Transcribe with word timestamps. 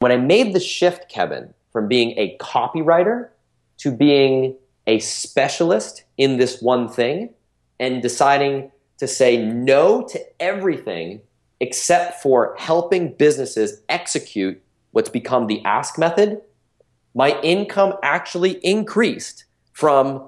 When 0.00 0.12
I 0.12 0.16
made 0.16 0.54
the 0.54 0.60
shift, 0.60 1.10
Kevin, 1.10 1.52
from 1.74 1.86
being 1.86 2.18
a 2.18 2.34
copywriter 2.38 3.28
to 3.80 3.90
being 3.90 4.56
a 4.86 4.98
specialist 4.98 6.04
in 6.16 6.38
this 6.38 6.62
one 6.62 6.88
thing 6.88 7.34
and 7.78 8.00
deciding 8.00 8.72
to 8.96 9.06
say 9.06 9.36
no 9.36 10.02
to 10.08 10.42
everything 10.42 11.20
except 11.60 12.22
for 12.22 12.54
helping 12.58 13.12
businesses 13.12 13.82
execute 13.90 14.62
what's 14.92 15.10
become 15.10 15.48
the 15.48 15.62
ask 15.66 15.98
method, 15.98 16.40
my 17.14 17.38
income 17.42 17.92
actually 18.02 18.52
increased 18.64 19.44
from 19.74 20.26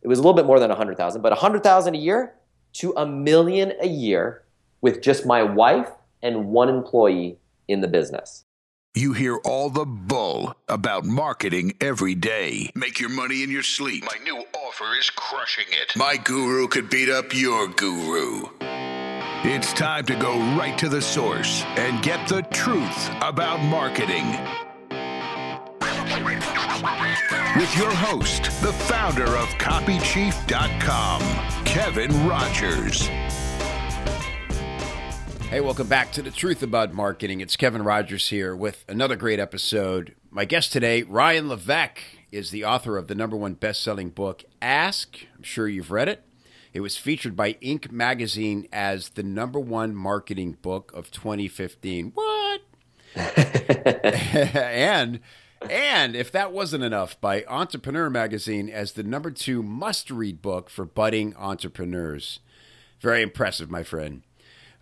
it 0.00 0.06
was 0.06 0.20
a 0.20 0.22
little 0.22 0.36
bit 0.36 0.46
more 0.46 0.60
than 0.60 0.68
100,000, 0.68 1.22
but 1.22 1.32
100,000 1.32 1.92
a 1.92 1.98
year 1.98 2.34
to 2.74 2.94
a 2.96 3.04
million 3.04 3.72
a 3.80 3.88
year 3.88 4.44
with 4.80 5.02
just 5.02 5.26
my 5.26 5.42
wife 5.42 5.90
and 6.22 6.46
one 6.50 6.68
employee 6.68 7.36
in 7.66 7.80
the 7.80 7.88
business. 7.88 8.44
You 8.98 9.12
hear 9.12 9.36
all 9.44 9.70
the 9.70 9.84
bull 9.86 10.56
about 10.66 11.04
marketing 11.04 11.74
every 11.80 12.16
day. 12.16 12.72
Make 12.74 12.98
your 12.98 13.10
money 13.10 13.44
in 13.44 13.48
your 13.48 13.62
sleep. 13.62 14.02
My 14.02 14.18
new 14.24 14.44
offer 14.52 14.92
is 14.98 15.08
crushing 15.10 15.66
it. 15.70 15.94
My 15.94 16.16
guru 16.16 16.66
could 16.66 16.90
beat 16.90 17.08
up 17.08 17.32
your 17.32 17.68
guru. 17.68 18.46
It's 19.44 19.72
time 19.72 20.04
to 20.06 20.16
go 20.16 20.36
right 20.56 20.76
to 20.78 20.88
the 20.88 21.00
source 21.00 21.62
and 21.76 22.02
get 22.02 22.26
the 22.26 22.42
truth 22.50 23.08
about 23.22 23.60
marketing. 23.60 24.26
With 27.54 27.76
your 27.76 27.92
host, 27.92 28.46
the 28.62 28.72
founder 28.72 29.36
of 29.36 29.48
CopyChief.com, 29.60 31.20
Kevin 31.64 32.26
Rogers. 32.26 33.08
Hey, 35.50 35.62
welcome 35.62 35.88
back 35.88 36.12
to 36.12 36.20
the 36.20 36.30
Truth 36.30 36.62
About 36.62 36.92
Marketing. 36.92 37.40
It's 37.40 37.56
Kevin 37.56 37.82
Rogers 37.82 38.28
here 38.28 38.54
with 38.54 38.84
another 38.86 39.16
great 39.16 39.40
episode. 39.40 40.14
My 40.30 40.44
guest 40.44 40.72
today, 40.72 41.04
Ryan 41.04 41.48
Levesque, 41.48 42.00
is 42.30 42.50
the 42.50 42.66
author 42.66 42.98
of 42.98 43.08
the 43.08 43.14
number 43.14 43.34
one 43.34 43.54
best 43.54 43.82
selling 43.82 44.10
book, 44.10 44.44
Ask. 44.60 45.16
I'm 45.34 45.42
sure 45.42 45.66
you've 45.66 45.90
read 45.90 46.06
it. 46.06 46.22
It 46.74 46.80
was 46.80 46.98
featured 46.98 47.34
by 47.34 47.54
Inc. 47.54 47.90
magazine 47.90 48.68
as 48.74 49.08
the 49.08 49.22
number 49.22 49.58
one 49.58 49.94
marketing 49.94 50.58
book 50.60 50.92
of 50.92 51.10
2015. 51.10 52.12
What? 52.12 52.60
and 53.16 55.20
and 55.62 56.14
if 56.14 56.30
that 56.30 56.52
wasn't 56.52 56.84
enough, 56.84 57.18
by 57.22 57.44
Entrepreneur 57.48 58.10
magazine 58.10 58.68
as 58.68 58.92
the 58.92 59.02
number 59.02 59.30
two 59.30 59.62
must 59.62 60.10
read 60.10 60.42
book 60.42 60.68
for 60.68 60.84
budding 60.84 61.34
entrepreneurs. 61.36 62.40
Very 63.00 63.22
impressive, 63.22 63.70
my 63.70 63.82
friend. 63.82 64.24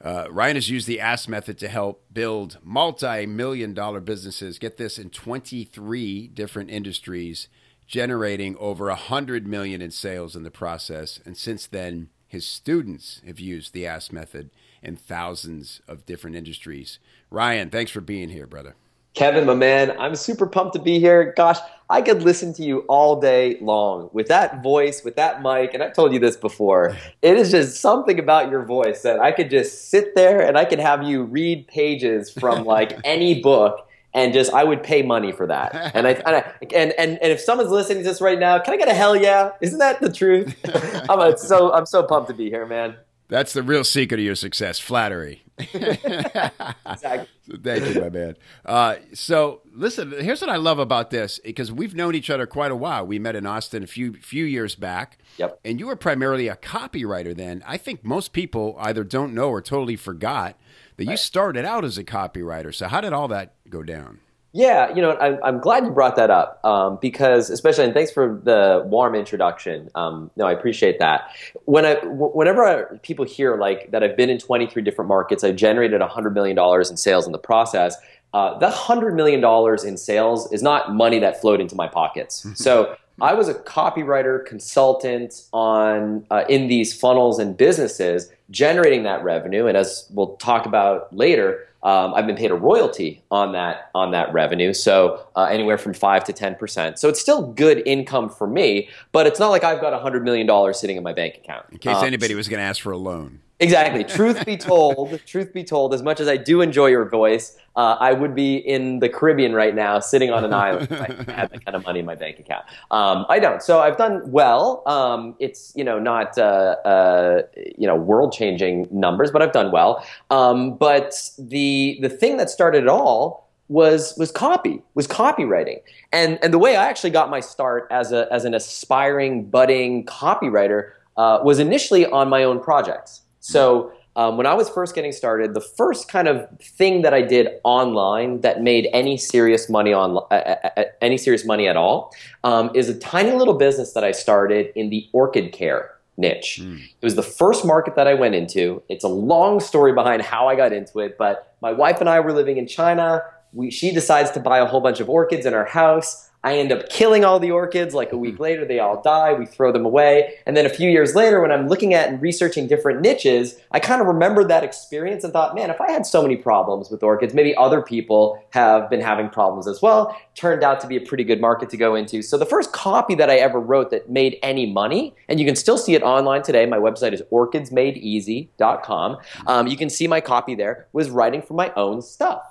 Uh, 0.03 0.27
Ryan 0.31 0.57
has 0.57 0.71
used 0.71 0.87
the 0.87 1.01
Ask 1.01 1.29
method 1.29 1.59
to 1.59 1.69
help 1.69 2.05
build 2.13 2.59
multi 2.63 3.27
million 3.27 3.75
dollar 3.75 4.01
businesses. 4.01 4.59
Get 4.59 4.77
this 4.77 4.99
in 4.99 5.11
23 5.11 6.29
different 6.29 6.71
industries, 6.71 7.49
generating 7.87 8.57
over 8.59 8.87
100 8.87 9.47
million 9.47 9.81
in 9.81 9.91
sales 9.91 10.37
in 10.37 10.43
the 10.43 10.51
process. 10.51 11.21
And 11.25 11.37
since 11.37 11.67
then, 11.67 12.11
his 12.29 12.47
students 12.47 13.23
have 13.27 13.41
used 13.41 13.73
the 13.73 13.87
Ask 13.87 14.13
method 14.13 14.51
in 14.83 14.97
thousands 14.97 15.81
of 15.89 16.05
different 16.05 16.37
industries. 16.37 16.99
Ryan, 17.31 17.71
thanks 17.71 17.91
for 17.91 18.01
being 18.01 18.29
here, 18.29 18.47
brother. 18.47 18.75
Kevin, 19.17 19.47
my 19.47 19.55
man, 19.55 19.97
I'm 19.99 20.15
super 20.15 20.47
pumped 20.47 20.75
to 20.75 20.79
be 20.79 21.01
here. 21.01 21.33
Gosh, 21.39 21.57
I 21.89 22.03
could 22.03 22.23
listen 22.23 22.53
to 22.53 22.63
you 22.63 22.81
all 22.81 23.19
day 23.19 23.57
long 23.63 24.11
with 24.13 24.29
that 24.29 24.63
voice, 24.63 25.03
with 25.03 25.17
that 25.17 25.43
mic. 25.43 25.73
And 25.73 25.83
I've 25.83 25.95
told 25.95 26.13
you 26.13 26.19
this 26.19 26.37
before. 26.37 26.95
It 27.23 27.39
is 27.39 27.51
just 27.51 27.81
something 27.81 28.19
about 28.19 28.51
your 28.51 28.63
voice 28.67 29.01
that 29.03 29.19
I 29.19 29.33
could 29.33 29.49
just 29.49 29.89
sit 29.91 30.15
there 30.15 30.47
and 30.47 30.59
I 30.59 30.67
could 30.67 30.81
have 30.81 31.03
you 31.03 31.23
read 31.23 31.67
pages 31.67 32.31
from 32.31 32.65
like 32.67 32.99
any 33.05 33.41
book 33.41 33.89
and 34.13 34.35
just 34.35 34.53
I 34.53 34.65
would 34.65 34.83
pay 34.83 35.01
money 35.01 35.33
for 35.33 35.47
that. 35.47 35.75
And 35.95 36.07
I, 36.07 36.11
and, 36.11 36.37
I, 36.37 36.53
and 36.75 36.93
and 36.93 37.19
and 37.23 37.33
if 37.33 37.41
someone's 37.41 37.71
listening 37.71 37.99
to 37.99 38.05
this 38.05 38.21
right 38.21 38.39
now, 38.39 38.59
can 38.59 38.75
I 38.75 38.77
get 38.77 38.89
a 38.89 38.95
hell 38.95 39.17
yeah? 39.17 39.53
Isn't 39.63 39.79
that 39.79 40.03
the 40.03 40.13
truth? 40.13 40.55
I'm 41.09 41.21
a, 41.21 41.39
so 41.39 41.73
I'm 41.73 41.87
so 41.87 42.03
pumped 42.03 42.29
to 42.29 42.35
be 42.35 42.51
here, 42.51 42.67
man. 42.67 42.97
That's 43.29 43.53
the 43.53 43.63
real 43.63 43.83
secret 43.83 44.21
of 44.21 44.25
your 44.25 44.37
success 44.37 44.79
flattery. 44.79 45.43
Exactly. 45.59 47.29
So 47.43 47.57
thank 47.63 47.95
you, 47.95 48.01
my 48.01 48.09
man. 48.09 48.37
Uh, 48.65 48.97
so, 49.15 49.63
listen, 49.73 50.13
here's 50.13 50.41
what 50.41 50.51
I 50.51 50.57
love 50.57 50.79
about 50.79 51.11
this 51.11 51.41
because 51.45 51.73
we've 51.73 51.95
known 51.95 52.15
each 52.15 52.31
other 52.31 52.47
quite 52.47 52.71
a 52.71 52.77
while. 52.77 53.07
We 53.07 53.19
met 53.19 53.37
in 53.37 53.47
Austin 53.47 53.83
a 53.83 53.87
few 53.87 54.15
few 54.15 54.45
years 54.45 54.75
back. 54.75 55.19
Yep. 55.39 55.61
And 55.65 55.81
you 55.81 55.87
were 55.87 55.97
primarily 55.97 56.49
a 56.49 56.57
copywriter 56.57 57.37
then. 57.37 57.63
I 57.67 57.77
think 57.79 58.05
most 58.05 58.33
people 58.33 58.77
either 58.81 59.05
don't 59.05 59.35
know 59.35 59.49
or 59.49 59.61
totally 59.61 59.97
forgot 59.97 60.57
that 60.97 61.07
you 61.07 61.17
started 61.17 61.65
out 61.65 61.85
as 61.85 61.99
a 61.99 62.05
copywriter. 62.05 62.75
So, 62.75 62.89
how 62.89 63.01
did 63.01 63.13
all 63.13 63.29
that 63.29 63.55
go 63.69 63.83
down? 63.83 64.21
Yeah, 64.57 64.95
you 64.95 65.03
know, 65.03 65.15
I'm, 65.19 65.39
I'm 65.45 65.61
glad 65.61 65.85
you 65.85 65.91
brought 65.91 66.17
that 66.17 66.31
up 66.31 66.65
um, 66.65 66.99
because, 67.03 67.51
especially, 67.51 67.85
and 67.85 67.93
thanks 67.93 68.11
for 68.11 68.41
the 68.43 68.83
warm 68.87 69.15
introduction. 69.15 69.91
Um, 69.95 70.31
no, 70.35 70.47
I 70.47 70.53
appreciate 70.53 70.99
that. 70.99 71.29
When 71.67 71.85
I, 71.85 71.97
w- 71.97 72.33
whenever 72.33 72.65
I, 72.65 72.97
people 73.03 73.27
hear 73.27 73.59
like 73.59 73.91
that, 73.91 74.03
I've 74.03 74.17
been 74.17 74.31
in 74.31 74.39
23 74.39 74.83
different 74.83 75.11
markets, 75.11 75.45
I've 75.45 75.57
generated 75.57 76.01
100 76.01 76.31
million 76.31 76.57
dollars 76.57 76.91
in 76.91 76.97
sales 76.97 77.27
in 77.27 77.33
the 77.33 77.39
process. 77.39 77.97
Uh, 78.33 78.59
that 78.59 78.69
100 78.69 79.15
million 79.15 79.43
dollars 79.43 79.85
in 79.85 79.99
sales 79.99 80.51
is 80.51 80.63
not 80.63 80.95
money 80.95 81.19
that 81.19 81.39
flowed 81.39 81.61
into 81.61 81.75
my 81.75 81.87
pockets. 81.87 82.47
so 82.55 82.97
I 83.21 83.35
was 83.35 83.49
a 83.49 83.55
copywriter 83.55 84.43
consultant 84.43 85.43
on 85.53 86.25
uh, 86.31 86.45
in 86.49 86.69
these 86.69 86.99
funnels 86.99 87.39
and 87.39 87.55
businesses, 87.55 88.33
generating 88.51 89.03
that 89.03 89.23
revenue. 89.23 89.67
And 89.67 89.77
as 89.77 90.09
we'll 90.13 90.37
talk 90.37 90.65
about 90.65 91.15
later, 91.15 91.67
um, 91.87 92.15
I've 92.15 92.27
been 92.27 92.37
paid 92.37 92.51
a 92.51 92.55
royalty 92.57 93.23
on 93.31 93.53
that 93.53 93.91
on 93.95 94.11
that 94.11 94.33
revenue, 94.33 94.73
so 94.73 95.25
uh, 95.37 95.45
anywhere 95.45 95.79
from 95.79 95.95
five 95.95 96.25
to 96.25 96.33
ten 96.33 96.57
percent. 96.57 96.99
So 96.99 97.09
it's 97.09 97.21
still 97.21 97.53
good 97.53 97.81
income 97.87 98.29
for 98.29 98.49
me, 98.49 98.89
but 99.13 99.29
it's 99.29 99.39
not 99.39 99.51
like 99.51 99.63
I've 99.63 99.81
got 99.81 99.93
a 99.93 99.99
hundred 99.99 100.25
million 100.25 100.49
dollars 100.49 100.81
sitting 100.81 100.97
in 100.97 101.05
my 101.05 101.13
bank 101.13 101.37
account. 101.37 101.65
In 101.71 101.79
case 101.79 101.95
Um, 101.95 102.05
anybody 102.05 102.35
was 102.35 102.49
going 102.49 102.59
to 102.59 102.65
ask 102.65 102.83
for 102.83 102.91
a 102.91 102.99
loan. 102.99 103.39
Exactly. 103.61 104.05
Truth 104.19 104.45
be 104.45 104.57
told, 104.57 105.19
truth 105.27 105.53
be 105.53 105.65
told, 105.65 105.95
as 105.95 106.03
much 106.03 106.21
as 106.21 106.29
I 106.29 106.37
do 106.37 106.61
enjoy 106.61 106.89
your 106.89 107.09
voice, 107.09 107.57
uh, 107.77 107.97
I 108.01 108.13
would 108.13 108.35
be 108.35 108.57
in 108.57 109.01
the 109.01 109.09
Caribbean 109.09 109.53
right 109.53 109.75
now, 109.75 109.99
sitting 109.99 110.31
on 110.31 110.45
an 110.45 110.53
island 110.53 110.89
if 110.91 111.01
I 111.01 111.33
had 111.33 111.51
that 111.51 111.65
kind 111.65 111.75
of 111.75 111.85
money 111.85 112.01
in 112.01 112.07
my 112.07 112.15
bank 112.15 112.39
account. 112.39 112.65
Um, 112.91 113.27
I 113.29 113.39
don't. 113.39 113.63
So 113.63 113.81
I've 113.81 113.99
done 113.99 114.31
well. 114.31 114.83
Um, 114.87 115.37
it's 115.39 115.73
you 115.77 115.85
know 115.85 115.99
not 115.99 116.39
uh, 116.39 116.77
uh, 116.85 117.43
you 117.55 117.87
know 117.87 117.97
world 117.97 118.33
changing 118.33 118.89
numbers, 118.91 119.31
but 119.31 119.43
I've 119.43 119.53
done 119.53 119.73
well. 119.73 120.05
Um, 120.31 120.77
but 120.77 121.31
the 121.39 121.59
the 122.01 122.09
thing 122.09 122.37
that 122.37 122.51
started 122.51 122.85
it 122.85 122.89
all 122.89 123.47
was 123.69 124.15
was 124.17 124.31
copy 124.31 124.81
was 124.95 125.09
copywriting 125.09 125.81
and 126.13 126.39
and 126.43 126.55
the 126.55 126.59
way 126.59 126.77
I 126.77 126.85
actually 126.89 127.11
got 127.11 127.31
my 127.31 127.41
start 127.41 127.89
as 127.91 128.13
a 128.13 128.29
as 128.33 128.45
an 128.45 128.55
aspiring 128.55 129.45
budding 129.45 130.07
copywriter 130.07 130.93
uh, 131.17 131.41
was 131.43 131.59
initially 131.59 132.07
on 132.07 132.29
my 132.29 132.45
own 132.45 132.61
projects. 132.61 133.23
So 133.41 133.93
um, 134.17 134.39
when 134.39 134.47
I 134.47 134.55
was 134.55 134.69
first 134.69 134.95
getting 134.95 135.13
started, 135.13 135.55
the 135.55 135.61
first 135.61 136.09
kind 136.09 136.27
of 136.27 136.49
thing 136.61 137.03
that 137.03 137.13
I 137.13 137.23
did 137.23 137.49
online 137.65 138.41
that 138.41 138.63
made 138.63 138.89
any 138.93 139.17
serious 139.19 139.69
money 139.69 139.93
on 139.93 140.17
uh, 140.17 140.35
uh, 140.35 140.69
uh, 140.77 140.85
any 141.03 141.19
serious 141.19 141.45
money 141.45 141.69
at 141.69 141.77
all 141.77 142.15
um, 142.43 142.71
is 142.75 142.89
a 142.89 142.99
tiny 142.99 143.33
little 143.33 143.55
business 143.55 143.93
that 143.93 144.05
I 144.05 144.13
started 144.13 144.73
in 144.75 144.91
the 144.91 145.09
orchid 145.13 145.53
care 145.53 145.93
niche. 146.17 146.61
It 146.61 147.05
was 147.05 147.15
the 147.15 147.23
first 147.23 147.63
market 147.63 147.95
that 147.97 148.07
I 148.07 148.15
went 148.15 148.35
into. 148.35 148.83
It's 148.89 149.05
a 149.05 149.09
long 149.09 149.61
story 149.61 149.93
behind 149.93 150.23
how 150.23 150.49
I 150.49 150.57
got 150.57 150.73
into 150.73 151.01
it, 151.01 151.19
but 151.19 151.55
my 151.61 151.73
wife 151.73 152.01
and 152.01 152.09
I 152.09 152.21
were 152.21 152.33
living 152.33 152.57
in 152.57 152.67
China. 152.67 153.23
We, 153.53 153.71
she 153.71 153.93
decides 153.93 154.31
to 154.33 154.41
buy 154.41 154.59
a 154.59 154.67
whole 154.67 154.81
bunch 154.81 155.01
of 155.01 155.09
orchids 155.09 155.47
in 155.47 155.55
our 155.55 155.65
house. 155.65 156.26
I 156.47 156.59
end 156.59 156.71
up 156.71 156.89
killing 156.89 157.25
all 157.25 157.41
the 157.41 157.51
orchids. 157.51 157.93
Like 157.93 158.13
a 158.13 158.17
week 158.17 158.39
later, 158.39 158.65
they 158.65 158.79
all 158.79 159.03
die. 159.03 159.33
We 159.33 159.47
throw 159.47 159.73
them 159.73 159.85
away. 159.85 160.35
And 160.47 160.57
then 160.57 160.65
a 160.65 160.69
few 160.69 160.89
years 160.89 161.17
later, 161.17 161.41
when 161.41 161.51
I'm 161.51 161.67
looking 161.67 161.93
at 161.93 162.09
and 162.09 162.23
researching 162.23 162.69
different 162.69 163.01
niches, 163.01 163.57
I 163.73 163.81
kind 163.81 164.01
of 164.01 164.07
remembered 164.07 164.47
that 164.47 164.63
experience 164.63 165.25
and 165.25 165.33
thought, 165.33 165.57
man, 165.57 165.71
if 165.71 165.81
I 165.81 165.91
had 165.91 166.07
so 166.07 166.23
many 166.23 166.37
problems 166.37 166.89
with 166.89 167.03
orchids, 167.03 167.35
maybe 167.35 167.57
other 167.57 167.83
people 167.83 168.41
have 168.51 168.89
been 168.89 169.01
having 169.01 169.29
problems 169.29 169.67
as 169.67 169.83
well. 169.83 170.17
Turned 170.37 170.63
out 170.63 170.79
to 170.83 170.87
be 170.87 170.97
a 170.97 171.01
pretty 171.01 171.25
good 171.25 171.41
market 171.41 171.69
to 171.71 171.77
go 171.77 171.97
into. 171.97 172.23
So 172.23 172.39
the 172.39 172.47
first 172.47 172.71
copy 172.71 173.17
that 173.17 173.29
I 173.29 173.39
ever 173.39 173.59
wrote 173.59 173.91
that 173.91 174.09
made 174.09 174.39
any 174.41 174.73
money, 174.73 175.17
and 175.29 175.41
you 175.41 175.47
can 175.47 175.57
still 175.57 175.77
see 175.77 175.97
it 175.97 176.05
online 176.05 176.43
today. 176.43 176.65
My 176.65 176.79
website 176.79 177.13
is 177.13 177.23
orchidsmadeeasy.com. 177.33 179.17
Um, 179.49 179.67
you 179.67 179.77
can 179.77 179.91
see 179.91 180.07
my 180.07 180.21
copy 180.21 180.55
there, 180.55 180.87
was 180.93 181.11
writing 181.11 181.43
for 181.43 181.55
my 181.55 181.73
own 181.75 182.03
stuff. 182.03 182.45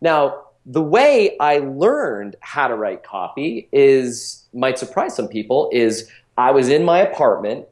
Now, 0.00 0.45
the 0.66 0.82
way 0.82 1.36
I 1.38 1.58
learned 1.58 2.34
how 2.40 2.66
to 2.66 2.74
write 2.74 3.04
copy 3.04 3.68
is, 3.70 4.44
might 4.52 4.78
surprise 4.78 5.14
some 5.14 5.28
people, 5.28 5.70
is 5.72 6.10
I 6.36 6.50
was 6.50 6.68
in 6.68 6.84
my 6.84 6.98
apartment 6.98 7.66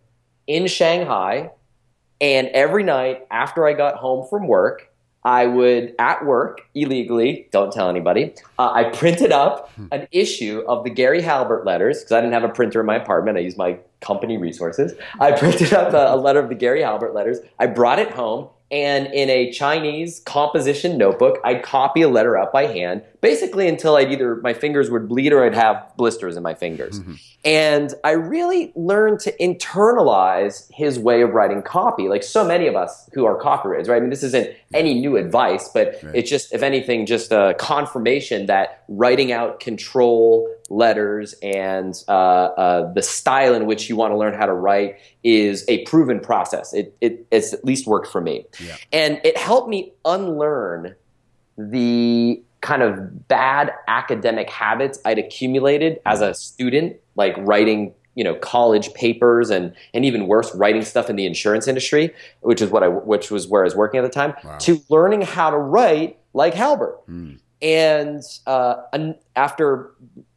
in 0.47 0.69
Shanghai, 0.69 1.51
and 2.21 2.49
every 2.49 2.85
night 2.85 3.27
after 3.33 3.67
I 3.67 3.73
got 3.73 3.97
home 3.97 4.27
from 4.29 4.47
work, 4.47 4.93
I 5.25 5.47
would, 5.47 5.95
at 5.99 6.25
work, 6.25 6.61
illegally, 6.75 7.49
don't 7.51 7.73
tell 7.73 7.89
anybody, 7.89 8.35
uh, 8.59 8.71
I 8.73 8.85
printed 8.85 9.33
up 9.33 9.73
an 9.91 10.07
issue 10.13 10.63
of 10.69 10.85
the 10.85 10.91
Gary 10.91 11.23
Halbert 11.23 11.65
letters, 11.65 12.01
because 12.01 12.13
I 12.13 12.21
didn't 12.21 12.35
have 12.35 12.45
a 12.45 12.51
printer 12.51 12.81
in 12.81 12.87
my 12.87 12.97
apartment. 12.97 13.39
I 13.39 13.41
used 13.41 13.57
my 13.57 13.79
company 14.01 14.37
resources. 14.37 14.93
I 15.19 15.33
printed 15.39 15.73
up 15.73 15.95
a, 15.95 16.15
a 16.15 16.17
letter 16.17 16.41
of 16.41 16.49
the 16.49 16.55
Gary 16.55 16.83
Halbert 16.83 17.15
letters. 17.15 17.39
I 17.59 17.67
brought 17.67 17.99
it 17.99 18.11
home, 18.11 18.51
and 18.71 19.07
in 19.09 19.31
a 19.31 19.53
Chinese 19.53 20.21
composition 20.21 20.97
notebook, 20.97 21.39
I'd 21.45 21.63
copy 21.63 22.03
a 22.03 22.09
letter 22.09 22.37
out 22.37 22.53
by 22.53 22.67
hand, 22.67 23.03
basically 23.21 23.69
until 23.69 23.97
I'd 23.97 24.11
either 24.11 24.37
my 24.37 24.55
fingers 24.55 24.91
would 24.91 25.09
bleed 25.09 25.33
or 25.33 25.45
I'd 25.45 25.55
have 25.55 25.93
blisters 25.97 26.37
in 26.37 26.43
my 26.43 26.55
fingers. 26.55 26.99
Mm-hmm. 26.99 27.15
And 27.45 27.95
I 28.03 28.13
really 28.13 28.73
learned 28.75 29.21
to 29.21 29.37
internalize 29.37 30.67
his 30.73 30.99
way 30.99 31.21
of 31.21 31.31
writing 31.31 31.63
copy, 31.63 32.09
like 32.09 32.23
so 32.23 32.45
many 32.45 32.67
of 32.67 32.75
us 32.75 33.09
who 33.13 33.27
are 33.27 33.39
copywriters, 33.39 33.89
right? 33.89 33.99
I 33.99 34.01
mean, 34.01 34.11
this 34.11 34.23
isn't 34.23 34.57
any 34.73 34.95
new 34.95 35.19
advice, 35.19 35.69
but 35.69 35.99
right. 36.03 36.15
it's 36.15 36.31
just, 36.31 36.55
if 36.55 36.63
anything, 36.63 37.05
just 37.05 37.33
a 37.33 37.55
confirmation 37.59 38.47
that 38.47 38.83
writing 38.89 39.31
out 39.31 39.61
control 39.61 40.49
letters 40.71 41.35
and 41.43 41.95
uh, 42.09 42.11
uh, 42.13 42.93
the 42.93 43.03
style 43.03 43.55
in 43.55 43.67
which 43.67 43.89
you 43.89 43.97
want 43.97 44.13
to 44.13 44.17
learn 44.17 44.35
how 44.35 44.47
to 44.47 44.55
write 44.55 44.97
is 45.23 45.65
a 45.69 45.85
proven 45.85 46.21
process. 46.21 46.73
It, 46.73 46.97
it, 47.01 47.27
it's 47.31 47.53
at 47.53 47.65
least 47.65 47.87
worked 47.87 48.09
for 48.11 48.21
me. 48.21 48.47
Yeah. 48.61 48.77
And 48.93 49.21
it 49.25 49.37
helped 49.37 49.69
me 49.69 49.93
unlearn 50.05 50.95
the 51.59 52.43
kind 52.61 52.83
of 52.83 53.29
bad 53.29 53.73
academic 53.89 54.49
habits 54.49 54.99
I'd 55.05 55.19
accumulated 55.19 56.01
as 56.07 56.23
a 56.23 56.35
student, 56.35 56.97
like 57.15 57.35
writing 57.39 57.95
you 58.15 58.23
know 58.23 58.35
college 58.37 58.95
papers 58.95 59.51
and 59.51 59.75
and 59.93 60.05
even 60.05 60.27
worse 60.27 60.55
writing 60.55 60.83
stuff 60.83 61.11
in 61.11 61.17
the 61.17 61.27
insurance 61.27 61.67
industry 61.67 62.15
which 62.43 62.63
is 62.63 62.71
what 62.71 62.85
I 62.85 62.89
which 62.89 63.31
was 63.31 63.49
where 63.49 63.63
I 63.63 63.65
was 63.65 63.75
working 63.75 63.99
at 63.99 64.03
the 64.03 64.09
time 64.09 64.35
wow. 64.45 64.57
to 64.59 64.81
learning 64.89 65.23
how 65.23 65.51
to 65.51 65.59
write 65.59 66.19
like 66.33 66.55
Halbert 66.55 67.07
mm. 67.09 67.41
and 67.61 68.23
uh, 68.47 68.77
after 69.35 69.91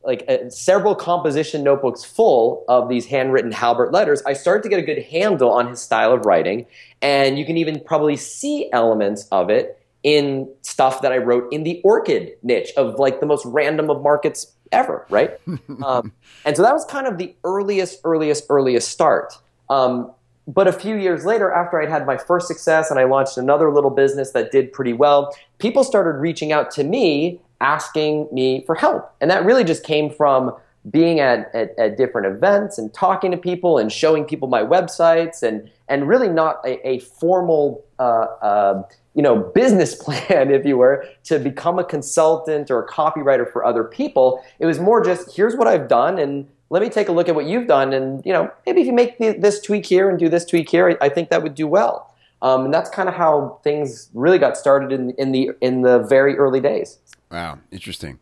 like 0.08 0.24
uh, 0.30 0.50
several 0.50 0.96
composition 0.96 1.64
notebooks 1.64 2.04
full 2.04 2.64
of 2.70 2.88
these 2.88 3.06
handwritten 3.06 3.52
Halbert 3.52 3.92
letters, 3.92 4.24
I 4.26 4.34
started 4.34 4.64
to 4.64 4.70
get 4.70 4.80
a 4.80 4.82
good 4.82 5.04
handle 5.04 5.52
on 5.52 5.68
his 5.68 5.82
style 5.82 6.14
of 6.14 6.26
writing. 6.26 6.66
And 7.02 7.38
you 7.38 7.46
can 7.46 7.58
even 7.58 7.82
probably 7.82 8.16
see 8.16 8.72
elements 8.72 9.28
of 9.32 9.50
it 9.50 9.80
in 10.04 10.50
stuff 10.62 11.02
that 11.02 11.12
I 11.12 11.18
wrote 11.18 11.52
in 11.52 11.64
the 11.64 11.82
orchid 11.84 12.32
niche 12.42 12.72
of 12.78 12.98
like 12.98 13.20
the 13.20 13.26
most 13.26 13.46
random 13.46 13.90
of 13.90 14.02
markets 14.02 14.54
ever, 14.72 15.06
right? 15.10 15.32
um, 15.86 16.14
and 16.46 16.56
so 16.56 16.64
that 16.64 16.74
was 16.74 16.86
kind 16.86 17.06
of 17.06 17.18
the 17.18 17.36
earliest, 17.44 18.00
earliest, 18.06 18.46
earliest 18.50 18.88
start. 18.88 19.34
Um, 19.70 20.14
but 20.48 20.70
a 20.70 20.72
few 20.72 20.96
years 20.96 21.26
later, 21.26 21.52
after 21.52 21.82
I'd 21.82 21.90
had 21.90 22.06
my 22.06 22.16
first 22.16 22.48
success 22.48 22.90
and 22.90 22.98
I 22.98 23.04
launched 23.04 23.38
another 23.38 23.74
little 23.74 23.90
business 23.90 24.32
that 24.32 24.54
did 24.54 24.72
pretty 24.72 24.94
well, 24.94 25.36
people 25.58 25.84
started 25.84 26.22
reaching 26.22 26.54
out 26.54 26.72
to 26.72 26.86
me 26.86 27.42
asking 27.62 28.28
me 28.32 28.64
for 28.66 28.76
help. 28.76 29.14
And 29.22 29.30
that 29.32 29.46
really 29.46 29.64
just 29.64 29.84
came 29.84 30.10
from 30.10 30.56
being 30.90 31.20
at, 31.20 31.54
at, 31.54 31.78
at, 31.78 31.98
different 31.98 32.28
events 32.28 32.78
and 32.78 32.94
talking 32.94 33.32
to 33.32 33.38
people 33.38 33.78
and 33.78 33.92
showing 33.92 34.24
people 34.24 34.48
my 34.48 34.62
websites 34.62 35.44
and, 35.44 35.70
and 35.90 36.08
really 36.08 36.30
not 36.30 36.62
a, 36.66 36.88
a 36.88 37.00
formal 37.00 37.84
uh, 38.00 38.28
uh, 38.42 38.84
you 39.14 39.24
know, 39.24 39.36
business 39.56 39.96
plan, 39.96 40.52
if 40.52 40.66
you 40.66 40.78
were, 40.78 41.06
to 41.26 41.40
become 41.40 41.80
a 41.80 41.84
consultant 41.84 42.72
or 42.72 42.84
a 42.84 42.88
copywriter 42.88 43.52
for 43.52 43.66
other 43.66 43.84
people. 43.84 44.42
It 44.60 44.66
was 44.66 44.80
more 44.80 45.04
just 45.04 45.36
here's 45.36 45.56
what 45.56 45.68
I've 45.68 45.90
done 45.90 46.20
and 46.20 46.48
let 46.70 46.82
me 46.82 46.90
take 46.90 47.10
a 47.10 47.12
look 47.12 47.28
at 47.30 47.36
what 47.36 47.46
you've 47.46 47.66
done 47.66 47.94
and 47.94 48.26
you 48.26 48.34
know 48.34 48.52
maybe 48.66 48.82
if 48.82 48.88
you 48.88 48.94
make 48.94 49.18
this 49.18 49.62
tweak 49.62 49.86
here 49.86 50.10
and 50.10 50.20
do 50.20 50.30
this 50.30 50.46
tweak 50.46 50.70
here, 50.70 50.98
I 51.02 51.10
think 51.10 51.30
that 51.30 51.44
would 51.44 51.56
do 51.56 51.68
well. 51.68 52.14
Um, 52.42 52.66
and 52.66 52.74
that's 52.74 52.90
kind 52.90 53.10
of 53.10 53.16
how 53.16 53.60
things 53.64 54.10
really 54.14 54.38
got 54.38 54.58
started 54.58 54.92
in, 54.92 55.12
in 55.12 55.32
the 55.32 55.52
in 55.62 55.82
the 55.82 56.00
very 56.00 56.38
early 56.38 56.60
days. 56.60 57.00
Wow, 57.32 57.60
interesting. 57.72 58.20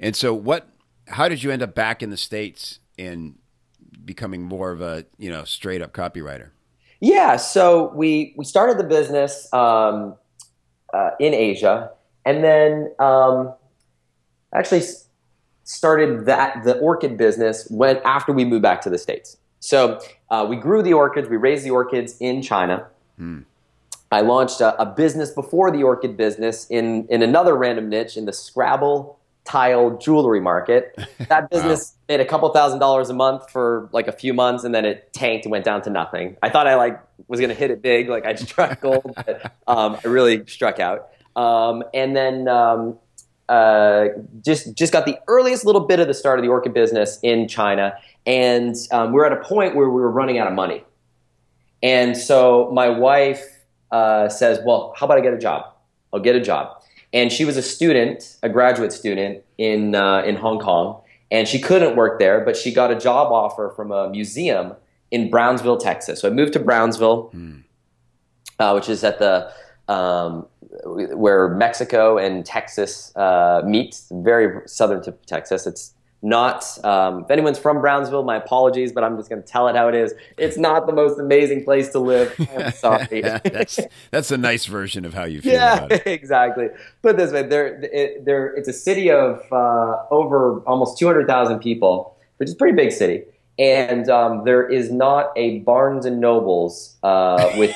And 0.00 0.16
so, 0.16 0.34
what? 0.34 0.68
How 1.06 1.28
did 1.28 1.42
you 1.42 1.50
end 1.50 1.62
up 1.62 1.74
back 1.74 2.02
in 2.02 2.10
the 2.10 2.16
states 2.16 2.80
and 2.98 3.36
becoming 4.04 4.42
more 4.42 4.70
of 4.70 4.80
a 4.80 5.06
you 5.16 5.30
know 5.30 5.44
straight 5.44 5.82
up 5.82 5.92
copywriter? 5.92 6.50
Yeah, 7.00 7.36
so 7.36 7.92
we 7.94 8.34
we 8.36 8.44
started 8.44 8.78
the 8.78 8.84
business 8.84 9.52
um, 9.52 10.16
uh, 10.92 11.10
in 11.20 11.34
Asia, 11.34 11.90
and 12.24 12.42
then 12.42 12.92
um, 12.98 13.54
actually 14.52 14.82
started 15.64 16.24
that 16.24 16.64
the 16.64 16.78
orchid 16.78 17.16
business 17.16 17.68
when 17.70 17.98
after 17.98 18.32
we 18.32 18.44
moved 18.44 18.62
back 18.62 18.80
to 18.80 18.90
the 18.90 18.98
states. 18.98 19.36
So 19.60 20.00
uh, 20.30 20.46
we 20.48 20.56
grew 20.56 20.82
the 20.82 20.94
orchids, 20.94 21.28
we 21.28 21.36
raised 21.36 21.64
the 21.64 21.70
orchids 21.70 22.16
in 22.20 22.42
China. 22.42 22.86
Hmm. 23.16 23.40
I 24.10 24.22
launched 24.22 24.60
a, 24.60 24.80
a, 24.80 24.86
business 24.86 25.30
before 25.30 25.70
the 25.70 25.82
orchid 25.82 26.16
business 26.16 26.66
in, 26.70 27.06
in 27.08 27.22
another 27.22 27.54
random 27.54 27.90
niche 27.90 28.16
in 28.16 28.24
the 28.24 28.32
Scrabble 28.32 29.18
tile 29.44 29.96
jewelry 29.98 30.40
market. 30.40 30.98
That 31.28 31.50
business 31.50 31.94
wow. 31.94 32.16
made 32.16 32.20
a 32.20 32.24
couple 32.24 32.48
thousand 32.50 32.78
dollars 32.78 33.10
a 33.10 33.14
month 33.14 33.50
for 33.50 33.90
like 33.92 34.08
a 34.08 34.12
few 34.12 34.32
months 34.32 34.64
and 34.64 34.74
then 34.74 34.86
it 34.86 35.12
tanked 35.12 35.44
and 35.44 35.52
went 35.52 35.64
down 35.64 35.82
to 35.82 35.90
nothing. 35.90 36.38
I 36.42 36.48
thought 36.48 36.66
I 36.66 36.76
like 36.76 36.98
was 37.26 37.38
going 37.38 37.50
to 37.50 37.54
hit 37.54 37.70
it 37.70 37.82
big, 37.82 38.08
like 38.08 38.24
I 38.24 38.34
struck 38.34 38.80
gold, 38.80 39.12
but 39.14 39.52
um, 39.66 39.98
I 40.02 40.08
really 40.08 40.46
struck 40.46 40.80
out. 40.80 41.10
Um, 41.36 41.84
and 41.92 42.16
then 42.16 42.48
um, 42.48 42.98
uh, 43.48 44.06
just 44.42 44.74
just 44.74 44.92
got 44.92 45.04
the 45.04 45.18
earliest 45.28 45.64
little 45.64 45.82
bit 45.82 46.00
of 46.00 46.06
the 46.06 46.14
start 46.14 46.38
of 46.38 46.44
the 46.44 46.50
orchid 46.50 46.72
business 46.72 47.18
in 47.22 47.46
China, 47.46 47.94
and 48.26 48.74
um, 48.90 49.08
we 49.08 49.14
we're 49.14 49.26
at 49.26 49.32
a 49.32 49.42
point 49.42 49.76
where 49.76 49.88
we 49.88 50.00
were 50.00 50.10
running 50.10 50.38
out 50.38 50.48
of 50.48 50.54
money. 50.54 50.84
And 51.82 52.16
so 52.16 52.70
my 52.72 52.88
wife 52.88 53.57
uh, 53.90 54.28
says, 54.28 54.60
"Well, 54.64 54.94
how 54.96 55.06
about 55.06 55.18
I 55.18 55.20
get 55.20 55.34
a 55.34 55.38
job? 55.38 55.72
I'll 56.12 56.20
get 56.20 56.36
a 56.36 56.40
job." 56.40 56.82
And 57.12 57.32
she 57.32 57.44
was 57.44 57.56
a 57.56 57.62
student, 57.62 58.36
a 58.42 58.48
graduate 58.48 58.92
student 58.92 59.44
in 59.56 59.94
uh, 59.94 60.22
in 60.22 60.36
Hong 60.36 60.58
Kong, 60.58 61.00
and 61.30 61.48
she 61.48 61.58
couldn't 61.60 61.96
work 61.96 62.18
there, 62.18 62.40
but 62.44 62.56
she 62.56 62.72
got 62.72 62.90
a 62.90 62.98
job 62.98 63.32
offer 63.32 63.72
from 63.74 63.90
a 63.92 64.08
museum 64.10 64.74
in 65.10 65.30
Brownsville, 65.30 65.78
Texas. 65.78 66.20
So 66.20 66.28
I 66.28 66.32
moved 66.32 66.52
to 66.54 66.60
Brownsville, 66.60 67.30
mm. 67.34 67.62
uh, 68.58 68.72
which 68.72 68.88
is 68.88 69.04
at 69.04 69.18
the 69.18 69.50
um, 69.88 70.46
where 70.84 71.48
Mexico 71.48 72.18
and 72.18 72.44
Texas 72.44 73.14
uh, 73.16 73.62
meet, 73.64 74.00
very 74.10 74.60
southern 74.66 75.02
tip 75.02 75.20
of 75.20 75.26
Texas. 75.26 75.66
It's 75.66 75.94
not 76.20 76.84
um, 76.84 77.24
if 77.24 77.30
anyone's 77.30 77.58
from 77.58 77.80
brownsville 77.80 78.24
my 78.24 78.36
apologies 78.36 78.90
but 78.90 79.04
i'm 79.04 79.16
just 79.16 79.28
going 79.28 79.40
to 79.40 79.46
tell 79.46 79.68
it 79.68 79.76
how 79.76 79.88
it 79.88 79.94
is. 79.94 80.14
It's 80.36 80.56
not 80.56 80.86
the 80.86 80.92
most 80.92 81.18
amazing 81.18 81.64
place 81.64 81.90
to 81.90 81.98
live. 81.98 82.34
I'm 82.56 82.72
sorry. 82.72 83.20
That's, 83.20 83.80
that's 84.10 84.30
a 84.30 84.38
nice 84.38 84.66
version 84.66 85.04
of 85.04 85.14
how 85.14 85.24
you 85.24 85.40
feel 85.40 85.52
yeah 85.52 85.86
exactly. 86.06 86.68
Put 87.02 87.16
this 87.16 87.32
way 87.32 87.42
there 87.42 87.80
it, 87.82 88.24
there 88.24 88.48
it's 88.54 88.68
a 88.68 88.72
city 88.72 89.10
of 89.10 89.40
uh, 89.52 89.96
over 90.10 90.60
almost 90.60 90.98
200000 90.98 91.60
people 91.60 92.16
which 92.38 92.48
is 92.48 92.54
a 92.54 92.56
pretty 92.56 92.74
big 92.74 92.92
city. 92.92 93.24
And 93.58 94.08
um, 94.08 94.44
there 94.44 94.66
is 94.68 94.90
not 94.90 95.32
a 95.36 95.58
barnes 95.60 96.06
and 96.06 96.20
nobles 96.20 96.96
uh, 97.02 97.52
with 97.56 97.74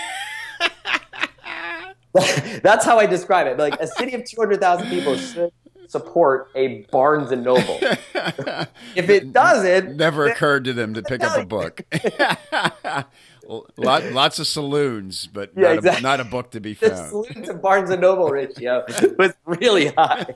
that's 2.63 2.85
how 2.85 2.99
i 2.99 3.07
describe 3.07 3.47
it. 3.47 3.59
Like 3.59 3.75
a 3.81 3.87
city 3.87 4.15
of 4.15 4.25
200000 4.25 4.89
people 4.89 5.17
should 5.17 5.53
support 5.89 6.49
a 6.55 6.83
Barnes 6.91 7.31
and 7.31 7.45
Noble. 7.45 7.79
if 8.95 9.09
it 9.09 9.33
doesn't, 9.33 9.97
never 9.97 10.27
occurred 10.27 10.65
to 10.65 10.73
them 10.73 10.95
to 10.95 11.03
pick 11.03 11.23
up 11.23 11.39
a 11.39 11.47
book. 11.47 11.83
Lot, 13.77 14.05
lots 14.13 14.39
of 14.39 14.47
saloons, 14.47 15.27
but 15.27 15.51
yeah, 15.57 15.63
not, 15.63 15.73
exactly. 15.75 15.99
a, 15.99 16.03
not, 16.03 16.21
a, 16.21 16.25
book 16.25 16.53
to 16.53 16.61
be 16.61 16.75
found. 16.75 16.93
The 16.93 17.09
saloon 17.09 17.43
to 17.45 17.55
Barnes 17.55 17.91
and 17.91 18.01
Noble 18.01 18.31
ratio 18.31 18.85
was 19.19 19.33
really 19.45 19.89
high. 19.89 20.27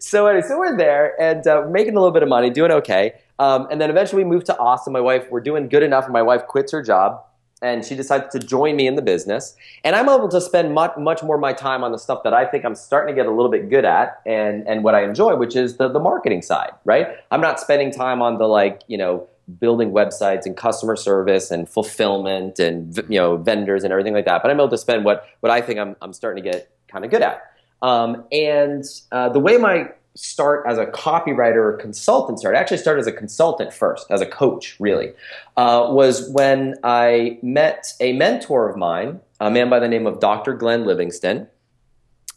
so 0.00 0.26
anyway, 0.26 0.46
so 0.46 0.58
we're 0.58 0.76
there 0.76 1.20
and 1.20 1.44
uh, 1.46 1.66
making 1.68 1.96
a 1.96 1.98
little 1.98 2.12
bit 2.12 2.22
of 2.22 2.28
money, 2.28 2.50
doing 2.50 2.70
okay. 2.70 3.14
Um, 3.38 3.66
and 3.70 3.80
then 3.80 3.88
eventually 3.88 4.22
we 4.22 4.30
moved 4.30 4.46
to 4.46 4.58
Austin. 4.58 4.92
My 4.92 5.00
wife, 5.00 5.28
we're 5.30 5.40
doing 5.40 5.68
good 5.68 5.82
enough, 5.82 6.04
and 6.04 6.12
my 6.12 6.22
wife 6.22 6.46
quits 6.46 6.72
her 6.72 6.82
job 6.82 7.24
and 7.62 7.84
she 7.84 7.94
decided 7.94 8.30
to 8.30 8.38
join 8.38 8.76
me 8.76 8.86
in 8.86 8.96
the 8.96 9.02
business. 9.02 9.54
And 9.84 9.94
I'm 9.94 10.08
able 10.08 10.28
to 10.28 10.40
spend 10.40 10.74
much, 10.74 10.96
much 10.96 11.22
more 11.22 11.34
of 11.34 11.40
my 11.40 11.52
time 11.52 11.84
on 11.84 11.92
the 11.92 11.98
stuff 11.98 12.22
that 12.24 12.32
I 12.32 12.46
think 12.46 12.64
I'm 12.64 12.74
starting 12.74 13.14
to 13.14 13.20
get 13.20 13.26
a 13.26 13.30
little 13.30 13.50
bit 13.50 13.68
good 13.68 13.84
at 13.84 14.20
and, 14.24 14.66
and 14.66 14.82
what 14.82 14.94
I 14.94 15.04
enjoy, 15.04 15.36
which 15.36 15.56
is 15.56 15.76
the, 15.76 15.88
the 15.88 16.00
marketing 16.00 16.42
side, 16.42 16.70
right? 16.84 17.08
I'm 17.30 17.40
not 17.40 17.60
spending 17.60 17.92
time 17.92 18.22
on 18.22 18.38
the 18.38 18.46
like, 18.46 18.82
you 18.86 18.96
know, 18.96 19.28
building 19.58 19.90
websites 19.90 20.46
and 20.46 20.56
customer 20.56 20.96
service 20.96 21.50
and 21.50 21.68
fulfillment 21.68 22.58
and, 22.58 22.96
you 23.08 23.18
know, 23.18 23.36
vendors 23.36 23.84
and 23.84 23.92
everything 23.92 24.14
like 24.14 24.24
that. 24.24 24.42
But 24.42 24.50
I'm 24.50 24.58
able 24.58 24.70
to 24.70 24.78
spend 24.78 25.04
what, 25.04 25.26
what 25.40 25.50
I 25.50 25.60
think 25.60 25.78
I'm, 25.78 25.96
I'm 26.00 26.12
starting 26.12 26.42
to 26.42 26.50
get 26.50 26.70
kind 26.88 27.04
of 27.04 27.10
good 27.10 27.22
at. 27.22 27.42
Um, 27.82 28.24
and 28.30 28.84
uh, 29.10 29.30
the 29.30 29.40
way 29.40 29.56
my 29.56 29.90
start 30.14 30.64
as 30.66 30.78
a 30.78 30.86
copywriter 30.86 31.56
or 31.56 31.76
consultant 31.76 32.38
start. 32.38 32.56
I 32.56 32.58
actually 32.58 32.78
started 32.78 33.00
as 33.00 33.06
a 33.06 33.12
consultant 33.12 33.72
first, 33.72 34.10
as 34.10 34.20
a 34.20 34.26
coach, 34.26 34.76
really, 34.80 35.12
uh, 35.56 35.88
was 35.90 36.30
when 36.30 36.74
I 36.82 37.38
met 37.42 37.92
a 38.00 38.12
mentor 38.14 38.68
of 38.68 38.76
mine, 38.76 39.20
a 39.40 39.50
man 39.50 39.70
by 39.70 39.78
the 39.78 39.88
name 39.88 40.06
of 40.06 40.20
Dr. 40.20 40.54
Glenn 40.54 40.84
Livingston. 40.84 41.46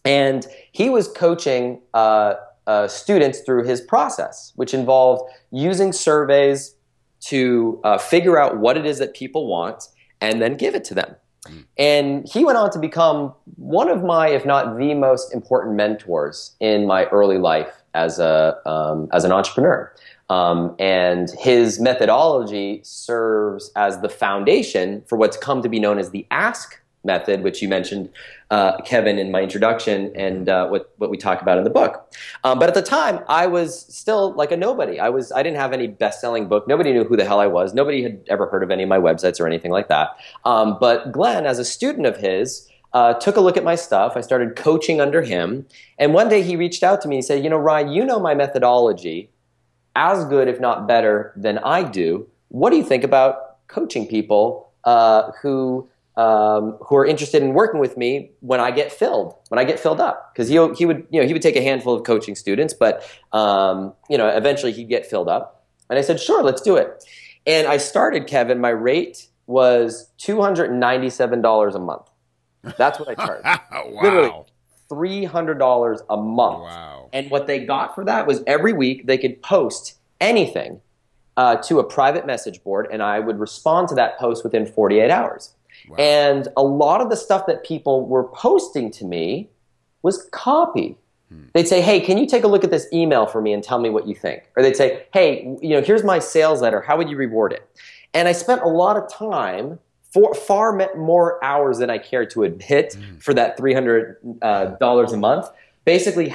And 0.06 0.46
he 0.72 0.90
was 0.90 1.08
coaching 1.08 1.82
uh, 1.94 2.36
uh, 2.68 2.88
students 2.88 3.40
through 3.40 3.64
his 3.64 3.82
process, 3.82 4.52
which 4.56 4.74
involved 4.74 5.30
using 5.52 5.92
surveys 5.94 6.76
to 7.22 7.80
uh, 7.84 7.98
figure 7.98 8.38
out 8.38 8.58
what 8.58 8.78
it 8.78 8.86
is 8.86 9.00
that 9.00 9.14
people 9.14 9.48
want 9.48 9.88
and 10.22 10.42
then 10.42 10.56
give 10.56 10.76
it 10.76 10.84
to 10.86 10.94
them. 10.94 11.16
And 11.78 12.28
he 12.28 12.46
went 12.46 12.58
on 12.58 12.72
to 12.72 12.80
become 12.80 13.34
one 13.58 13.90
of 13.90 14.04
my, 14.04 14.30
if 14.30 14.46
not 14.46 14.78
the 14.78 14.94
most 14.94 15.34
important 15.34 15.76
mentors 15.76 16.56
in 16.60 16.88
my 16.88 17.06
early 17.06 17.38
life 17.38 17.84
as, 17.94 18.20
a, 18.20 18.58
um, 18.66 19.10
as 19.12 19.24
an 19.24 19.32
entrepreneur. 19.32 19.94
Um, 20.30 20.76
and 20.80 21.30
his 21.38 21.80
methodology 21.80 22.82
serves 22.84 23.72
as 23.76 24.00
the 24.00 24.10
foundation 24.10 25.04
for 25.08 25.18
what's 25.18 25.38
come 25.38 25.62
to 25.62 25.70
be 25.70 25.80
known 25.80 26.00
as 26.00 26.12
the 26.12 26.26
ask 26.32 26.82
method, 27.04 27.44
which 27.44 27.62
you 27.62 27.68
mentioned, 27.68 28.10
uh, 28.54 28.80
Kevin, 28.82 29.18
in 29.18 29.32
my 29.32 29.42
introduction, 29.42 30.16
and 30.16 30.48
uh, 30.48 30.68
what 30.68 30.94
what 30.98 31.10
we 31.10 31.18
talk 31.18 31.42
about 31.42 31.58
in 31.58 31.64
the 31.64 31.72
book. 31.72 32.14
Um, 32.44 32.60
but 32.60 32.70
at 32.70 32.76
the 32.76 32.84
time, 32.84 33.22
I 33.28 33.48
was 33.48 33.88
still 33.88 34.34
like 34.34 34.52
a 34.52 34.58
nobody. 34.58 35.00
I 35.00 35.10
was 35.10 35.32
I 35.32 35.42
didn't 35.42 35.58
have 35.58 35.74
any 35.74 35.88
best 35.88 36.22
selling 36.22 36.48
book. 36.48 36.68
Nobody 36.68 36.94
knew 36.94 37.04
who 37.04 37.18
the 37.18 37.26
hell 37.26 37.40
I 37.40 37.48
was. 37.48 37.74
Nobody 37.74 38.04
had 38.04 38.22
ever 38.30 38.46
heard 38.46 38.62
of 38.62 38.70
any 38.70 38.84
of 38.84 38.90
my 38.90 39.00
websites 39.00 39.40
or 39.40 39.48
anything 39.48 39.72
like 39.72 39.88
that. 39.88 40.10
Um, 40.46 40.78
but 40.80 41.12
Glenn, 41.12 41.48
as 41.48 41.58
a 41.58 41.66
student 41.66 42.06
of 42.06 42.18
his. 42.18 42.70
Uh, 42.96 43.12
took 43.16 43.38
a 43.38 43.42
look 43.42 43.58
at 43.58 43.64
my 43.64 43.74
stuff. 43.74 44.14
I 44.16 44.22
started 44.22 44.56
coaching 44.56 45.02
under 45.02 45.24
him. 45.24 45.66
And 45.98 46.14
one 46.14 46.30
day 46.30 46.44
he 46.44 46.56
reached 46.56 46.84
out 46.84 47.02
to 47.02 47.08
me 47.08 47.16
and 47.16 47.26
said, 47.26 47.44
You 47.44 47.50
know, 47.50 47.58
Ryan, 47.58 47.88
you 47.88 48.06
know 48.06 48.20
my 48.20 48.36
methodology 48.36 49.32
as 49.96 50.26
good, 50.26 50.48
if 50.48 50.60
not 50.60 50.88
better, 50.88 51.34
than 51.36 51.58
I 51.58 51.82
do. 51.82 52.28
What 52.50 52.70
do 52.70 52.78
you 52.78 52.84
think 52.84 53.04
about 53.04 53.66
coaching 53.68 54.06
people 54.06 54.72
uh, 54.84 55.32
who 55.42 55.90
um, 56.16 56.78
who 56.82 56.96
are 56.96 57.06
interested 57.06 57.42
in 57.42 57.54
working 57.54 57.80
with 57.80 57.98
me 57.98 58.32
when 58.42 58.60
I 58.60 58.72
get 58.72 58.92
filled, 58.92 59.36
when 59.50 59.60
I 59.60 59.64
get 59.64 59.80
filled 59.80 60.00
up. 60.00 60.34
Because 60.34 60.48
he, 60.48 60.56
he 60.76 60.86
would, 60.86 61.08
you 61.10 61.22
know, 61.22 61.28
he 61.28 61.34
would 61.34 61.42
take 61.42 61.56
a 61.56 61.62
handful 61.62 61.94
of 61.94 62.04
coaching 62.04 62.36
students, 62.36 62.74
but 62.74 63.04
um, 63.32 63.94
you 64.10 64.18
know, 64.18 64.28
eventually 64.28 64.72
he'd 64.72 64.90
get 64.90 65.06
filled 65.06 65.30
up. 65.30 65.66
And 65.90 66.00
I 66.00 66.02
said, 66.02 66.20
sure, 66.20 66.44
let's 66.44 66.62
do 66.62 66.76
it. 66.76 67.04
And 67.46 67.68
I 67.68 67.78
started, 67.78 68.28
Kevin. 68.28 68.60
My 68.62 68.70
rate 68.70 69.28
was 69.48 70.10
two 70.18 70.42
hundred 70.42 70.72
ninety-seven 70.72 71.42
dollars 71.42 71.76
a 71.76 71.80
month. 71.80 72.08
That's 72.78 73.00
what 73.00 73.10
I 73.10 73.16
charged. 73.26 73.46
wow. 73.46 74.00
Literally 74.02 74.46
three 74.90 75.26
hundred 75.26 75.60
dollars 75.60 76.02
a 76.10 76.18
month. 76.18 76.64
Wow. 76.64 77.10
And 77.12 77.30
what 77.30 77.48
they 77.48 77.66
got 77.66 77.96
for 77.96 78.06
that 78.06 78.28
was 78.28 78.44
every 78.48 78.74
week 78.74 79.08
they 79.08 79.18
could 79.18 79.42
post 79.42 79.98
anything 80.22 80.82
uh, 81.36 81.58
to 81.58 81.80
a 81.80 81.84
private 81.84 82.26
message 82.26 82.64
board, 82.64 82.88
and 82.92 83.02
I 83.02 83.20
would 83.20 83.40
respond 83.40 83.90
to 83.90 83.96
that 83.96 84.18
post 84.20 84.44
within 84.44 84.66
forty-eight 84.66 85.12
hours. 85.12 85.53
Wow. 85.90 85.98
And 85.98 86.48
a 86.56 86.64
lot 86.64 87.02
of 87.02 87.10
the 87.10 87.16
stuff 87.16 87.46
that 87.48 87.64
people 87.64 88.06
were 88.06 88.24
posting 88.24 88.92
to 88.92 89.06
me 89.06 89.50
was 90.02 90.28
copy. 90.32 90.98
They'd 91.54 91.68
say, 91.68 91.82
"Hey, 91.82 92.00
can 92.00 92.20
you 92.20 92.28
take 92.28 92.44
a 92.44 92.48
look 92.48 92.64
at 92.64 92.70
this 92.70 92.88
email 92.94 93.26
for 93.26 93.42
me 93.42 93.54
and 93.54 93.64
tell 93.64 93.80
me 93.80 93.90
what 93.90 94.08
you 94.08 94.14
think?" 94.14 94.44
Or 94.56 94.62
they'd 94.62 94.78
say, 94.78 95.08
"Hey, 95.14 95.42
you 95.62 95.70
know, 95.70 95.82
here's 95.82 96.04
my 96.04 96.20
sales 96.20 96.62
letter. 96.62 96.82
How 96.82 96.96
would 96.96 97.10
you 97.10 97.18
reward 97.18 97.54
it?" 97.54 97.68
And 98.14 98.28
I 98.28 98.34
spent 98.34 98.62
a 98.62 98.68
lot 98.68 98.98
of 98.98 99.12
time, 99.12 99.80
for 100.12 100.36
far 100.36 100.80
more 100.96 101.44
hours 101.44 101.80
than 101.80 101.90
I 101.90 101.98
care 101.98 102.24
to 102.28 102.44
admit, 102.44 102.96
for 103.20 103.34
that 103.34 103.58
three 103.58 103.74
hundred 103.74 104.18
uh, 104.44 104.66
dollars 104.80 105.12
a 105.12 105.18
month, 105.18 105.48
basically 105.86 106.32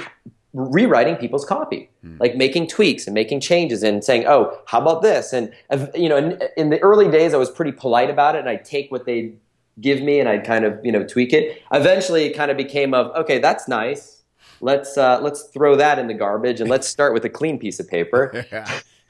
rewriting 0.53 1.15
people's 1.15 1.45
copy, 1.45 1.89
like 2.19 2.35
making 2.35 2.67
tweaks 2.67 3.05
and 3.05 3.13
making 3.13 3.39
changes 3.39 3.83
and 3.83 4.03
saying, 4.03 4.25
"Oh, 4.27 4.57
how 4.65 4.81
about 4.81 5.01
this?" 5.01 5.33
And 5.33 5.53
you 5.95 6.09
know, 6.09 6.17
in, 6.17 6.41
in 6.57 6.69
the 6.69 6.79
early 6.79 7.09
days, 7.09 7.33
I 7.33 7.37
was 7.37 7.49
pretty 7.51 7.71
polite 7.71 8.09
about 8.09 8.35
it, 8.35 8.39
and 8.39 8.49
I'd 8.49 8.65
take 8.65 8.91
what 8.91 9.05
they'd 9.05 9.37
give 9.81 10.01
me 10.01 10.19
and 10.19 10.27
I'd 10.27 10.43
kind 10.43 10.65
of 10.65 10.83
you 10.83 10.91
know 10.91 11.05
tweak 11.05 11.33
it. 11.33 11.61
Eventually, 11.71 12.25
it 12.25 12.33
kind 12.35 12.51
of 12.51 12.57
became 12.57 12.93
of, 12.93 13.15
"Okay, 13.15 13.39
that's 13.39 13.67
nice." 13.67 14.23
Let's 14.61 14.97
uh, 14.97 15.19
let's 15.21 15.43
throw 15.43 15.75
that 15.75 15.99
in 15.99 16.07
the 16.07 16.13
garbage 16.13 16.61
and 16.61 16.69
let's 16.69 16.87
start 16.95 17.13
with 17.13 17.25
a 17.25 17.29
clean 17.29 17.59
piece 17.59 17.79
of 17.79 17.87
paper. 17.87 18.45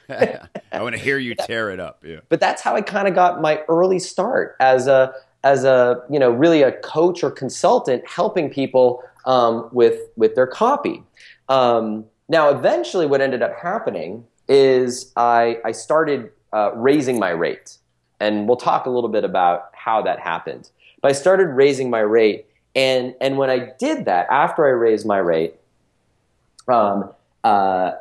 I 0.09 0.81
want 0.81 0.95
to 0.95 1.01
hear 1.01 1.19
you 1.19 1.35
tear 1.35 1.69
it 1.69 1.79
up. 1.79 2.03
Yeah. 2.03 2.21
But 2.29 2.39
that's 2.39 2.61
how 2.61 2.75
I 2.75 2.81
kind 2.81 3.07
of 3.07 3.13
got 3.13 3.41
my 3.41 3.61
early 3.67 3.99
start 3.99 4.55
as 4.59 4.87
a 4.87 5.13
as 5.43 5.63
a 5.63 6.03
you 6.09 6.19
know 6.19 6.31
really 6.31 6.61
a 6.63 6.71
coach 6.71 7.23
or 7.23 7.31
consultant 7.31 8.03
helping 8.07 8.49
people 8.49 9.03
um, 9.25 9.69
with 9.71 9.99
with 10.15 10.35
their 10.35 10.47
copy. 10.47 11.03
Um, 11.49 12.05
now, 12.29 12.49
eventually, 12.49 13.07
what 13.07 13.21
ended 13.21 13.41
up 13.41 13.57
happening 13.57 14.25
is 14.47 15.11
I 15.15 15.57
I 15.65 15.71
started 15.71 16.31
uh, 16.53 16.71
raising 16.75 17.19
my 17.19 17.29
rate, 17.29 17.77
and 18.19 18.47
we'll 18.47 18.57
talk 18.57 18.85
a 18.85 18.89
little 18.89 19.09
bit 19.09 19.23
about 19.23 19.69
how 19.73 20.01
that 20.03 20.19
happened. 20.19 20.69
But 21.01 21.09
I 21.09 21.13
started 21.13 21.47
raising 21.47 21.89
my 21.89 21.99
rate, 21.99 22.45
and 22.75 23.15
and 23.19 23.37
when 23.37 23.49
I 23.49 23.71
did 23.79 24.05
that, 24.05 24.27
after 24.29 24.65
I 24.65 24.71
raised 24.71 25.05
my 25.05 25.17
rate, 25.17 25.55
um, 26.67 27.11
uh, 27.43 27.91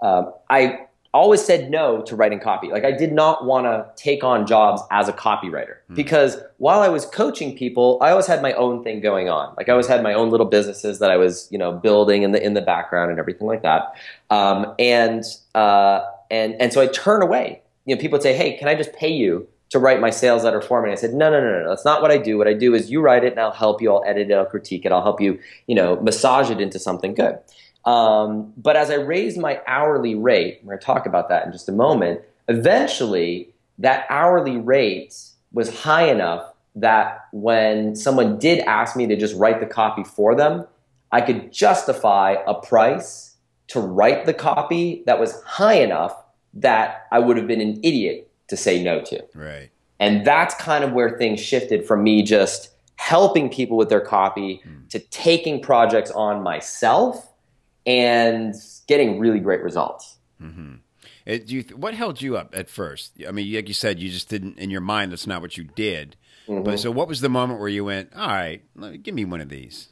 um, 0.00 0.32
I 0.48 0.86
always 1.12 1.44
said 1.44 1.70
no 1.70 2.02
to 2.02 2.14
writing 2.14 2.38
copy. 2.38 2.68
Like 2.68 2.84
I 2.84 2.92
did 2.92 3.12
not 3.12 3.44
want 3.44 3.66
to 3.66 3.86
take 4.00 4.22
on 4.22 4.46
jobs 4.46 4.80
as 4.90 5.08
a 5.08 5.12
copywriter 5.12 5.76
because 5.94 6.36
while 6.58 6.80
I 6.80 6.88
was 6.88 7.04
coaching 7.04 7.56
people, 7.56 7.98
I 8.00 8.10
always 8.10 8.26
had 8.26 8.42
my 8.42 8.52
own 8.52 8.84
thing 8.84 9.00
going 9.00 9.28
on. 9.28 9.54
Like 9.56 9.68
I 9.68 9.72
always 9.72 9.88
had 9.88 10.02
my 10.02 10.14
own 10.14 10.30
little 10.30 10.46
businesses 10.46 11.00
that 11.00 11.10
I 11.10 11.16
was, 11.16 11.48
you 11.50 11.58
know, 11.58 11.72
building 11.72 12.22
in 12.22 12.30
the 12.32 12.44
in 12.44 12.54
the 12.54 12.60
background 12.60 13.10
and 13.10 13.18
everything 13.18 13.48
like 13.48 13.62
that. 13.62 13.94
Um, 14.30 14.74
and 14.78 15.24
uh, 15.54 16.02
and 16.30 16.54
and 16.60 16.72
so 16.72 16.80
I 16.80 16.86
turn 16.86 17.22
away. 17.22 17.60
You 17.86 17.96
know, 17.96 18.00
people 18.00 18.16
would 18.16 18.22
say, 18.22 18.34
"Hey, 18.34 18.56
can 18.56 18.68
I 18.68 18.76
just 18.76 18.92
pay 18.92 19.10
you 19.10 19.48
to 19.70 19.78
write 19.78 20.00
my 20.00 20.10
sales 20.10 20.44
letter 20.44 20.60
for 20.60 20.80
me?" 20.80 20.90
And 20.90 20.96
I 20.96 21.00
said, 21.00 21.12
"No, 21.12 21.28
no, 21.28 21.40
no, 21.40 21.50
no, 21.50 21.62
no. 21.64 21.68
That's 21.70 21.84
not 21.84 22.02
what 22.02 22.12
I 22.12 22.18
do. 22.18 22.38
What 22.38 22.46
I 22.46 22.54
do 22.54 22.72
is 22.72 22.88
you 22.88 23.00
write 23.00 23.24
it, 23.24 23.32
and 23.32 23.40
I'll 23.40 23.50
help 23.50 23.82
you. 23.82 23.92
I'll 23.92 24.04
edit 24.06 24.30
it. 24.30 24.34
I'll 24.34 24.46
critique 24.46 24.86
it. 24.86 24.92
I'll 24.92 25.02
help 25.02 25.20
you, 25.20 25.40
you 25.66 25.74
know, 25.74 26.00
massage 26.00 26.50
it 26.50 26.60
into 26.60 26.78
something 26.78 27.14
good." 27.14 27.36
Um, 27.84 28.52
but 28.56 28.76
as 28.76 28.90
I 28.90 28.94
raised 28.94 29.38
my 29.38 29.60
hourly 29.66 30.14
rate, 30.14 30.60
we're 30.62 30.74
going 30.74 30.80
to 30.80 30.84
talk 30.84 31.06
about 31.06 31.28
that 31.30 31.46
in 31.46 31.52
just 31.52 31.68
a 31.68 31.72
moment. 31.72 32.20
Eventually, 32.48 33.50
that 33.78 34.06
hourly 34.10 34.58
rate 34.58 35.16
was 35.52 35.82
high 35.82 36.08
enough 36.08 36.52
that 36.76 37.26
when 37.32 37.96
someone 37.96 38.38
did 38.38 38.60
ask 38.60 38.96
me 38.96 39.06
to 39.06 39.16
just 39.16 39.34
write 39.36 39.60
the 39.60 39.66
copy 39.66 40.04
for 40.04 40.34
them, 40.34 40.66
I 41.10 41.20
could 41.20 41.52
justify 41.52 42.36
a 42.46 42.54
price 42.54 43.36
to 43.68 43.80
write 43.80 44.26
the 44.26 44.34
copy 44.34 45.02
that 45.06 45.18
was 45.18 45.40
high 45.42 45.80
enough 45.80 46.14
that 46.54 47.06
I 47.10 47.18
would 47.18 47.36
have 47.36 47.46
been 47.46 47.60
an 47.60 47.80
idiot 47.82 48.30
to 48.48 48.56
say 48.56 48.82
no 48.82 49.00
to. 49.02 49.24
Right. 49.34 49.70
And 49.98 50.24
that's 50.26 50.54
kind 50.54 50.84
of 50.84 50.92
where 50.92 51.18
things 51.18 51.40
shifted 51.40 51.86
from 51.86 52.02
me 52.02 52.22
just 52.22 52.70
helping 52.96 53.48
people 53.48 53.76
with 53.76 53.88
their 53.88 54.00
copy 54.00 54.62
to 54.90 54.98
taking 54.98 55.60
projects 55.60 56.10
on 56.10 56.42
myself 56.42 57.29
and 57.90 58.54
getting 58.86 59.18
really 59.18 59.40
great 59.40 59.62
results. 59.62 60.16
It, 61.26 61.46
do 61.46 61.54
you 61.54 61.62
th- 61.62 61.74
what 61.74 61.94
held 61.94 62.22
you 62.22 62.36
up 62.36 62.54
at 62.56 62.70
first? 62.70 63.12
I 63.28 63.30
mean, 63.30 63.54
like 63.54 63.68
you 63.68 63.74
said, 63.74 64.00
you 64.00 64.10
just 64.10 64.28
didn't 64.28 64.58
in 64.58 64.70
your 64.70 64.80
mind. 64.80 65.12
That's 65.12 65.26
not 65.26 65.42
what 65.42 65.56
you 65.56 65.64
did. 65.64 66.16
But 66.48 66.80
so, 66.80 66.90
what 66.90 67.06
was 67.06 67.20
the 67.20 67.28
moment 67.28 67.60
where 67.60 67.68
you 67.68 67.84
went, 67.84 68.10
"All 68.16 68.26
right, 68.26 68.62
let- 68.74 69.02
give 69.04 69.14
me 69.14 69.24
one 69.24 69.40
of 69.40 69.48
these"? 69.50 69.88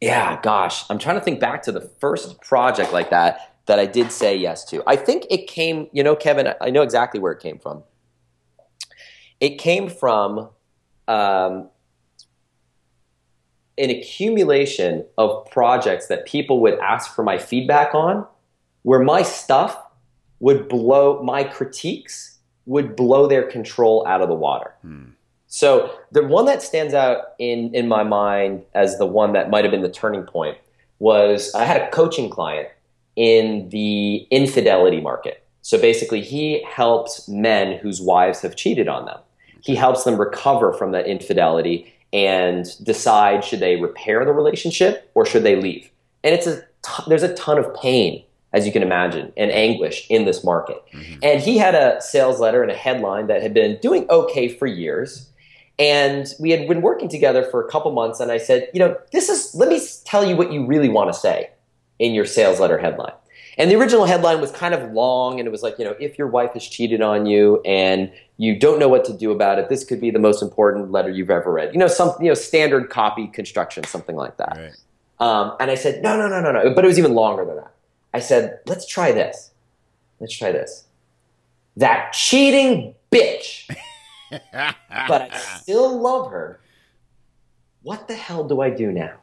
Yeah, 0.00 0.40
gosh, 0.40 0.84
I'm 0.88 0.98
trying 0.98 1.16
to 1.16 1.20
think 1.20 1.40
back 1.40 1.62
to 1.64 1.72
the 1.72 1.82
first 2.00 2.40
project 2.40 2.92
like 2.92 3.10
that 3.10 3.56
that 3.66 3.78
I 3.78 3.86
did 3.86 4.10
say 4.12 4.36
yes 4.36 4.64
to. 4.66 4.82
I 4.86 4.96
think 4.96 5.26
it 5.30 5.46
came, 5.46 5.88
you 5.92 6.02
know, 6.02 6.16
Kevin, 6.16 6.54
I 6.60 6.70
know 6.70 6.82
exactly 6.82 7.20
where 7.20 7.32
it 7.32 7.40
came 7.40 7.58
from. 7.58 7.82
It 9.40 9.58
came 9.58 9.88
from 9.90 10.50
um, 11.08 11.68
an 13.78 13.90
accumulation 13.90 15.04
of 15.18 15.44
projects 15.50 16.06
that 16.06 16.26
people 16.26 16.60
would 16.60 16.78
ask 16.78 17.14
for 17.14 17.22
my 17.22 17.38
feedback 17.38 17.94
on, 17.94 18.26
where 18.82 19.00
my 19.00 19.22
stuff 19.22 19.76
would 20.40 20.68
blow, 20.68 21.22
my 21.22 21.44
critiques 21.44 22.38
would 22.66 22.96
blow 22.96 23.26
their 23.26 23.42
control 23.42 24.06
out 24.06 24.20
of 24.20 24.28
the 24.28 24.34
water. 24.34 24.74
Hmm. 24.82 25.04
So 25.46 25.96
the 26.10 26.24
one 26.24 26.46
that 26.46 26.62
stands 26.62 26.94
out 26.94 27.34
in 27.38 27.72
in 27.74 27.86
my 27.86 28.02
mind 28.02 28.64
as 28.74 28.98
the 28.98 29.06
one 29.06 29.34
that 29.34 29.50
might 29.50 29.64
have 29.64 29.70
been 29.70 29.82
the 29.82 29.88
turning 29.88 30.24
point 30.24 30.58
was 30.98 31.54
I 31.54 31.64
had 31.64 31.80
a 31.80 31.90
coaching 31.90 32.28
client 32.28 32.68
in 33.14 33.68
the 33.68 34.26
infidelity 34.30 35.00
market. 35.00 35.44
So 35.62 35.80
basically, 35.80 36.20
he 36.20 36.64
helps 36.64 37.28
men 37.28 37.78
whose 37.78 38.00
wives 38.00 38.40
have 38.42 38.56
cheated 38.56 38.88
on 38.88 39.06
them. 39.06 39.18
He 39.60 39.74
helps 39.76 40.04
them 40.04 40.18
recover 40.18 40.72
from 40.72 40.92
that 40.92 41.06
infidelity 41.06 41.93
and 42.14 42.64
decide 42.84 43.44
should 43.44 43.58
they 43.60 43.76
repair 43.76 44.24
the 44.24 44.32
relationship 44.32 45.10
or 45.14 45.26
should 45.26 45.42
they 45.42 45.56
leave. 45.56 45.90
And 46.22 46.34
it's 46.34 46.46
a 46.46 46.60
t- 46.60 47.02
there's 47.08 47.24
a 47.24 47.34
ton 47.34 47.58
of 47.58 47.74
pain 47.74 48.24
as 48.52 48.64
you 48.64 48.72
can 48.72 48.82
imagine 48.82 49.32
and 49.36 49.50
anguish 49.50 50.06
in 50.08 50.24
this 50.24 50.44
market. 50.44 50.80
Mm-hmm. 50.92 51.18
And 51.24 51.40
he 51.40 51.58
had 51.58 51.74
a 51.74 52.00
sales 52.00 52.38
letter 52.38 52.62
and 52.62 52.70
a 52.70 52.76
headline 52.76 53.26
that 53.26 53.42
had 53.42 53.52
been 53.52 53.78
doing 53.82 54.06
okay 54.08 54.46
for 54.46 54.68
years. 54.68 55.28
And 55.76 56.32
we 56.38 56.52
had 56.52 56.68
been 56.68 56.80
working 56.80 57.08
together 57.08 57.42
for 57.50 57.66
a 57.66 57.68
couple 57.68 57.90
months. 57.90 58.20
And 58.20 58.30
I 58.30 58.38
said, 58.38 58.68
you 58.72 58.78
know, 58.78 58.96
this 59.10 59.28
is, 59.28 59.52
let 59.56 59.68
me 59.68 59.80
tell 60.04 60.24
you 60.24 60.36
what 60.36 60.52
you 60.52 60.64
really 60.64 60.88
want 60.88 61.12
to 61.12 61.18
say 61.18 61.50
in 61.98 62.14
your 62.14 62.24
sales 62.24 62.60
letter 62.60 62.78
headline. 62.78 63.12
And 63.58 63.70
the 63.70 63.76
original 63.76 64.04
headline 64.04 64.40
was 64.40 64.50
kind 64.50 64.74
of 64.74 64.92
long 64.92 65.38
and 65.38 65.46
it 65.46 65.50
was 65.50 65.62
like, 65.62 65.78
you 65.78 65.84
know, 65.84 65.94
if 66.00 66.18
your 66.18 66.26
wife 66.26 66.52
has 66.54 66.66
cheated 66.66 67.00
on 67.02 67.26
you 67.26 67.60
and 67.64 68.12
you 68.36 68.58
don't 68.58 68.78
know 68.78 68.88
what 68.88 69.04
to 69.06 69.12
do 69.12 69.30
about 69.30 69.58
it, 69.58 69.68
this 69.68 69.84
could 69.84 70.00
be 70.00 70.10
the 70.10 70.18
most 70.18 70.42
important 70.42 70.90
letter 70.90 71.10
you've 71.10 71.30
ever 71.30 71.52
read. 71.52 71.72
You 71.72 71.78
know, 71.78 71.86
some, 71.86 72.14
you 72.20 72.28
know, 72.28 72.34
standard 72.34 72.90
copy 72.90 73.28
construction, 73.28 73.84
something 73.84 74.16
like 74.16 74.36
that. 74.38 74.56
Right. 74.56 74.76
Um, 75.20 75.56
and 75.60 75.70
I 75.70 75.76
said, 75.76 76.02
no, 76.02 76.16
no, 76.16 76.28
no, 76.28 76.40
no, 76.40 76.50
no. 76.50 76.74
But 76.74 76.84
it 76.84 76.88
was 76.88 76.98
even 76.98 77.14
longer 77.14 77.44
than 77.44 77.56
that. 77.56 77.72
I 78.12 78.20
said, 78.20 78.60
let's 78.66 78.86
try 78.86 79.12
this. 79.12 79.50
Let's 80.20 80.36
try 80.36 80.52
this. 80.52 80.84
That 81.76 82.12
cheating 82.12 82.94
bitch, 83.10 83.68
but 84.30 85.32
I 85.32 85.38
still 85.60 86.00
love 86.00 86.30
her. 86.30 86.60
What 87.82 88.08
the 88.08 88.14
hell 88.14 88.44
do 88.44 88.60
I 88.60 88.70
do 88.70 88.92
now? 88.92 89.14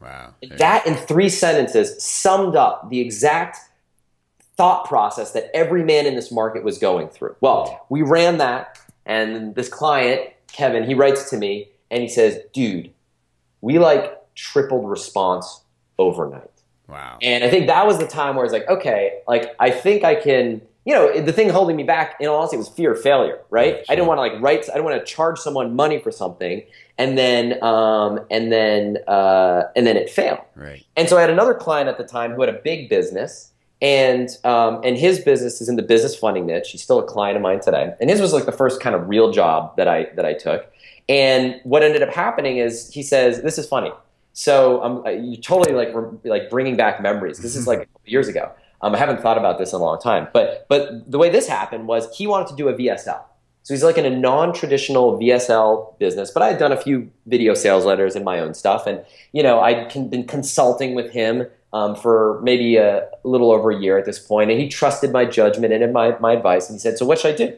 Wow. 0.00 0.34
That 0.58 0.86
in 0.86 0.94
three 0.94 1.28
sentences 1.28 2.02
summed 2.02 2.56
up 2.56 2.88
the 2.88 3.00
exact 3.00 3.58
thought 4.56 4.86
process 4.86 5.32
that 5.32 5.50
every 5.54 5.82
man 5.82 6.06
in 6.06 6.14
this 6.14 6.30
market 6.30 6.64
was 6.64 6.78
going 6.78 7.08
through. 7.08 7.36
Well, 7.40 7.86
we 7.88 8.02
ran 8.02 8.38
that, 8.38 8.78
and 9.06 9.54
this 9.54 9.68
client, 9.68 10.30
Kevin, 10.52 10.84
he 10.84 10.94
writes 10.94 11.30
to 11.30 11.36
me 11.36 11.68
and 11.90 12.02
he 12.02 12.08
says, 12.08 12.38
"Dude, 12.52 12.90
we 13.60 13.78
like 13.78 14.18
tripled 14.34 14.88
response 14.88 15.62
overnight." 15.98 16.50
Wow. 16.88 17.18
And 17.22 17.44
I 17.44 17.50
think 17.50 17.68
that 17.68 17.86
was 17.86 17.98
the 17.98 18.06
time 18.06 18.36
where 18.36 18.44
it's 18.44 18.52
like, 18.52 18.68
okay, 18.68 19.20
like 19.28 19.54
I 19.58 19.70
think 19.70 20.04
I 20.04 20.14
can. 20.14 20.62
You 20.86 20.94
know, 20.94 21.20
the 21.20 21.32
thing 21.32 21.50
holding 21.50 21.76
me 21.76 21.82
back, 21.82 22.16
in 22.20 22.26
all 22.26 22.38
honesty, 22.38 22.56
was 22.56 22.68
fear 22.68 22.92
of 22.92 23.02
failure. 23.02 23.38
Right? 23.50 23.74
Right, 23.74 23.84
I 23.88 23.94
didn't 23.94 24.08
want 24.08 24.16
to 24.18 24.22
like 24.22 24.42
write. 24.42 24.68
I 24.68 24.74
didn't 24.74 24.84
want 24.84 24.98
to 24.98 25.06
charge 25.06 25.38
someone 25.38 25.76
money 25.76 25.98
for 25.98 26.10
something, 26.10 26.62
and 27.00 27.16
then 27.16 27.62
um, 27.64 28.20
and 28.30 28.52
then 28.52 28.98
uh, 29.08 29.62
and 29.74 29.86
then 29.86 29.96
it 29.96 30.10
failed. 30.10 30.40
Right. 30.54 30.84
And 30.96 31.08
so 31.08 31.16
I 31.16 31.22
had 31.22 31.30
another 31.30 31.54
client 31.54 31.88
at 31.88 31.96
the 31.96 32.04
time 32.04 32.32
who 32.32 32.42
had 32.42 32.54
a 32.54 32.58
big 32.62 32.90
business, 32.90 33.50
and 33.80 34.28
um, 34.44 34.82
and 34.84 34.98
his 34.98 35.18
business 35.18 35.62
is 35.62 35.68
in 35.68 35.76
the 35.76 35.82
business 35.82 36.14
funding 36.14 36.44
niche. 36.44 36.68
He's 36.70 36.82
still 36.82 36.98
a 36.98 37.04
client 37.04 37.36
of 37.36 37.42
mine 37.42 37.60
today, 37.60 37.94
and 38.00 38.10
his 38.10 38.20
was 38.20 38.34
like 38.34 38.44
the 38.44 38.52
first 38.52 38.82
kind 38.82 38.94
of 38.94 39.08
real 39.08 39.32
job 39.32 39.74
that 39.78 39.88
I 39.88 40.08
that 40.16 40.26
I 40.26 40.34
took. 40.34 40.70
And 41.08 41.58
what 41.64 41.82
ended 41.82 42.02
up 42.02 42.10
happening 42.10 42.58
is 42.58 42.92
he 42.92 43.02
says, 43.02 43.40
"This 43.42 43.56
is 43.56 43.66
funny." 43.66 43.92
So 44.34 44.82
um, 44.82 45.02
you 45.24 45.38
totally 45.38 45.74
like 45.74 45.94
re- 45.94 46.30
like 46.30 46.50
bringing 46.50 46.76
back 46.76 47.00
memories. 47.00 47.38
This 47.38 47.56
is 47.56 47.66
like 47.66 47.88
years 48.04 48.28
ago. 48.28 48.52
Um, 48.82 48.94
I 48.94 48.98
haven't 48.98 49.20
thought 49.20 49.38
about 49.38 49.58
this 49.58 49.72
in 49.72 49.80
a 49.80 49.82
long 49.82 49.98
time, 50.00 50.28
but 50.34 50.66
but 50.68 51.10
the 51.10 51.18
way 51.18 51.30
this 51.30 51.48
happened 51.48 51.88
was 51.88 52.14
he 52.14 52.26
wanted 52.26 52.48
to 52.48 52.56
do 52.56 52.68
a 52.68 52.74
VSL. 52.74 53.22
So 53.62 53.74
he's 53.74 53.84
like 53.84 53.98
in 53.98 54.06
a 54.06 54.10
non-traditional 54.10 55.18
VSL 55.18 55.98
business, 55.98 56.30
but 56.30 56.42
I 56.42 56.48
had 56.48 56.58
done 56.58 56.72
a 56.72 56.76
few 56.76 57.10
video 57.26 57.54
sales 57.54 57.84
letters 57.84 58.16
in 58.16 58.24
my 58.24 58.40
own 58.40 58.54
stuff, 58.54 58.86
and 58.86 59.04
you 59.32 59.42
know 59.42 59.60
I'd 59.60 59.90
con- 59.90 60.08
been 60.08 60.26
consulting 60.26 60.94
with 60.94 61.12
him 61.12 61.46
um, 61.72 61.94
for 61.94 62.40
maybe 62.42 62.76
a, 62.76 63.08
little 63.22 63.52
over 63.52 63.70
a 63.70 63.78
year 63.78 63.98
at 63.98 64.06
this 64.06 64.18
point, 64.18 64.50
and 64.50 64.58
he 64.58 64.68
trusted 64.68 65.12
my 65.12 65.24
judgment 65.24 65.72
and 65.72 65.92
my 65.92 66.18
my 66.18 66.32
advice, 66.32 66.68
and 66.68 66.76
he 66.76 66.80
said, 66.80 66.96
"So 66.96 67.04
what 67.04 67.18
should 67.18 67.34
I 67.34 67.36
do?" 67.36 67.56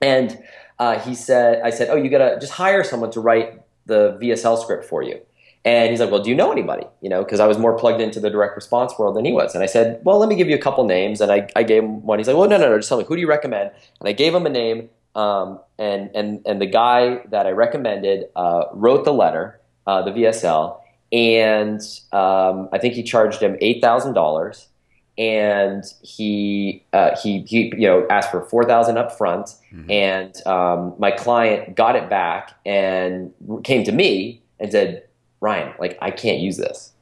And 0.00 0.38
uh, 0.78 0.98
he 1.00 1.14
said, 1.14 1.60
"I 1.62 1.70
said, 1.70 1.88
oh, 1.90 1.96
you 1.96 2.08
gotta 2.08 2.38
just 2.40 2.52
hire 2.52 2.84
someone 2.84 3.10
to 3.12 3.20
write 3.20 3.60
the 3.86 4.18
VSL 4.22 4.60
script 4.62 4.84
for 4.84 5.02
you." 5.02 5.20
And 5.64 5.90
he's 5.90 6.00
like, 6.00 6.10
"Well, 6.10 6.22
do 6.22 6.28
you 6.28 6.36
know 6.36 6.52
anybody?" 6.52 6.86
You 7.00 7.08
know, 7.08 7.24
because 7.24 7.40
I 7.40 7.46
was 7.46 7.58
more 7.58 7.76
plugged 7.76 8.00
into 8.00 8.20
the 8.20 8.28
direct 8.28 8.54
response 8.54 8.92
world 8.98 9.16
than 9.16 9.24
he 9.24 9.32
was. 9.32 9.54
And 9.54 9.62
I 9.62 9.66
said, 9.66 10.00
"Well, 10.04 10.18
let 10.18 10.28
me 10.28 10.34
give 10.34 10.48
you 10.48 10.54
a 10.54 10.58
couple 10.58 10.84
names." 10.84 11.20
And 11.22 11.32
I, 11.32 11.48
I 11.56 11.62
gave 11.62 11.82
him 11.82 12.02
one. 12.04 12.18
He's 12.18 12.28
like, 12.28 12.36
"Well, 12.36 12.48
no, 12.48 12.58
no, 12.58 12.68
no, 12.68 12.76
just 12.76 12.88
tell 12.88 12.98
me 12.98 13.04
who 13.04 13.16
do 13.16 13.20
you 13.20 13.28
recommend?" 13.28 13.70
And 13.98 14.08
I 14.08 14.12
gave 14.12 14.34
him 14.34 14.44
a 14.44 14.50
name. 14.50 14.90
Um, 15.14 15.60
and 15.78 16.10
and 16.14 16.42
and 16.44 16.60
the 16.60 16.66
guy 16.66 17.20
that 17.30 17.46
I 17.46 17.50
recommended 17.50 18.26
uh, 18.36 18.64
wrote 18.72 19.04
the 19.04 19.12
letter, 19.14 19.58
uh, 19.86 20.02
the 20.02 20.10
VSL, 20.10 20.80
and 21.12 21.80
um, 22.12 22.68
I 22.72 22.78
think 22.78 22.94
he 22.94 23.02
charged 23.02 23.40
him 23.40 23.56
eight 23.60 23.80
thousand 23.80 24.14
dollars. 24.14 24.68
And 25.16 25.84
he 26.02 26.84
uh, 26.92 27.16
he 27.22 27.42
he 27.42 27.72
you 27.78 27.86
know 27.86 28.04
asked 28.10 28.32
for 28.32 28.42
four 28.42 28.64
thousand 28.64 28.98
up 28.98 29.16
front, 29.16 29.50
and 29.88 30.46
um, 30.46 30.94
my 30.98 31.12
client 31.12 31.76
got 31.76 31.94
it 31.94 32.10
back 32.10 32.50
and 32.66 33.32
came 33.62 33.84
to 33.84 33.92
me 33.92 34.42
and 34.58 34.72
said, 34.72 35.03
Ryan, 35.44 35.74
like 35.78 35.98
I 36.00 36.10
can't 36.10 36.40
use 36.40 36.56
this. 36.56 36.92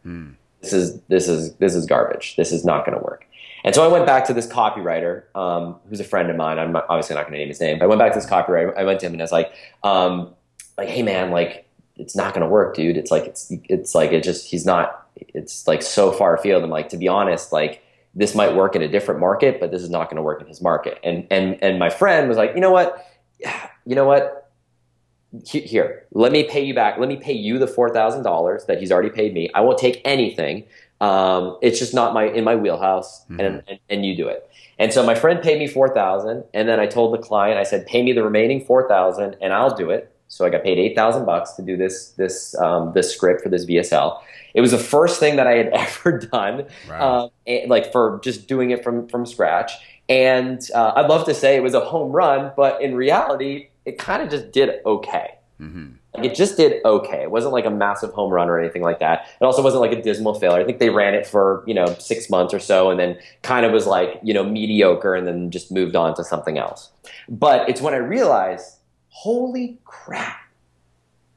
This 0.61 0.73
is 0.73 1.01
this 1.03 1.29
is 1.29 1.55
this 1.55 1.75
is 1.75 1.87
garbage. 1.87 2.37
This 2.37 2.53
is 2.53 2.65
not 2.65 2.85
going 2.85 2.99
to 2.99 3.05
work. 3.05 3.27
And 3.65 3.75
so 3.75 3.85
I 3.85 3.89
went 3.89 4.05
back 4.05 4.25
to 4.27 4.35
this 4.35 4.47
copywriter, 4.47 5.23
um, 5.37 5.77
who's 5.89 6.01
a 6.01 6.05
friend 6.05 6.29
of 6.29 6.37
mine. 6.37 6.59
I'm 6.59 6.75
obviously 6.75 7.15
not 7.15 7.23
going 7.23 7.35
to 7.35 7.39
name 7.39 7.49
his 7.49 7.61
name, 7.61 7.79
but 7.79 7.85
I 7.85 7.89
went 7.89 8.01
back 8.01 8.13
to 8.13 8.19
this 8.19 8.29
copywriter. 8.29 8.77
I 8.77 8.83
went 8.83 8.99
to 9.01 9.07
him 9.07 9.13
and 9.13 9.23
I 9.23 9.25
was 9.25 9.33
like, 9.33 9.53
um, 9.85 10.35
like, 10.77 10.89
hey 10.89 11.05
man, 11.05 11.31
like 11.31 11.69
it's 11.97 12.17
not 12.17 12.35
going 12.35 12.43
to 12.43 12.49
work, 12.49 12.75
dude. 12.75 12.97
It's 12.97 13.13
like 13.13 13.25
it's 13.25 13.53
it's 13.69 13.95
like 13.95 14.13
it 14.13 14.25
just 14.25 14.51
he's 14.51 14.67
not. 14.67 15.07
It's 15.17 15.69
like 15.69 15.83
so 15.83 16.11
far 16.11 16.35
afield. 16.35 16.65
I'm 16.65 16.71
like, 16.71 16.89
to 16.89 16.97
be 16.97 17.07
honest, 17.07 17.53
like 17.53 17.83
this 18.15 18.35
might 18.35 18.55
work 18.57 18.75
in 18.75 18.83
a 18.83 18.89
different 18.89 19.21
market, 19.21 19.61
but 19.61 19.71
this 19.71 19.83
is 19.83 19.91
not 19.91 20.09
going 20.11 20.17
to 20.17 20.23
work 20.23 20.41
in 20.41 20.49
his 20.49 20.61
market. 20.61 20.99
And 21.05 21.27
and 21.31 21.63
and 21.63 21.79
my 21.79 21.91
friend 21.91 22.29
was 22.29 22.37
like, 22.37 22.55
you 22.55 22.61
know 22.61 22.73
what, 22.73 23.07
you 23.87 23.95
know 23.95 24.05
what, 24.05 24.42
here, 25.47 26.07
let 26.13 26.33
me 26.33 26.45
pay 26.45 26.65
you 26.65 26.75
back. 26.75 26.99
Let 26.99 27.09
me 27.09 27.17
pay 27.17 27.33
you 27.33 27.59
the 27.59 27.67
four 27.67 27.91
thousand 27.91 28.23
dollars 28.23 28.65
that 28.67 28.79
he's 28.79 28.93
already 28.93 29.11
paid 29.11 29.33
me. 29.33 29.51
I 29.55 29.61
won't 29.61 29.79
take 29.79 30.01
anything. 30.05 30.65
Um, 31.01 31.59
it's 31.63 31.79
just 31.79 31.95
not 31.95 32.15
my 32.15 32.25
in 32.25 32.45
my 32.45 32.55
wheelhouse, 32.55 33.25
and, 33.29 33.63
and 33.67 33.79
and 33.89 34.07
you 34.07 34.17
do 34.17 34.29
it. 34.29 34.49
And 34.79 34.93
so 34.93 35.05
my 35.05 35.15
friend 35.15 35.43
paid 35.43 35.59
me 35.59 35.67
four 35.67 35.89
thousand, 35.89 36.45
and 36.55 36.69
then 36.69 36.81
I 36.81 36.87
told 36.87 37.15
the 37.15 37.19
client, 37.19 37.59
I 37.59 37.65
said, 37.65 37.87
pay 37.87 38.03
me 38.03 38.13
the 38.13 38.23
remaining 38.23 38.65
four 38.65 38.89
thousand, 38.89 39.37
and 39.41 39.53
I'll 39.53 39.75
do 39.75 39.91
it. 39.91 40.15
So 40.29 40.47
I 40.47 40.51
got 40.51 40.63
paid 40.63 40.79
eight 40.79 40.95
thousand 40.95 41.25
bucks 41.25 41.53
to 41.53 41.63
do 41.63 41.77
this 41.77 42.11
this 42.13 42.55
um, 42.59 42.93
this 42.95 43.13
script 43.13 43.43
for 43.43 43.49
this 43.49 43.65
VSL. 43.65 44.21
It 44.55 44.61
was 44.61 44.71
the 44.71 44.79
first 44.79 45.19
thing 45.19 45.37
that 45.37 45.47
I 45.47 45.57
had 45.57 45.69
ever 45.73 46.19
done, 46.19 46.67
um, 46.91 47.31
and, 47.47 47.71
like 47.71 47.91
for 47.91 48.21
just 48.23 48.49
doing 48.49 48.71
it 48.71 48.85
from 48.85 49.09
from 49.09 49.27
scratch. 49.27 49.73
And 50.09 50.61
uh, 50.75 50.93
I'd 50.97 51.09
love 51.09 51.25
to 51.27 51.35
say 51.35 51.57
it 51.57 51.63
was 51.63 51.75
a 51.75 51.81
home 51.81 52.13
run, 52.13 52.53
but 52.57 52.83
in 52.83 52.95
reality, 52.95 53.69
it 53.85 53.99
kind 53.99 54.23
of 54.23 54.31
just 54.31 54.53
did 54.53 54.81
okay. 54.87 55.39
Mm-hmm. 55.61 55.93
Like 56.15 56.25
it 56.27 56.35
just 56.35 56.57
did 56.57 56.85
okay. 56.85 57.23
It 57.23 57.31
wasn't 57.31 57.53
like 57.53 57.65
a 57.65 57.71
massive 57.71 58.13
home 58.13 58.33
run 58.33 58.49
or 58.49 58.59
anything 58.59 58.83
like 58.83 58.99
that. 58.99 59.27
It 59.41 59.45
also 59.45 59.63
wasn't 59.63 59.81
like 59.83 59.93
a 59.93 60.03
dismal 60.03 60.35
failure. 60.35 60.61
I 60.61 60.65
think 60.65 60.79
they 60.79 60.91
ran 60.91 61.15
it 61.15 61.27
for 61.27 61.63
you 61.67 61.75
know 61.75 61.87
six 61.99 62.29
months 62.29 62.53
or 62.53 62.59
so, 62.59 62.91
and 62.91 62.99
then 62.99 63.19
kind 63.43 63.65
of 63.65 63.73
was 63.73 63.87
like 63.87 64.19
you 64.23 64.35
know 64.35 64.45
mediocre, 64.45 65.15
and 65.15 65.27
then 65.27 65.51
just 65.51 65.71
moved 65.73 65.97
on 65.97 66.15
to 66.17 66.25
something 66.25 66.59
else. 66.59 66.91
But 67.29 67.69
it's 67.69 67.81
when 67.81 67.95
I 67.95 67.99
realized, 67.99 68.79
holy 69.09 69.79
crap! 69.85 70.39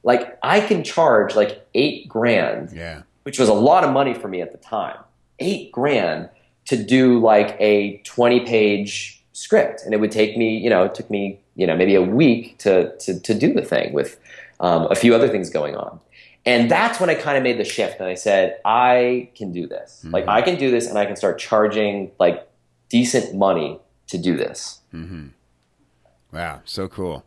Like 0.03 0.37
I 0.43 0.59
can 0.59 0.83
charge 0.83 1.35
like 1.35 1.65
eight 1.73 2.07
grand 2.09 2.71
Yeah. 2.73 3.03
which 3.23 3.39
was 3.39 3.49
a 3.49 3.53
lot 3.53 3.83
of 3.83 3.91
money 3.91 4.13
for 4.13 4.27
me 4.27 4.41
at 4.41 4.51
the 4.51 4.57
time. 4.57 4.97
Eight 5.39 5.71
grand 5.71 6.29
to 6.65 6.81
do 6.83 7.19
like 7.19 7.55
a 7.59 7.97
20 8.05 8.41
page 8.41 9.23
script. 9.33 9.81
And 9.83 9.93
it 9.93 9.99
would 9.99 10.11
take 10.11 10.37
me, 10.37 10.57
you 10.57 10.69
know, 10.69 10.83
it 10.83 10.95
took 10.95 11.09
me, 11.09 11.39
you 11.55 11.65
know, 11.65 11.75
maybe 11.75 11.95
a 11.95 12.01
week 12.01 12.57
to, 12.59 12.95
to, 12.97 13.19
to 13.19 13.33
do 13.33 13.53
the 13.53 13.61
thing 13.61 13.93
with 13.93 14.19
um, 14.59 14.87
a 14.91 14.95
few 14.95 15.15
other 15.15 15.27
things 15.27 15.49
going 15.49 15.75
on. 15.75 15.99
And 16.45 16.69
that's 16.69 16.99
when 16.99 17.09
I 17.09 17.15
kind 17.15 17.37
of 17.37 17.43
made 17.43 17.57
the 17.57 17.65
shift 17.65 17.99
and 17.99 18.07
I 18.07 18.13
said, 18.13 18.59
I 18.63 19.29
can 19.35 19.51
do 19.51 19.67
this. 19.67 20.01
Like, 20.11 20.27
I 20.27 20.41
can 20.43 20.57
do 20.59 20.69
this 20.69 20.87
and 20.87 20.97
I 20.97 21.05
can 21.05 21.15
start 21.15 21.39
charging 21.39 22.11
like 22.19 22.47
decent 22.89 23.35
money 23.35 23.79
to 24.07 24.17
do 24.17 24.37
this. 24.37 24.81
Wow. 26.31 26.61
So 26.65 26.87
cool. 26.87 27.25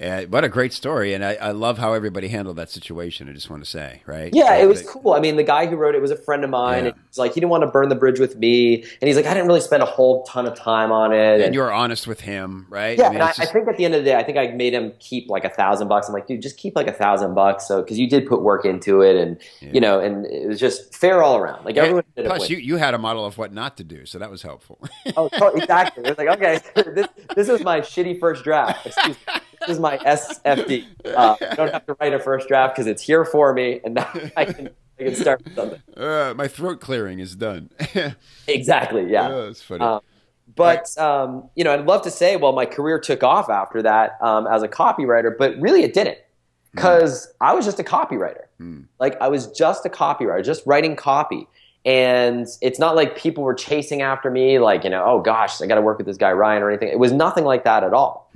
Uh, 0.00 0.22
what 0.22 0.42
a 0.42 0.48
great 0.48 0.72
story. 0.72 1.14
And 1.14 1.24
I, 1.24 1.34
I 1.34 1.50
love 1.52 1.78
how 1.78 1.92
everybody 1.92 2.26
handled 2.26 2.56
that 2.56 2.68
situation. 2.68 3.28
I 3.28 3.32
just 3.32 3.48
want 3.48 3.62
to 3.64 3.70
say, 3.70 4.02
right? 4.06 4.30
Yeah, 4.34 4.56
it 4.56 4.66
was 4.66 4.82
That- 4.82 4.88
cool. 4.88 5.12
I 5.12 5.20
mean, 5.20 5.36
the 5.36 5.44
guy 5.44 5.66
who 5.66 5.76
wrote 5.76 5.94
it 5.94 6.02
was 6.02 6.10
a 6.10 6.16
friend 6.16 6.42
of 6.42 6.50
mine. 6.50 6.86
Yeah. 6.86 6.90
He's 7.08 7.18
like, 7.18 7.32
he 7.32 7.38
didn't 7.40 7.50
want 7.50 7.62
to 7.62 7.68
burn 7.68 7.88
the 7.90 7.94
bridge 7.94 8.18
with 8.18 8.36
me. 8.36 8.82
And 8.82 9.06
he's 9.08 9.14
like, 9.14 9.26
I 9.26 9.34
didn't 9.34 9.46
really 9.46 9.60
spend 9.60 9.84
a 9.84 9.86
whole 9.86 10.24
ton 10.24 10.46
of 10.46 10.56
time 10.56 10.90
on 10.90 11.12
it. 11.12 11.40
And 11.40 11.54
you 11.54 11.60
were 11.60 11.72
honest 11.72 12.08
with 12.08 12.20
him, 12.20 12.66
right? 12.70 12.98
Yeah, 12.98 13.04
I 13.04 13.08
mean, 13.10 13.14
and 13.16 13.22
I, 13.22 13.30
it's 13.30 13.38
I 13.40 13.46
think 13.46 13.68
at 13.68 13.76
the 13.76 13.84
end 13.84 13.94
of 13.94 14.02
the 14.02 14.10
day, 14.10 14.16
I 14.16 14.24
think 14.24 14.36
I 14.36 14.48
made 14.48 14.72
him 14.74 14.92
keep 14.98 15.30
like 15.30 15.44
a 15.44 15.48
thousand 15.48 15.86
bucks. 15.86 16.08
I'm 16.08 16.14
like, 16.14 16.26
dude, 16.26 16.42
just 16.42 16.56
keep 16.56 16.74
like 16.74 16.88
a 16.88 16.92
thousand 16.92 17.34
bucks, 17.34 17.68
so 17.68 17.80
because 17.80 17.96
you 17.96 18.08
did 18.08 18.26
put 18.26 18.42
work 18.42 18.64
into 18.64 19.00
it, 19.00 19.14
and 19.14 19.40
you 19.60 19.80
know, 19.80 20.00
and 20.00 20.26
it 20.26 20.48
was 20.48 20.58
just 20.58 20.92
fair 20.94 21.22
all 21.22 21.36
around. 21.36 21.64
Like 21.64 21.76
everyone 21.76 22.02
did 22.16 22.26
it. 22.26 22.28
Plus, 22.28 22.50
you, 22.50 22.56
you 22.56 22.78
had 22.78 22.94
a 22.94 22.98
model 22.98 23.24
of 23.24 23.38
what 23.38 23.52
not 23.52 23.76
to 23.76 23.84
do, 23.84 24.06
so 24.06 24.18
that 24.18 24.30
was 24.30 24.42
helpful. 24.42 24.80
oh, 25.16 25.28
exactly. 25.54 26.02
It 26.04 26.08
was 26.08 26.18
like, 26.18 26.36
okay, 26.36 26.60
this 26.94 27.06
this 27.36 27.48
is 27.48 27.62
my 27.62 27.80
shitty 27.80 28.18
first 28.18 28.42
draft. 28.42 28.86
Excuse 28.86 29.16
me. 29.28 29.34
This 29.66 29.76
is 29.76 29.80
my 29.80 29.98
SFD. 29.98 30.86
Uh, 31.14 31.36
I 31.50 31.54
don't 31.54 31.72
have 31.72 31.86
to 31.86 31.96
write 32.00 32.12
a 32.12 32.18
first 32.18 32.48
draft 32.48 32.74
because 32.74 32.86
it's 32.88 33.02
here 33.02 33.24
for 33.24 33.52
me, 33.52 33.80
and 33.84 33.94
now 33.94 34.10
I 34.36 34.46
can 34.46 34.70
I 34.98 35.04
can 35.04 35.14
start 35.14 35.44
with 35.44 35.54
something. 35.54 35.80
uh, 35.96 36.34
my 36.34 36.48
throat 36.48 36.80
clearing 36.80 37.18
is 37.18 37.36
done. 37.36 37.70
Exactly. 38.48 39.10
Yeah. 39.10 39.28
Oh, 39.28 39.46
that's 39.46 39.62
funny. 39.62 39.80
Um, 39.82 40.00
but 40.56 40.96
um, 40.98 41.48
you 41.54 41.62
know, 41.62 41.72
I'd 41.72 41.86
love 41.86 42.02
to 42.02 42.10
say, 42.10 42.36
well, 42.36 42.52
my 42.52 42.66
career 42.66 42.98
took 42.98 43.22
off 43.22 43.48
after 43.48 43.82
that 43.82 44.18
um, 44.20 44.46
as 44.46 44.62
a 44.62 44.68
copywriter, 44.68 45.36
but 45.36 45.58
really 45.60 45.82
it 45.82 45.94
didn't, 45.94 46.18
because 46.72 47.32
I 47.40 47.54
was 47.54 47.64
just 47.64 47.78
a 47.78 47.84
copywriter. 47.84 48.44
Like 48.98 49.20
I 49.20 49.28
was 49.28 49.46
just 49.48 49.84
a 49.86 49.90
copywriter, 49.90 50.44
just 50.44 50.62
writing 50.66 50.96
copy, 50.96 51.46
and 51.84 52.46
it's 52.60 52.78
not 52.78 52.96
like 52.96 53.16
people 53.16 53.44
were 53.44 53.54
chasing 53.54 54.02
after 54.02 54.30
me, 54.30 54.58
like 54.58 54.84
you 54.84 54.90
know, 54.90 55.04
oh 55.06 55.20
gosh, 55.20 55.60
I 55.60 55.66
got 55.66 55.76
to 55.76 55.82
work 55.82 55.98
with 55.98 56.06
this 56.06 56.16
guy 56.16 56.32
Ryan 56.32 56.62
or 56.62 56.70
anything. 56.70 56.88
It 56.88 56.98
was 56.98 57.12
nothing 57.12 57.44
like 57.44 57.64
that 57.64 57.84
at 57.84 57.92
all. 57.92 58.30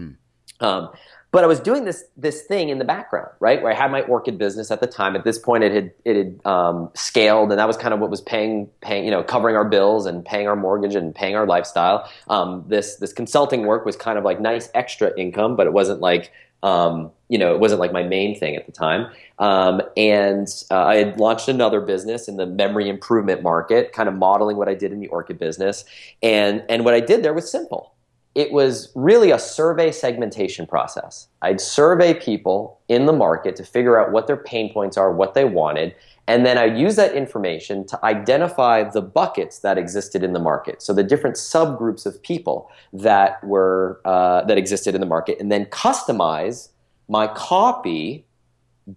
Um, 0.60 0.90
but 1.30 1.44
I 1.44 1.46
was 1.46 1.60
doing 1.60 1.84
this 1.84 2.04
this 2.16 2.42
thing 2.42 2.70
in 2.70 2.78
the 2.78 2.84
background, 2.84 3.28
right? 3.38 3.62
Where 3.62 3.70
I 3.70 3.74
had 3.74 3.90
my 3.90 4.00
orchid 4.02 4.38
business 4.38 4.70
at 4.70 4.80
the 4.80 4.86
time. 4.86 5.14
At 5.14 5.24
this 5.24 5.38
point, 5.38 5.62
it 5.62 5.72
had 5.72 5.92
it 6.04 6.16
had 6.16 6.46
um, 6.46 6.90
scaled, 6.94 7.50
and 7.50 7.58
that 7.58 7.66
was 7.66 7.76
kind 7.76 7.92
of 7.92 8.00
what 8.00 8.10
was 8.10 8.22
paying 8.22 8.68
paying 8.80 9.04
you 9.04 9.10
know 9.10 9.22
covering 9.22 9.54
our 9.54 9.64
bills 9.64 10.06
and 10.06 10.24
paying 10.24 10.48
our 10.48 10.56
mortgage 10.56 10.94
and 10.94 11.14
paying 11.14 11.36
our 11.36 11.46
lifestyle. 11.46 12.10
Um, 12.28 12.64
this 12.66 12.96
this 12.96 13.12
consulting 13.12 13.66
work 13.66 13.84
was 13.84 13.94
kind 13.94 14.18
of 14.18 14.24
like 14.24 14.40
nice 14.40 14.70
extra 14.74 15.12
income, 15.18 15.54
but 15.54 15.66
it 15.66 15.72
wasn't 15.74 16.00
like 16.00 16.32
um, 16.62 17.10
you 17.28 17.36
know 17.36 17.52
it 17.52 17.60
wasn't 17.60 17.80
like 17.80 17.92
my 17.92 18.02
main 18.02 18.38
thing 18.38 18.56
at 18.56 18.64
the 18.64 18.72
time. 18.72 19.10
Um, 19.38 19.82
and 19.98 20.48
uh, 20.70 20.86
I 20.86 20.96
had 20.96 21.20
launched 21.20 21.48
another 21.48 21.82
business 21.82 22.26
in 22.26 22.38
the 22.38 22.46
memory 22.46 22.88
improvement 22.88 23.42
market, 23.42 23.92
kind 23.92 24.08
of 24.08 24.14
modeling 24.14 24.56
what 24.56 24.68
I 24.68 24.74
did 24.74 24.92
in 24.92 25.00
the 25.00 25.08
orchid 25.08 25.38
business. 25.38 25.84
And 26.22 26.64
and 26.70 26.86
what 26.86 26.94
I 26.94 27.00
did 27.00 27.22
there 27.22 27.34
was 27.34 27.50
simple 27.50 27.92
it 28.34 28.52
was 28.52 28.92
really 28.94 29.30
a 29.30 29.38
survey 29.38 29.90
segmentation 29.90 30.66
process. 30.66 31.28
I'd 31.42 31.60
survey 31.60 32.14
people 32.14 32.78
in 32.88 33.06
the 33.06 33.12
market 33.12 33.56
to 33.56 33.64
figure 33.64 33.98
out 34.00 34.12
what 34.12 34.26
their 34.26 34.36
pain 34.36 34.72
points 34.72 34.96
are, 34.96 35.12
what 35.12 35.34
they 35.34 35.44
wanted, 35.44 35.94
and 36.28 36.44
then 36.44 36.58
I'd 36.58 36.78
use 36.78 36.96
that 36.96 37.14
information 37.14 37.86
to 37.86 38.04
identify 38.04 38.84
the 38.84 39.00
buckets 39.00 39.60
that 39.60 39.78
existed 39.78 40.22
in 40.22 40.34
the 40.34 40.38
market. 40.38 40.82
So 40.82 40.92
the 40.92 41.02
different 41.02 41.36
subgroups 41.36 42.04
of 42.04 42.22
people 42.22 42.70
that 42.92 43.42
were 43.42 44.00
uh, 44.04 44.44
that 44.44 44.58
existed 44.58 44.94
in 44.94 45.00
the 45.00 45.06
market, 45.06 45.40
and 45.40 45.50
then 45.50 45.64
customize 45.66 46.68
my 47.08 47.26
copy 47.28 48.26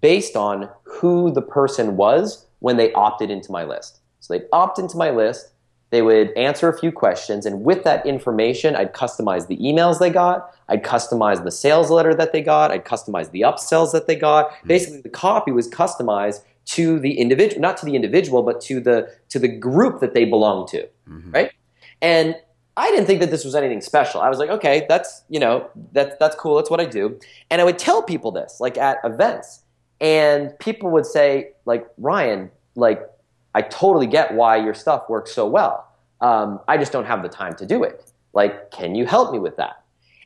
based 0.02 0.36
on 0.36 0.70
who 0.84 1.32
the 1.32 1.42
person 1.42 1.96
was 1.96 2.46
when 2.60 2.78
they 2.78 2.92
opted 2.94 3.32
into 3.32 3.52
my 3.52 3.64
list. 3.64 4.02
So 4.20 4.34
they'd 4.34 4.48
opt 4.52 4.78
into 4.78 4.98
my 4.98 5.10
list, 5.10 5.51
they 5.92 6.02
would 6.02 6.36
answer 6.38 6.70
a 6.70 6.78
few 6.78 6.92
questions, 6.92 7.46
and 7.46 7.64
with 7.64 7.84
that 7.84 8.06
information, 8.06 8.76
I'd 8.76 8.94
customize 8.94 9.48
the 9.48 9.58
emails 9.58 10.00
they 10.00 10.10
got, 10.10 10.56
I'd 10.70 10.84
customize 10.84 11.44
the 11.44 11.52
sales 11.52 11.92
letter 11.92 12.16
that 12.16 12.32
they 12.32 12.42
got, 12.42 12.72
I'd 12.72 12.86
customize 12.86 13.30
the 13.32 13.42
upsells 13.42 13.92
that 13.92 14.08
they 14.08 14.16
got. 14.16 14.54
Hmm. 14.62 14.68
Basically, 14.68 15.02
the 15.02 15.10
copy 15.10 15.52
was 15.52 15.70
customized 15.70 16.44
to 16.66 17.00
the 17.00 17.20
individual, 17.20 17.62
not 17.62 17.78
to 17.78 17.86
the 17.86 17.96
individual, 17.96 18.44
but 18.44 18.62
to 18.62 18.80
the 18.80 19.14
to 19.30 19.40
the 19.40 19.48
group 19.48 20.00
that 20.00 20.14
they 20.14 20.26
belong 20.26 20.68
to, 20.70 20.88
mm-hmm. 21.10 21.32
right? 21.32 21.52
And 22.02 22.36
I 22.78 22.90
didn't 22.90 23.06
think 23.06 23.20
that 23.20 23.30
this 23.30 23.44
was 23.44 23.54
anything 23.54 23.82
special. 23.82 24.22
I 24.22 24.30
was 24.30 24.40
like, 24.40 24.50
okay, 24.50 24.86
that's 24.88 25.24
you 25.30 25.40
know 25.40 25.70
that's 25.92 26.16
that's 26.20 26.36
cool. 26.36 26.56
That's 26.56 26.70
what 26.70 26.80
I 26.80 26.86
do. 26.86 27.20
And 27.50 27.62
I 27.62 27.66
would 27.66 27.78
tell 27.78 28.02
people 28.02 28.32
this, 28.32 28.60
like 28.60 28.78
at 28.78 29.00
events, 29.04 29.64
and 30.00 30.58
people 30.60 30.90
would 30.92 31.06
say, 31.06 31.52
like 31.66 31.86
Ryan, 31.98 32.50
like 32.76 33.02
I 33.54 33.62
totally 33.64 34.08
get 34.08 34.34
why 34.34 34.58
your 34.58 34.74
stuff 34.74 35.10
works 35.10 35.32
so 35.32 35.48
well. 35.48 35.88
Um, 36.22 36.60
I 36.68 36.78
just 36.78 36.92
don't 36.92 37.06
have 37.06 37.24
the 37.24 37.30
time 37.30 37.56
to 37.56 37.66
do 37.66 37.84
it. 37.84 38.12
Like, 38.34 38.72
can 38.72 38.96
you 38.96 39.06
help 39.06 39.32
me 39.32 39.40
with 39.40 39.58
that? 39.58 39.84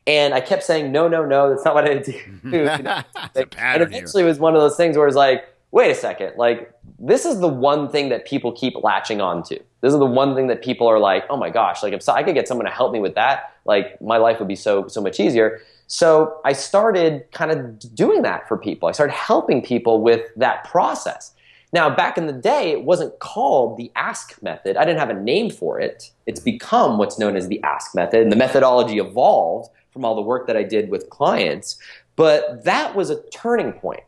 And 0.08 0.34
I 0.34 0.42
kept 0.42 0.64
saying, 0.64 0.92
no, 0.92 1.08
no, 1.08 1.26
no, 1.26 1.50
that's 1.50 1.66
not 1.66 1.74
what 1.74 1.90
I 1.90 1.98
do. 1.98 2.14
You 2.44 2.66
know? 2.66 3.02
A 3.36 3.46
and 3.58 3.82
eventually 3.82 4.24
it 4.24 4.28
was 4.28 4.40
one 4.40 4.56
of 4.56 4.62
those 4.62 4.78
things 4.78 4.98
where 4.98 5.08
it's 5.08 5.16
like, 5.16 5.46
wait 5.72 5.92
a 5.92 5.96
second, 5.96 6.34
like 6.38 6.72
this 7.00 7.26
is 7.26 7.40
the 7.40 7.48
one 7.48 7.90
thing 7.90 8.10
that 8.10 8.26
people 8.26 8.52
keep 8.52 8.76
latching 8.82 9.20
on 9.20 9.44
to. 9.44 9.60
This 9.82 9.92
is 9.94 10.00
the 10.00 10.06
one 10.06 10.34
thing 10.34 10.48
that 10.48 10.64
people 10.64 10.88
are 10.88 11.00
like, 11.00 11.26
oh 11.30 11.38
my 11.38 11.50
gosh, 11.50 11.84
like 11.84 11.94
if 11.94 12.02
so, 12.02 12.14
I 12.14 12.24
could 12.24 12.34
get 12.34 12.48
someone 12.48 12.66
to 12.66 12.72
help 12.72 12.94
me 12.94 13.00
with 13.00 13.16
that, 13.16 13.54
like 13.66 14.02
my 14.02 14.18
life 14.18 14.40
would 14.40 14.48
be 14.48 14.56
so 14.56 14.88
so 14.88 15.02
much 15.02 15.20
easier. 15.20 15.60
So 15.88 16.40
I 16.46 16.54
started 16.54 17.26
kind 17.34 17.52
of 17.52 17.94
doing 17.94 18.22
that 18.22 18.48
for 18.48 18.58
people. 18.58 18.88
I 18.90 18.94
started 18.94 19.14
helping 19.14 19.62
people 19.62 20.02
with 20.02 20.22
that 20.38 20.64
process. 20.64 21.35
Now, 21.76 21.94
back 21.94 22.18
in 22.18 22.26
the 22.26 22.32
day, 22.32 22.72
it 22.72 22.86
wasn't 22.86 23.20
called 23.20 23.76
the 23.76 23.92
ask 23.98 24.42
method. 24.42 24.78
I 24.78 24.86
didn't 24.86 25.00
have 25.00 25.10
a 25.10 25.22
name 25.22 25.50
for 25.50 25.78
it. 25.78 26.10
It's 26.26 26.40
become 26.40 26.98
what's 26.98 27.20
known 27.20 27.36
as 27.36 27.50
the 27.50 27.62
ask 27.64 27.94
method, 27.94 28.22
and 28.22 28.32
the 28.32 28.38
methodology 28.38 28.98
evolved 28.98 29.70
from 29.92 30.06
all 30.06 30.16
the 30.16 30.22
work 30.22 30.48
that 30.48 30.56
I 30.56 30.64
did 30.64 30.90
with 30.90 31.10
clients. 31.10 31.78
But 32.16 32.64
that 32.64 32.96
was 32.96 33.10
a 33.10 33.22
turning 33.30 33.74
point. 33.74 34.04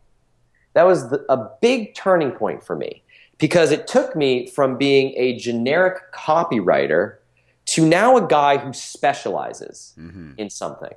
That 0.76 0.84
was 0.84 1.10
the, 1.10 1.26
a 1.28 1.50
big 1.60 1.94
turning 1.94 2.32
point 2.32 2.64
for 2.64 2.78
me 2.78 3.04
because 3.38 3.72
it 3.72 3.86
took 3.86 4.16
me 4.16 4.48
from 4.48 4.78
being 4.78 5.14
a 5.18 5.36
generic 5.36 6.14
copywriter 6.14 7.18
to 7.66 7.86
now 7.86 8.16
a 8.16 8.26
guy 8.26 8.60
who 8.60 8.72
specializes 8.72 9.94
in 10.38 10.50
something. 10.50 10.94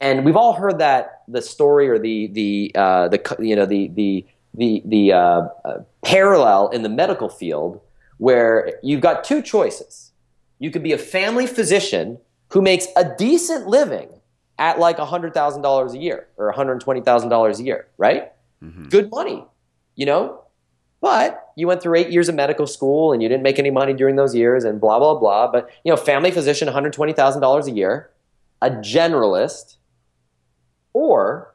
And 0.00 0.24
we've 0.24 0.34
all 0.34 0.54
heard 0.54 0.78
that 0.80 1.22
the 1.28 1.42
story 1.42 1.88
or 1.88 2.00
the 2.00 2.26
the 2.26 2.72
uh, 2.74 3.06
the 3.06 3.36
you 3.38 3.54
know 3.54 3.66
the 3.66 3.86
the 3.94 4.26
the 4.54 4.82
the 4.84 5.12
uh, 5.12 5.42
uh, 5.64 5.78
parallel 6.04 6.68
in 6.68 6.82
the 6.82 6.88
medical 6.88 7.28
field 7.28 7.80
where 8.18 8.74
you've 8.82 9.00
got 9.00 9.24
two 9.24 9.42
choices. 9.42 10.12
You 10.58 10.70
could 10.70 10.82
be 10.82 10.92
a 10.92 10.98
family 10.98 11.46
physician 11.46 12.18
who 12.50 12.62
makes 12.62 12.86
a 12.96 13.16
decent 13.16 13.66
living 13.66 14.08
at 14.58 14.78
like 14.78 14.98
$100,000 14.98 15.92
a 15.92 15.98
year 15.98 16.28
or 16.36 16.52
$120,000 16.52 17.58
a 17.58 17.62
year, 17.62 17.88
right? 17.98 18.30
Good 18.90 19.10
money, 19.10 19.44
you 19.96 20.06
know? 20.06 20.44
But 21.00 21.50
you 21.56 21.66
went 21.66 21.82
through 21.82 21.96
eight 21.96 22.10
years 22.10 22.28
of 22.28 22.36
medical 22.36 22.68
school 22.68 23.12
and 23.12 23.20
you 23.20 23.28
didn't 23.28 23.42
make 23.42 23.58
any 23.58 23.70
money 23.70 23.92
during 23.92 24.14
those 24.14 24.36
years 24.36 24.62
and 24.62 24.80
blah, 24.80 25.00
blah, 25.00 25.18
blah. 25.18 25.50
But, 25.50 25.68
you 25.84 25.90
know, 25.90 25.96
family 25.96 26.30
physician, 26.30 26.68
$120,000 26.68 27.66
a 27.66 27.70
year, 27.72 28.10
a 28.60 28.70
generalist, 28.70 29.78
or 30.92 31.54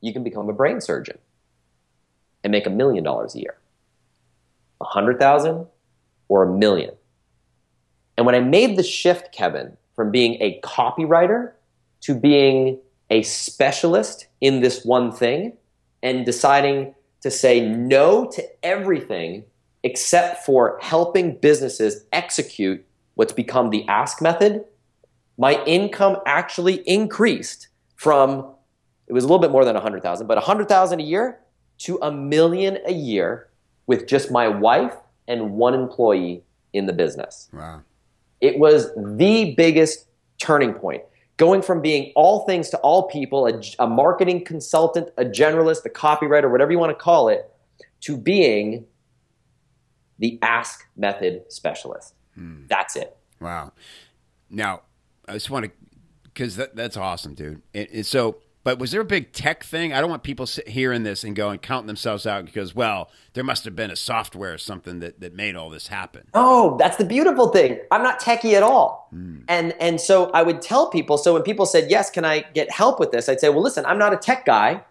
you 0.00 0.12
can 0.12 0.24
become 0.24 0.48
a 0.48 0.52
brain 0.52 0.80
surgeon 0.80 1.18
and 2.44 2.50
make 2.50 2.66
a 2.66 2.70
million 2.70 3.04
dollars 3.04 3.34
a 3.34 3.40
year. 3.40 3.56
A 4.80 4.84
hundred 4.84 5.18
thousand 5.18 5.66
or 6.28 6.44
a 6.44 6.52
million. 6.52 6.94
And 8.16 8.26
when 8.26 8.34
I 8.34 8.40
made 8.40 8.76
the 8.76 8.82
shift, 8.82 9.32
Kevin, 9.32 9.76
from 9.94 10.10
being 10.10 10.34
a 10.40 10.60
copywriter 10.62 11.52
to 12.02 12.14
being 12.14 12.78
a 13.10 13.22
specialist 13.22 14.26
in 14.40 14.60
this 14.60 14.84
one 14.84 15.12
thing 15.12 15.56
and 16.02 16.24
deciding 16.24 16.94
to 17.20 17.30
say 17.30 17.60
no 17.60 18.26
to 18.32 18.64
everything 18.64 19.44
except 19.84 20.44
for 20.44 20.78
helping 20.80 21.36
businesses 21.36 22.04
execute 22.12 22.84
what's 23.14 23.32
become 23.32 23.70
the 23.70 23.86
ask 23.88 24.22
method, 24.22 24.64
my 25.38 25.62
income 25.64 26.16
actually 26.26 26.76
increased 26.88 27.68
from 27.96 28.46
it 29.06 29.12
was 29.12 29.24
a 29.24 29.26
little 29.26 29.40
bit 29.40 29.50
more 29.50 29.64
than 29.64 29.74
100,000, 29.74 30.26
but 30.26 30.36
100,000 30.36 31.00
a 31.00 31.02
year 31.02 31.38
to 31.82 31.98
a 32.02 32.10
million 32.10 32.78
a 32.86 32.92
year 32.92 33.48
with 33.86 34.06
just 34.06 34.30
my 34.30 34.48
wife 34.48 34.94
and 35.28 35.52
one 35.52 35.74
employee 35.74 36.42
in 36.72 36.86
the 36.86 36.92
business. 36.92 37.48
Wow. 37.52 37.82
It 38.40 38.58
was 38.58 38.90
the 38.96 39.54
biggest 39.56 40.06
turning 40.38 40.74
point. 40.74 41.02
Going 41.36 41.62
from 41.62 41.80
being 41.80 42.12
all 42.14 42.46
things 42.46 42.70
to 42.70 42.76
all 42.78 43.08
people, 43.08 43.46
a, 43.46 43.60
a 43.78 43.86
marketing 43.86 44.44
consultant, 44.44 45.08
a 45.16 45.24
generalist, 45.24 45.84
a 45.84 45.90
copywriter, 45.90 46.50
whatever 46.50 46.70
you 46.70 46.78
want 46.78 46.90
to 46.90 47.02
call 47.02 47.28
it, 47.28 47.50
to 48.02 48.16
being 48.16 48.84
the 50.18 50.38
ask 50.42 50.86
method 50.96 51.44
specialist. 51.48 52.14
Hmm. 52.34 52.66
That's 52.68 52.96
it. 52.96 53.16
Wow. 53.40 53.72
Now, 54.50 54.82
I 55.26 55.32
just 55.32 55.50
want 55.50 55.64
to, 55.64 55.70
because 56.24 56.56
that, 56.56 56.76
that's 56.76 56.96
awesome, 56.96 57.34
dude. 57.34 57.62
And, 57.74 57.88
and 57.92 58.06
so, 58.06 58.36
but 58.64 58.78
was 58.78 58.92
there 58.92 59.00
a 59.00 59.04
big 59.04 59.32
tech 59.32 59.64
thing? 59.64 59.92
I 59.92 60.00
don't 60.00 60.10
want 60.10 60.22
people 60.22 60.46
sit, 60.46 60.68
hearing 60.68 61.02
this 61.02 61.24
and 61.24 61.34
going 61.34 61.58
counting 61.58 61.86
themselves 61.86 62.26
out 62.26 62.44
because, 62.44 62.74
well, 62.74 63.10
there 63.32 63.42
must 63.42 63.64
have 63.64 63.74
been 63.74 63.90
a 63.90 63.96
software 63.96 64.54
or 64.54 64.58
something 64.58 65.00
that, 65.00 65.20
that 65.20 65.34
made 65.34 65.56
all 65.56 65.68
this 65.68 65.88
happen. 65.88 66.28
Oh, 66.34 66.76
that's 66.78 66.96
the 66.96 67.04
beautiful 67.04 67.48
thing. 67.48 67.80
I'm 67.90 68.02
not 68.02 68.20
techie 68.20 68.54
at 68.54 68.62
all. 68.62 69.08
Hmm. 69.10 69.40
And 69.48 69.74
and 69.80 70.00
so 70.00 70.30
I 70.30 70.42
would 70.42 70.62
tell 70.62 70.90
people, 70.90 71.18
so 71.18 71.34
when 71.34 71.42
people 71.42 71.66
said, 71.66 71.90
"Yes, 71.90 72.10
can 72.10 72.24
I 72.24 72.40
get 72.54 72.70
help 72.70 73.00
with 73.00 73.10
this?" 73.10 73.28
I'd 73.28 73.40
say, 73.40 73.48
"Well, 73.48 73.62
listen, 73.62 73.84
I'm 73.84 73.98
not 73.98 74.12
a 74.12 74.16
tech 74.16 74.44
guy. 74.44 74.82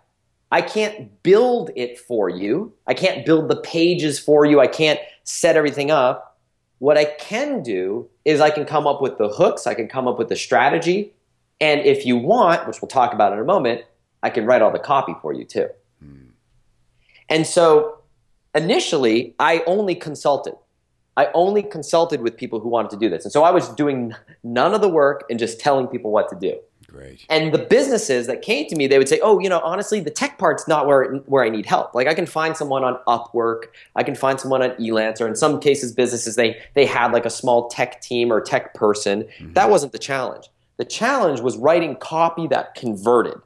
I 0.52 0.62
can't 0.62 1.24
build 1.24 1.72
it 1.76 1.98
for 1.98 2.28
you. 2.30 2.74
I 2.86 2.94
can't 2.94 3.26
build 3.26 3.48
the 3.48 3.56
pages 3.56 4.20
for 4.20 4.46
you. 4.46 4.60
I 4.60 4.68
can't 4.68 5.00
set 5.24 5.56
everything 5.56 5.92
up. 5.92 6.38
What 6.80 6.98
I 6.98 7.06
can 7.06 7.64
do 7.64 8.10
is 8.26 8.42
I 8.42 8.50
can 8.50 8.66
come 8.66 8.86
up 8.86 9.02
with 9.02 9.18
the 9.18 9.30
hooks, 9.30 9.68
I 9.68 9.76
can 9.76 9.88
come 9.88 10.08
up 10.08 10.18
with 10.18 10.30
the 10.30 10.36
strategy, 10.36 11.14
and 11.62 11.82
if 11.82 12.06
you 12.06 12.18
want, 12.18 12.68
which 12.68 12.82
we'll 12.82 12.90
talk 12.90 13.14
about 13.14 13.32
in 13.32 13.40
a 13.40 13.46
moment, 13.46 13.84
I 14.24 14.30
can 14.30 14.46
write 14.46 14.62
all 14.62 14.72
the 14.72 14.80
copy 14.80 15.16
for 15.22 15.32
you 15.32 15.46
too." 15.46 15.70
Hmm. 16.04 16.32
And 17.30 17.48
so 17.48 18.00
initially, 18.54 19.36
I 19.40 19.64
only 19.66 19.96
consulted. 19.96 20.56
I 21.18 21.28
only 21.34 21.62
consulted 21.62 22.22
with 22.22 22.38
people 22.38 22.60
who 22.60 22.70
wanted 22.70 22.92
to 22.92 22.98
do 22.98 23.10
this. 23.10 23.26
And 23.26 23.32
so 23.32 23.44
I 23.44 23.52
was 23.52 23.70
doing 23.70 24.16
none 24.44 24.74
of 24.74 24.82
the 24.82 24.90
work 24.90 25.26
and 25.30 25.38
just 25.38 25.60
telling 25.60 25.88
people 25.88 26.10
what 26.12 26.30
to 26.30 26.36
do. 26.36 26.58
Great. 26.88 27.26
And 27.30 27.54
the 27.54 27.58
businesses 27.58 28.28
that 28.28 28.42
came 28.42 28.68
to 28.68 28.76
me, 28.76 28.86
they 28.86 28.98
would 28.98 29.08
say, 29.08 29.20
"Oh, 29.24 29.40
you 29.40 29.48
know, 29.48 29.60
honestly, 29.60 30.02
the 30.02 30.10
tech 30.10 30.38
part's 30.38 30.68
not 30.68 30.88
where 30.88 31.16
where 31.26 31.44
I 31.44 31.50
need 31.50 31.66
help. 31.66 31.96
Like 31.96 32.08
I 32.08 32.14
can 32.14 32.26
find 32.26 32.58
someone 32.58 32.84
on 32.84 32.98
Upwork, 33.08 33.68
I 33.96 34.04
can 34.04 34.14
find 34.14 34.40
someone 34.40 34.62
on 34.62 34.72
Elance, 34.72 35.22
or 35.22 35.28
in 35.28 35.36
some 35.36 35.60
cases, 35.62 35.94
businesses 35.94 36.36
they 36.36 36.60
they 36.74 36.86
had 36.86 37.14
like 37.14 37.26
a 37.26 37.30
small 37.30 37.70
tech 37.70 38.02
team 38.02 38.32
or 38.32 38.42
tech 38.42 38.74
person. 38.74 39.24
Mm-hmm. 39.24 39.54
That 39.54 39.70
wasn't 39.70 39.94
the 39.94 40.00
challenge. 40.00 40.50
The 40.82 40.86
challenge 40.86 41.42
was 41.42 41.58
writing 41.58 41.96
copy 41.96 42.48
that 42.48 42.74
converted. 42.74 43.40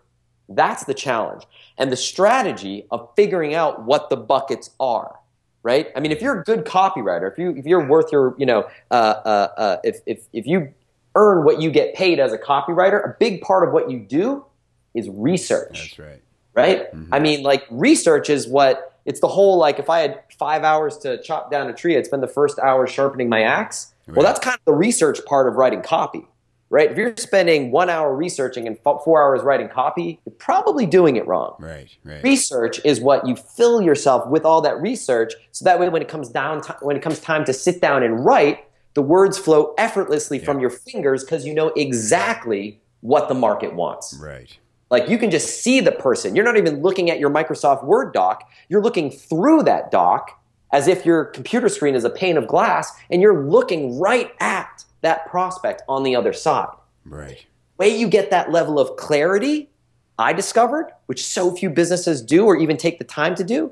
That's 0.48 0.86
the 0.86 0.94
challenge, 0.94 1.44
and 1.78 1.92
the 1.92 1.98
strategy 1.98 2.88
of 2.92 3.10
figuring 3.18 3.54
out 3.54 3.84
what 3.84 4.10
the 4.10 4.16
buckets 4.16 4.70
are. 4.80 5.20
Right? 5.62 5.90
I 5.98 6.00
mean, 6.00 6.14
if 6.14 6.22
you're 6.22 6.40
a 6.40 6.44
good 6.46 6.64
copywriter, 6.64 7.30
if 7.30 7.38
you 7.38 7.50
if 7.58 7.66
you're 7.66 7.86
worth 7.86 8.10
your, 8.10 8.36
you 8.38 8.46
know, 8.46 8.70
uh, 8.90 8.94
uh, 8.94 9.48
uh, 9.58 9.78
if 9.84 9.98
if 10.06 10.22
if 10.32 10.48
you 10.48 10.74
earn 11.16 11.44
what 11.44 11.62
you 11.62 11.72
get 11.72 11.94
paid 11.94 12.22
as 12.22 12.32
a 12.32 12.38
copywriter, 12.38 13.04
a 13.04 13.14
big 13.20 13.42
part 13.42 13.68
of 13.68 13.74
what 13.74 13.92
you 13.92 14.00
do 14.00 14.46
is 14.94 15.10
research 15.10 15.98
That's 15.98 16.00
right. 16.00 16.22
right? 16.54 16.88
I 17.12 17.20
mean, 17.20 17.44
like 17.44 17.66
research 17.70 18.30
is 18.30 18.48
what 18.48 18.98
it's 19.04 19.20
the 19.20 19.28
whole 19.28 19.58
like 19.58 19.78
if 19.78 19.90
I 19.90 20.00
had 20.00 20.24
five 20.40 20.64
hours 20.64 20.98
to 21.00 21.22
chop 21.22 21.52
down 21.52 21.68
a 21.68 21.74
tree, 21.74 21.98
I'd 21.98 22.06
spend 22.06 22.24
the 22.24 22.30
first 22.30 22.60
hour 22.60 22.88
sharpening 22.88 23.28
my 23.28 23.42
axe. 23.42 23.94
Well, 24.08 24.24
that's 24.24 24.40
kind 24.40 24.56
of 24.56 24.64
the 24.64 24.74
research 24.74 25.20
part 25.26 25.50
of 25.50 25.56
writing 25.56 25.82
copy, 25.82 26.28
right? 26.70 26.92
If 26.92 26.98
you're 26.98 27.16
spending 27.18 27.72
one 27.72 27.90
hour 27.90 28.16
researching 28.16 28.68
and 28.68 28.78
four 28.80 29.22
hours 29.22 29.44
writing 29.44 29.70
copy, 29.70 30.20
you're 30.26 30.36
probably 30.36 30.86
doing 30.86 31.16
it 31.16 31.28
wrong. 31.28 31.56
Right. 31.60 31.90
Right. 32.04 32.24
Research 32.24 32.80
is 32.84 33.00
what 33.00 33.28
you 33.28 33.36
fill 33.36 33.82
yourself 33.82 34.28
with 34.28 34.46
all 34.46 34.62
that 34.62 34.80
research, 34.82 35.34
so 35.52 35.66
that 35.66 35.80
way 35.80 35.90
when 35.90 36.02
it 36.02 36.08
comes 36.08 36.30
down 36.30 36.62
when 36.82 36.96
it 36.96 37.02
comes 37.02 37.20
time 37.20 37.46
to 37.46 37.54
sit 37.54 37.82
down 37.82 38.04
and 38.04 38.26
write, 38.26 38.66
the 38.94 39.02
words 39.02 39.38
flow 39.38 39.74
effortlessly 39.78 40.40
from 40.40 40.60
your 40.60 40.70
fingers 40.70 41.24
because 41.24 41.46
you 41.46 41.54
know 41.54 41.72
exactly 41.76 42.80
what 43.02 43.28
the 43.28 43.36
market 43.36 43.76
wants. 43.76 44.18
Right. 44.22 44.58
Like 44.90 45.10
you 45.10 45.18
can 45.18 45.32
just 45.32 45.62
see 45.62 45.80
the 45.80 45.92
person. 45.92 46.36
You're 46.36 46.46
not 46.46 46.58
even 46.58 46.82
looking 46.82 47.10
at 47.10 47.20
your 47.20 47.30
Microsoft 47.30 47.84
Word 47.84 48.14
doc. 48.14 48.50
You're 48.70 48.82
looking 48.82 49.12
through 49.12 49.64
that 49.64 49.92
doc 49.92 50.40
as 50.72 50.88
if 50.88 51.06
your 51.06 51.26
computer 51.26 51.70
screen 51.70 51.96
is 51.96 52.04
a 52.04 52.10
pane 52.10 52.38
of 52.38 52.48
glass 52.48 52.92
and 53.10 53.22
you're 53.22 53.48
looking 53.48 54.00
right 54.00 54.32
at 54.40 54.85
that 55.06 55.26
prospect 55.28 55.82
on 55.88 56.04
the 56.04 56.16
other 56.16 56.34
side. 56.34 56.76
Right. 57.06 57.46
Way 57.78 57.98
you 57.98 58.08
get 58.08 58.30
that 58.32 58.52
level 58.52 58.80
of 58.80 58.98
clarity 58.98 59.70
I 60.18 60.34
discovered, 60.34 60.92
which 61.08 61.26
so 61.26 61.56
few 61.56 61.70
businesses 61.70 62.22
do 62.22 62.46
or 62.46 62.56
even 62.56 62.78
take 62.78 63.00
the 63.00 63.06
time 63.06 63.36
to 63.36 63.44
do, 63.44 63.72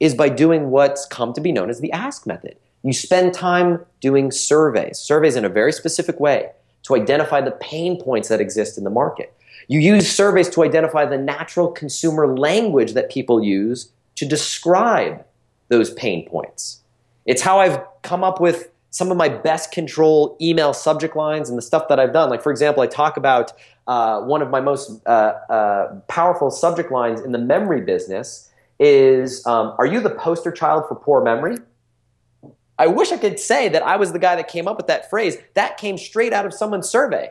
is 0.00 0.14
by 0.14 0.28
doing 0.28 0.70
what's 0.70 1.06
come 1.06 1.32
to 1.34 1.40
be 1.40 1.52
known 1.52 1.70
as 1.70 1.80
the 1.80 1.92
ask 1.92 2.26
method. 2.26 2.56
You 2.82 2.92
spend 2.92 3.34
time 3.34 3.84
doing 4.00 4.30
surveys, 4.30 4.98
surveys 4.98 5.36
in 5.36 5.44
a 5.44 5.48
very 5.48 5.72
specific 5.72 6.20
way 6.20 6.50
to 6.84 6.96
identify 6.96 7.40
the 7.40 7.52
pain 7.52 8.00
points 8.00 8.28
that 8.28 8.40
exist 8.40 8.78
in 8.78 8.84
the 8.84 8.90
market. 8.90 9.32
You 9.68 9.80
use 9.80 10.10
surveys 10.10 10.50
to 10.50 10.62
identify 10.62 11.06
the 11.06 11.18
natural 11.18 11.68
consumer 11.68 12.36
language 12.36 12.92
that 12.92 13.10
people 13.10 13.42
use 13.42 13.90
to 14.16 14.26
describe 14.26 15.24
those 15.68 15.92
pain 15.94 16.28
points. 16.28 16.80
It's 17.26 17.42
how 17.42 17.60
I've 17.60 17.80
come 18.02 18.22
up 18.22 18.40
with 18.40 18.70
some 18.94 19.10
of 19.10 19.16
my 19.16 19.28
best 19.28 19.72
control 19.72 20.36
email 20.40 20.72
subject 20.72 21.16
lines 21.16 21.48
and 21.48 21.58
the 21.58 21.62
stuff 21.62 21.88
that 21.88 21.98
I've 21.98 22.12
done. 22.12 22.30
Like, 22.30 22.40
for 22.40 22.52
example, 22.52 22.80
I 22.80 22.86
talk 22.86 23.16
about 23.16 23.52
uh, 23.88 24.20
one 24.20 24.40
of 24.40 24.50
my 24.50 24.60
most 24.60 25.04
uh, 25.04 25.34
uh, 25.50 26.00
powerful 26.06 26.48
subject 26.48 26.92
lines 26.92 27.20
in 27.20 27.32
the 27.32 27.38
memory 27.38 27.80
business 27.80 28.52
is 28.78 29.44
um, 29.48 29.74
Are 29.78 29.86
you 29.86 30.00
the 30.00 30.10
poster 30.10 30.52
child 30.52 30.84
for 30.86 30.94
poor 30.94 31.24
memory? 31.24 31.56
I 32.78 32.86
wish 32.86 33.10
I 33.10 33.16
could 33.16 33.40
say 33.40 33.68
that 33.68 33.82
I 33.82 33.96
was 33.96 34.12
the 34.12 34.20
guy 34.20 34.36
that 34.36 34.46
came 34.46 34.68
up 34.68 34.76
with 34.76 34.86
that 34.86 35.10
phrase. 35.10 35.38
That 35.54 35.76
came 35.76 35.98
straight 35.98 36.32
out 36.32 36.46
of 36.46 36.54
someone's 36.54 36.88
survey. 36.88 37.30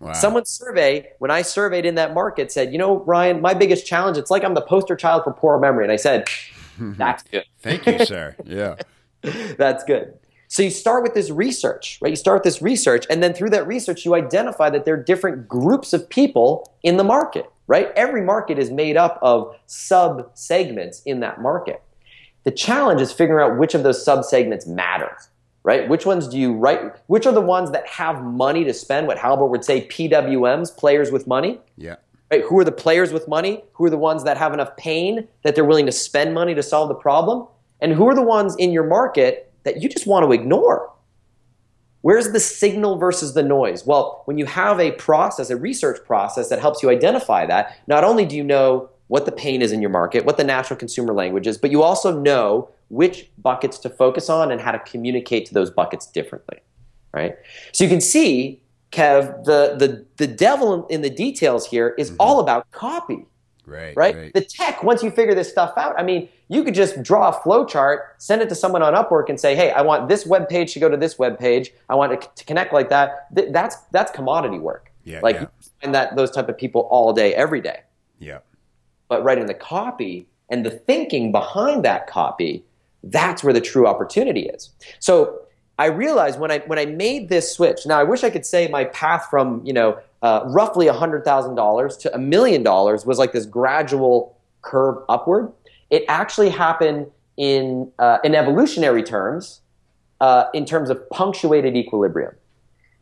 Wow. 0.00 0.14
Someone's 0.14 0.50
survey, 0.50 1.10
when 1.20 1.30
I 1.30 1.42
surveyed 1.42 1.86
in 1.86 1.94
that 1.94 2.12
market, 2.12 2.50
said, 2.50 2.72
You 2.72 2.78
know, 2.78 3.04
Ryan, 3.04 3.40
my 3.40 3.54
biggest 3.54 3.86
challenge, 3.86 4.18
it's 4.18 4.32
like 4.32 4.42
I'm 4.42 4.54
the 4.54 4.62
poster 4.62 4.96
child 4.96 5.22
for 5.22 5.32
poor 5.32 5.60
memory. 5.60 5.84
And 5.84 5.92
I 5.92 5.96
said, 5.96 6.26
That's 6.80 7.22
good. 7.22 7.44
Thank 7.60 7.86
you, 7.86 8.04
sir. 8.04 8.34
Yeah. 8.44 8.74
That's 9.56 9.84
good. 9.84 10.18
So 10.54 10.62
you 10.62 10.70
start 10.70 11.02
with 11.02 11.14
this 11.14 11.30
research, 11.30 11.98
right? 12.00 12.10
You 12.10 12.14
start 12.14 12.36
with 12.36 12.44
this 12.44 12.62
research, 12.62 13.06
and 13.10 13.20
then 13.20 13.34
through 13.34 13.50
that 13.50 13.66
research, 13.66 14.04
you 14.04 14.14
identify 14.14 14.70
that 14.70 14.84
there 14.84 14.94
are 14.94 15.02
different 15.02 15.48
groups 15.48 15.92
of 15.92 16.08
people 16.08 16.72
in 16.84 16.96
the 16.96 17.02
market, 17.02 17.50
right? 17.66 17.88
Every 17.96 18.22
market 18.22 18.56
is 18.56 18.70
made 18.70 18.96
up 18.96 19.18
of 19.20 19.56
sub 19.66 20.30
segments 20.34 21.02
in 21.02 21.18
that 21.18 21.42
market. 21.42 21.82
The 22.44 22.52
challenge 22.52 23.00
is 23.00 23.10
figuring 23.10 23.44
out 23.44 23.58
which 23.58 23.74
of 23.74 23.82
those 23.82 24.04
sub 24.04 24.24
segments 24.24 24.64
matter, 24.64 25.18
right? 25.64 25.88
Which 25.88 26.06
ones 26.06 26.28
do 26.28 26.38
you 26.38 26.52
write? 26.54 27.00
Which 27.08 27.26
are 27.26 27.32
the 27.32 27.40
ones 27.40 27.72
that 27.72 27.88
have 27.88 28.22
money 28.22 28.62
to 28.62 28.72
spend? 28.72 29.08
What 29.08 29.18
Halbert 29.18 29.50
would 29.50 29.64
say, 29.64 29.88
PWMs, 29.88 30.76
players 30.76 31.10
with 31.10 31.26
money. 31.26 31.58
Yeah. 31.76 31.96
Right? 32.30 32.44
Who 32.44 32.56
are 32.60 32.64
the 32.64 32.70
players 32.70 33.12
with 33.12 33.26
money? 33.26 33.64
Who 33.72 33.86
are 33.86 33.90
the 33.90 33.98
ones 33.98 34.22
that 34.22 34.36
have 34.36 34.54
enough 34.54 34.76
pain 34.76 35.26
that 35.42 35.56
they're 35.56 35.64
willing 35.64 35.86
to 35.86 35.92
spend 35.92 36.32
money 36.32 36.54
to 36.54 36.62
solve 36.62 36.90
the 36.90 36.94
problem? 36.94 37.48
And 37.80 37.92
who 37.92 38.06
are 38.06 38.14
the 38.14 38.22
ones 38.22 38.54
in 38.54 38.70
your 38.70 38.86
market 38.86 39.50
that 39.64 39.82
you 39.82 39.88
just 39.88 40.06
want 40.06 40.24
to 40.24 40.32
ignore? 40.32 40.90
Where's 42.02 42.32
the 42.32 42.40
signal 42.40 42.98
versus 42.98 43.32
the 43.32 43.42
noise? 43.42 43.86
Well, 43.86 44.22
when 44.26 44.36
you 44.36 44.44
have 44.44 44.78
a 44.78 44.92
process, 44.92 45.48
a 45.48 45.56
research 45.56 46.04
process 46.04 46.50
that 46.50 46.60
helps 46.60 46.82
you 46.82 46.90
identify 46.90 47.46
that, 47.46 47.78
not 47.86 48.04
only 48.04 48.26
do 48.26 48.36
you 48.36 48.44
know 48.44 48.90
what 49.08 49.24
the 49.24 49.32
pain 49.32 49.62
is 49.62 49.72
in 49.72 49.80
your 49.80 49.90
market, 49.90 50.24
what 50.24 50.36
the 50.36 50.44
natural 50.44 50.78
consumer 50.78 51.14
language 51.14 51.46
is, 51.46 51.56
but 51.56 51.70
you 51.70 51.82
also 51.82 52.20
know 52.20 52.68
which 52.88 53.30
buckets 53.38 53.78
to 53.78 53.88
focus 53.88 54.28
on 54.28 54.52
and 54.52 54.60
how 54.60 54.70
to 54.70 54.78
communicate 54.80 55.46
to 55.46 55.54
those 55.54 55.70
buckets 55.70 56.06
differently, 56.06 56.58
right? 57.12 57.36
So 57.72 57.84
you 57.84 57.90
can 57.90 58.00
see, 58.00 58.60
Kev, 58.92 59.44
the 59.44 59.74
the 59.78 60.04
the 60.16 60.26
devil 60.26 60.86
in 60.88 61.00
the 61.00 61.10
details 61.10 61.66
here 61.66 61.94
is 61.98 62.10
mm-hmm. 62.10 62.20
all 62.20 62.40
about 62.40 62.70
copy. 62.70 63.26
Right, 63.66 63.96
right, 63.96 64.14
right. 64.14 64.34
The 64.34 64.42
tech, 64.42 64.82
once 64.82 65.02
you 65.02 65.10
figure 65.10 65.34
this 65.34 65.50
stuff 65.50 65.72
out, 65.78 65.98
I 65.98 66.02
mean, 66.02 66.28
you 66.48 66.64
could 66.64 66.74
just 66.74 67.02
draw 67.02 67.30
a 67.30 67.32
flow 67.32 67.64
chart, 67.64 68.14
send 68.18 68.42
it 68.42 68.48
to 68.50 68.54
someone 68.54 68.82
on 68.82 68.92
Upwork, 68.92 69.30
and 69.30 69.40
say, 69.40 69.56
"Hey, 69.56 69.70
I 69.70 69.80
want 69.80 70.08
this 70.08 70.26
web 70.26 70.48
page 70.48 70.74
to 70.74 70.80
go 70.80 70.88
to 70.90 70.96
this 70.98 71.18
web 71.18 71.38
page. 71.38 71.72
I 71.88 71.94
want 71.94 72.12
it 72.12 72.28
to 72.36 72.44
connect 72.44 72.74
like 72.74 72.90
that." 72.90 73.28
That's 73.30 73.76
that's 73.90 74.12
commodity 74.12 74.58
work. 74.58 74.90
Yeah, 75.04 75.20
like 75.22 75.36
yeah. 75.36 75.46
find 75.80 75.94
that 75.94 76.16
those 76.16 76.30
type 76.30 76.48
of 76.48 76.58
people 76.58 76.82
all 76.90 77.12
day, 77.12 77.34
every 77.34 77.60
day. 77.60 77.80
Yeah 78.18 78.38
but 79.08 79.22
writing 79.22 79.46
the 79.46 79.54
copy 79.54 80.26
and 80.50 80.64
the 80.64 80.70
thinking 80.70 81.32
behind 81.32 81.84
that 81.84 82.06
copy, 82.06 82.64
that's 83.02 83.44
where 83.44 83.52
the 83.52 83.60
true 83.60 83.86
opportunity 83.86 84.42
is. 84.46 84.70
So 84.98 85.40
I 85.78 85.86
realized 85.86 86.38
when 86.38 86.50
I 86.50 86.58
when 86.60 86.78
I 86.78 86.86
made 86.86 87.28
this 87.28 87.52
switch. 87.52 87.86
Now 87.86 87.98
I 87.98 88.04
wish 88.04 88.22
I 88.22 88.30
could 88.30 88.46
say 88.46 88.68
my 88.68 88.84
path 88.84 89.26
from 89.28 89.64
you 89.64 89.72
know 89.72 89.98
uh, 90.22 90.42
roughly 90.46 90.86
hundred 90.88 91.24
thousand 91.24 91.56
dollars 91.56 91.96
to 91.98 92.14
a 92.14 92.18
million 92.18 92.62
dollars 92.62 93.04
was 93.04 93.18
like 93.18 93.32
this 93.32 93.46
gradual 93.46 94.36
curve 94.62 95.02
upward. 95.08 95.52
It 95.90 96.04
actually 96.08 96.50
happened 96.50 97.10
in 97.36 97.90
uh, 97.98 98.18
in 98.24 98.34
evolutionary 98.34 99.02
terms, 99.02 99.60
uh, 100.20 100.44
in 100.54 100.64
terms 100.64 100.90
of 100.90 101.08
punctuated 101.10 101.76
equilibrium. 101.76 102.34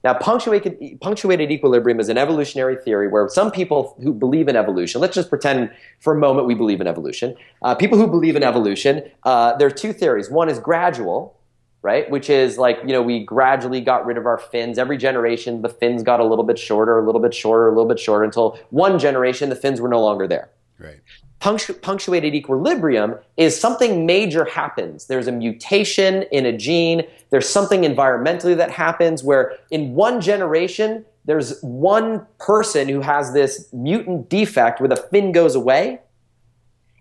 Now, 0.05 0.15
punctuated, 0.15 1.01
punctuated 1.01 1.53
equilibrium 1.53 2.01
is 2.01 2.09
an 2.09 2.19
evolutionary 2.19 2.77
theory 2.77 3.07
where 3.07 3.29
some 3.29 3.53
people 3.53 3.97
who 4.03 4.13
believe 4.13 4.49
in 4.49 4.57
evolution, 4.57 5.01
let's 5.01 5.15
just 5.15 5.29
pretend 5.29 5.71
for 6.01 6.13
a 6.13 6.19
moment 6.19 6.49
we 6.49 6.55
believe 6.55 6.81
in 6.81 6.89
evolution. 6.89 7.37
Uh, 7.63 7.77
people 7.77 7.97
who 7.97 8.09
believe 8.09 8.35
in 8.35 8.43
evolution, 8.43 9.05
uh, 9.23 9.57
there 9.57 9.69
are 9.69 9.71
two 9.71 9.93
theories. 9.93 10.29
One 10.29 10.49
is 10.49 10.59
gradual, 10.59 11.37
right? 11.83 12.09
Which 12.09 12.31
is 12.31 12.59
like, 12.59 12.79
you 12.83 12.93
know, 12.93 13.03
we 13.03 13.25
gradually 13.25 13.81
got 13.81 14.07
rid 14.07 14.17
of 14.17 14.25
our 14.25 14.39
fins. 14.39 14.79
Every 14.79 14.97
generation, 14.97 15.63
the 15.63 15.69
fins 15.69 16.03
got 16.03 16.21
a 16.21 16.25
little 16.25 16.45
bit 16.45 16.59
shorter, 16.59 16.99
a 16.99 17.05
little 17.05 17.21
bit 17.21 17.35
shorter, 17.35 17.67
a 17.67 17.71
little 17.71 17.89
bit 17.89 17.99
shorter 17.99 18.25
until 18.25 18.59
one 18.71 18.99
generation, 18.99 19.49
the 19.51 19.57
fins 19.57 19.81
were 19.81 19.89
no 19.89 20.01
longer 20.01 20.29
there. 20.29 20.49
Right. 20.79 21.01
Punctu- 21.41 21.83
punctuated 21.83 22.37
equilibrium 22.37 23.17
is 23.37 23.59
something 23.59 24.07
major 24.07 24.45
happens. 24.45 25.07
There's 25.07 25.27
a 25.27 25.33
mutation 25.33 26.23
in 26.31 26.47
a 26.47 26.57
gene. 26.57 27.03
There's 27.31 27.49
something 27.49 27.83
environmentally 27.83 28.57
that 28.57 28.71
happens 28.71 29.25
where 29.25 29.57
in 29.73 29.95
one 29.95 30.21
generation, 30.21 31.05
there's 31.25 31.61
one 31.63 32.25
person 32.39 32.89
who 32.89 33.01
has 33.01 33.33
this 33.33 33.69
mutant 33.73 34.29
defect 34.29 34.81
where 34.81 34.89
the 34.89 34.97
fin 34.97 35.33
goes 35.33 35.57
away, 35.57 36.01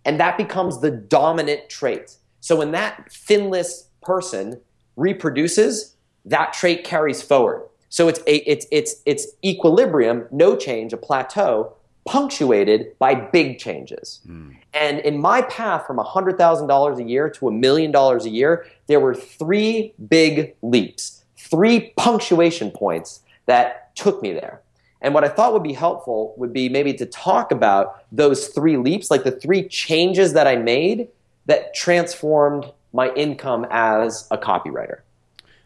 and 0.05 0.19
that 0.19 0.37
becomes 0.37 0.81
the 0.81 0.89
dominant 0.89 1.69
trait. 1.69 2.15
So 2.39 2.55
when 2.55 2.71
that 2.71 3.11
finless 3.11 3.83
person 4.01 4.59
reproduces, 4.95 5.95
that 6.25 6.53
trait 6.53 6.83
carries 6.83 7.21
forward. 7.21 7.67
So 7.89 8.07
it's 8.07 8.19
a, 8.19 8.49
it's 8.49 8.65
it's 8.71 8.95
it's 9.05 9.27
equilibrium, 9.43 10.25
no 10.31 10.55
change, 10.55 10.93
a 10.93 10.97
plateau, 10.97 11.73
punctuated 12.05 12.97
by 12.99 13.15
big 13.15 13.59
changes. 13.59 14.21
Mm. 14.27 14.55
And 14.73 14.99
in 14.99 15.19
my 15.19 15.41
path 15.41 15.85
from 15.85 15.97
$100,000 15.97 16.97
a 16.97 17.03
year 17.03 17.29
to 17.29 17.47
a 17.49 17.51
million 17.51 17.91
dollars 17.91 18.25
a 18.25 18.29
year, 18.29 18.65
there 18.87 18.99
were 18.99 19.13
three 19.13 19.93
big 20.07 20.55
leaps, 20.61 21.23
three 21.37 21.93
punctuation 21.97 22.71
points 22.71 23.21
that 23.45 23.93
took 23.95 24.21
me 24.21 24.31
there. 24.31 24.61
And 25.01 25.13
what 25.13 25.23
I 25.23 25.29
thought 25.29 25.51
would 25.53 25.63
be 25.63 25.73
helpful 25.73 26.33
would 26.37 26.53
be 26.53 26.69
maybe 26.69 26.93
to 26.93 27.05
talk 27.05 27.51
about 27.51 28.03
those 28.11 28.49
three 28.49 28.77
leaps, 28.77 29.11
like 29.11 29.23
the 29.23 29.31
three 29.31 29.67
changes 29.67 30.33
that 30.33 30.47
I 30.47 30.55
made 30.55 31.09
that 31.47 31.73
transformed 31.73 32.71
my 32.93 33.13
income 33.13 33.65
as 33.69 34.27
a 34.31 34.37
copywriter. 34.37 34.99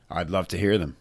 I'd 0.10 0.30
love 0.30 0.48
to 0.50 0.58
hear 0.58 0.78
them. 0.78 0.98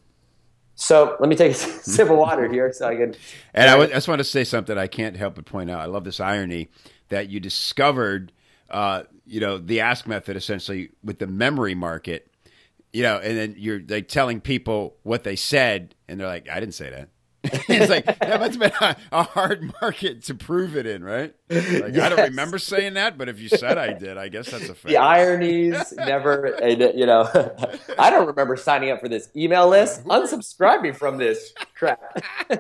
So 0.75 1.17
let 1.21 1.29
me 1.29 1.37
take 1.37 1.53
a 1.53 1.55
sip 1.55 2.11
of 2.11 2.17
water 2.17 2.51
here 2.51 2.73
so 2.73 2.89
I 2.89 2.97
can. 2.97 3.15
And 3.55 3.71
I, 3.71 3.87
just 3.87 4.09
want 4.09 4.19
to 4.19 4.25
say 4.25 4.45
something 4.45 4.77
I 4.77 4.87
can't 4.87 5.17
help 5.17 5.37
but 5.37 5.45
point 5.45 5.71
out. 5.71 5.81
I 5.81 5.87
love 5.87 6.05
this 6.05 6.21
irony 6.21 6.69
that 7.09 7.29
you 7.29 7.39
discovered, 7.39 8.33
uh, 8.71 9.05
you 9.27 9.41
know, 9.41 9.59
the 9.59 9.81
ask 9.81 10.07
method 10.07 10.37
essentially 10.37 10.91
with 11.03 11.19
the 11.19 11.27
memory 11.27 11.75
market, 11.75 12.29
you 12.93 13.03
know, 13.03 13.19
and 13.19 13.37
then 13.37 13.55
you're 13.57 13.81
like 13.89 14.09
telling 14.09 14.41
people 14.41 14.97
what 15.03 15.23
they 15.25 15.37
said, 15.37 15.95
and 16.09 16.19
they're 16.19 16.27
like, 16.27 16.49
I 16.49 16.59
didn't 16.59 16.75
say 16.75 16.91
that. 16.91 17.09
it's 17.69 17.91
like 17.91 18.07
that 18.07 18.41
must 18.41 18.59
have 18.59 18.61
been 18.61 18.73
a, 18.81 18.97
a, 19.13 19.23
hard 19.23 19.71
market 19.81 20.23
to 20.25 20.35
prove 20.35 20.77
it 20.77 20.87
in, 20.87 21.05
right? 21.05 21.35
Like, 21.51 21.95
yes. 21.95 21.99
I 21.99 22.09
don't 22.09 22.31
remember 22.31 22.59
saying 22.59 22.95
that, 22.95 23.19
but 23.19 23.29
if 23.29 23.39
you 23.39 23.51
said 23.51 23.77
I 23.77 23.93
did, 23.93 24.17
I 24.17 24.29
guess 24.29 24.51
that's 24.51 24.65
a 24.65 24.75
fact. 24.75 24.87
The 24.87 24.97
ironies 24.97 25.93
never, 25.93 26.59
you 26.65 27.05
know. 27.05 27.29
I 27.99 28.09
don't 28.09 28.27
remember 28.27 28.57
signing 28.57 28.91
up 28.91 29.01
for 29.01 29.11
this 29.11 29.29
email 29.37 29.69
list. 29.69 30.05
Unsubscribe 30.05 30.81
me 30.81 30.93
from 30.93 31.19
this 31.19 31.53
crap. 31.75 32.01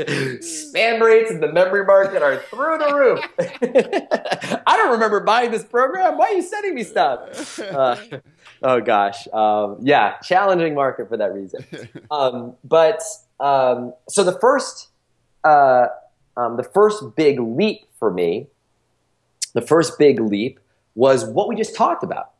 Spam 0.00 1.00
rates 1.00 1.30
in 1.30 1.40
the 1.40 1.52
memory 1.52 1.84
market 1.84 2.22
are 2.22 2.38
through 2.38 2.78
the 2.78 2.94
roof. 2.94 4.62
I 4.66 4.76
don't 4.76 4.90
remember 4.92 5.20
buying 5.20 5.52
this 5.52 5.62
program. 5.62 6.18
Why 6.18 6.26
are 6.26 6.32
you 6.32 6.42
sending 6.42 6.74
me 6.74 6.82
stuff? 6.82 7.60
Uh, 7.60 7.96
oh 8.62 8.80
gosh, 8.80 9.28
um, 9.32 9.78
yeah, 9.82 10.16
challenging 10.18 10.74
market 10.74 11.08
for 11.08 11.16
that 11.16 11.32
reason. 11.32 11.64
Um, 12.10 12.56
but 12.64 13.02
um, 13.40 13.94
so 14.08 14.22
the 14.22 14.38
first, 14.38 14.88
uh, 15.44 15.86
um, 16.36 16.56
the 16.56 16.62
first 16.62 17.16
big 17.16 17.40
leap 17.40 17.86
for 17.98 18.10
me, 18.10 18.46
the 19.54 19.62
first 19.62 19.98
big 19.98 20.20
leap 20.20 20.60
was 20.94 21.24
what 21.24 21.48
we 21.48 21.56
just 21.56 21.74
talked 21.74 22.02
about. 22.02 22.30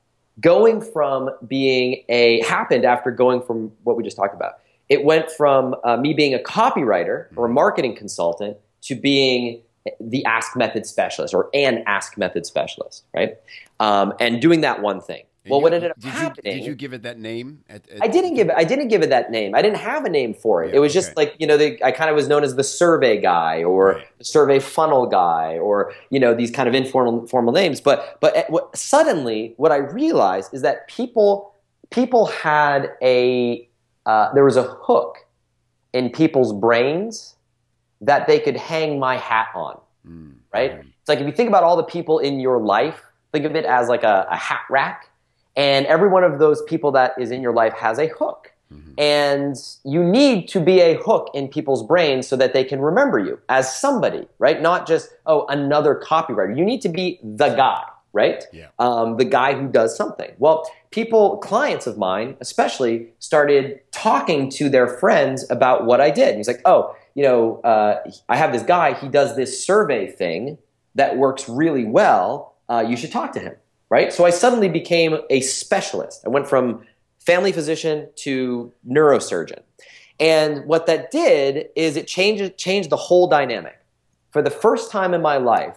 Going 0.40 0.80
from 0.80 1.30
being 1.46 2.04
a 2.08 2.42
happened 2.42 2.84
after 2.84 3.10
going 3.10 3.42
from 3.42 3.72
what 3.82 3.96
we 3.96 4.02
just 4.02 4.16
talked 4.16 4.34
about. 4.34 4.60
It 4.88 5.04
went 5.04 5.30
from 5.30 5.76
uh, 5.84 5.96
me 5.96 6.14
being 6.14 6.34
a 6.34 6.38
copywriter 6.38 7.26
or 7.36 7.46
a 7.46 7.48
marketing 7.48 7.96
consultant 7.96 8.56
to 8.82 8.94
being 8.94 9.62
the 10.00 10.24
ask 10.24 10.56
method 10.56 10.86
specialist 10.86 11.34
or 11.34 11.48
an 11.54 11.82
ask 11.86 12.18
method 12.18 12.46
specialist, 12.46 13.04
right? 13.14 13.36
Um, 13.78 14.14
and 14.20 14.40
doing 14.40 14.62
that 14.62 14.82
one 14.82 15.00
thing. 15.00 15.24
Well, 15.48 15.58
You- 15.58 15.62
what 15.62 15.72
ended 15.72 15.90
up 15.90 15.98
did 15.98 16.10
happening? 16.10 16.52
You, 16.52 16.58
did 16.60 16.66
you 16.66 16.74
give 16.74 16.92
it 16.92 17.02
that 17.02 17.18
name? 17.18 17.64
At, 17.68 17.88
at- 17.88 18.02
I 18.02 18.08
didn't 18.08 18.34
give 18.34 18.48
it. 18.48 18.54
I 18.56 18.64
didn't 18.64 18.88
give 18.88 19.02
it 19.02 19.10
that 19.10 19.30
name. 19.30 19.54
I 19.54 19.62
didn't 19.62 19.78
have 19.78 20.04
a 20.04 20.10
name 20.10 20.34
for 20.34 20.62
it. 20.62 20.70
Yeah, 20.70 20.76
it 20.76 20.78
was 20.80 20.92
just 20.92 21.16
like 21.16 21.34
you 21.38 21.46
know, 21.46 21.56
the, 21.56 21.82
I 21.82 21.92
kind 21.92 22.10
of 22.10 22.16
was 22.16 22.28
known 22.28 22.44
as 22.44 22.56
the 22.56 22.64
survey 22.64 23.20
guy 23.20 23.62
or 23.64 23.92
Right. 23.94 24.18
the 24.18 24.24
survey 24.24 24.58
funnel 24.58 25.06
guy 25.06 25.58
or 25.58 25.92
you 26.10 26.20
know 26.20 26.34
these 26.34 26.50
kind 26.50 26.68
of 26.68 26.74
informal 26.74 27.26
formal 27.26 27.52
names. 27.52 27.80
But 27.80 28.18
but 28.20 28.36
at, 28.36 28.50
what, 28.50 28.76
suddenly, 28.76 29.54
what 29.56 29.72
I 29.72 29.76
realized 29.76 30.52
is 30.52 30.62
that 30.62 30.88
people 30.88 31.54
people 31.90 32.26
had 32.26 32.90
a 33.02 33.66
uh, 34.06 34.32
there 34.34 34.44
was 34.44 34.56
a 34.56 34.64
hook 34.64 35.18
in 35.92 36.10
people's 36.10 36.52
brains 36.52 37.36
that 38.00 38.26
they 38.26 38.38
could 38.40 38.56
hang 38.56 38.98
my 38.98 39.16
hat 39.16 39.48
on 39.54 39.78
Mm, 40.08 40.32
right? 40.54 40.70
It's 41.00 41.08
like 41.10 41.18
if 41.20 41.26
you 41.26 41.32
think 41.32 41.48
about 41.50 41.62
all 41.62 41.76
the 41.76 41.82
people 41.82 42.20
in 42.20 42.40
your 42.40 42.58
life, 42.58 43.02
think 43.32 43.44
of 43.44 43.54
it 43.54 43.66
as 43.66 43.88
like 43.90 44.02
a, 44.02 44.26
a 44.30 44.36
hat 44.36 44.62
rack, 44.70 45.09
and 45.60 45.86
every 45.86 46.08
one 46.08 46.24
of 46.24 46.38
those 46.38 46.62
people 46.62 46.90
that 46.92 47.10
is 47.18 47.30
in 47.30 47.42
your 47.42 47.52
life 47.52 47.74
has 47.74 47.98
a 47.98 48.06
hook. 48.06 48.52
Mhm. 48.72 48.94
And 48.98 49.56
you 49.84 50.02
need 50.02 50.48
to 50.48 50.60
be 50.60 50.80
a 50.80 50.94
hook 50.94 51.24
in 51.34 51.48
people's 51.48 51.82
brains 51.82 52.26
so 52.28 52.36
that 52.36 52.52
they 52.54 52.64
can 52.64 52.80
remember 52.80 53.18
you 53.18 53.34
as 53.48 53.64
somebody, 53.84 54.26
right? 54.38 54.58
Not 54.62 54.86
just, 54.86 55.10
oh, 55.26 55.40
another 55.48 55.94
copywriter. 56.10 56.56
You 56.56 56.64
need 56.64 56.80
to 56.82 56.88
be 56.88 57.20
the 57.22 57.50
guy, 57.64 57.82
right? 58.12 58.44
Yeah. 58.52 58.68
Um, 58.78 59.16
the 59.16 59.24
guy 59.24 59.54
who 59.54 59.66
does 59.80 59.96
something. 59.96 60.30
Well, 60.38 60.56
people, 60.90 61.38
clients 61.38 61.86
of 61.86 61.98
mine 61.98 62.36
especially, 62.40 62.94
started 63.18 63.80
talking 63.90 64.50
to 64.58 64.68
their 64.68 64.86
friends 64.86 65.38
about 65.50 65.84
what 65.84 66.00
I 66.00 66.10
did. 66.10 66.28
And 66.28 66.36
he's 66.38 66.48
like, 66.48 66.62
oh, 66.64 66.94
you 67.14 67.24
know, 67.24 67.60
uh, 67.72 67.92
I 68.28 68.36
have 68.36 68.52
this 68.52 68.62
guy, 68.62 68.94
he 68.94 69.08
does 69.08 69.36
this 69.36 69.52
survey 69.70 70.06
thing 70.22 70.58
that 70.94 71.18
works 71.18 71.48
really 71.48 71.84
well. 71.84 72.54
Uh, 72.68 72.84
you 72.86 72.96
should 72.96 73.12
talk 73.12 73.32
to 73.32 73.40
him, 73.40 73.54
right? 73.90 74.12
So 74.12 74.24
I 74.24 74.30
suddenly 74.30 74.68
became 74.68 75.18
a 75.28 75.40
specialist. 75.42 76.22
I 76.24 76.28
went 76.30 76.48
from 76.48 76.86
family 77.18 77.52
physician 77.52 78.08
to 78.16 78.72
neurosurgeon. 78.88 79.60
And 80.18 80.64
what 80.66 80.86
that 80.86 81.10
did 81.10 81.68
is 81.76 81.96
it 81.96 82.06
changed, 82.06 82.56
changed 82.56 82.90
the 82.90 82.96
whole 82.96 83.26
dynamic. 83.26 83.78
For 84.30 84.42
the 84.42 84.50
first 84.50 84.90
time 84.90 85.12
in 85.12 85.22
my 85.22 85.36
life, 85.36 85.76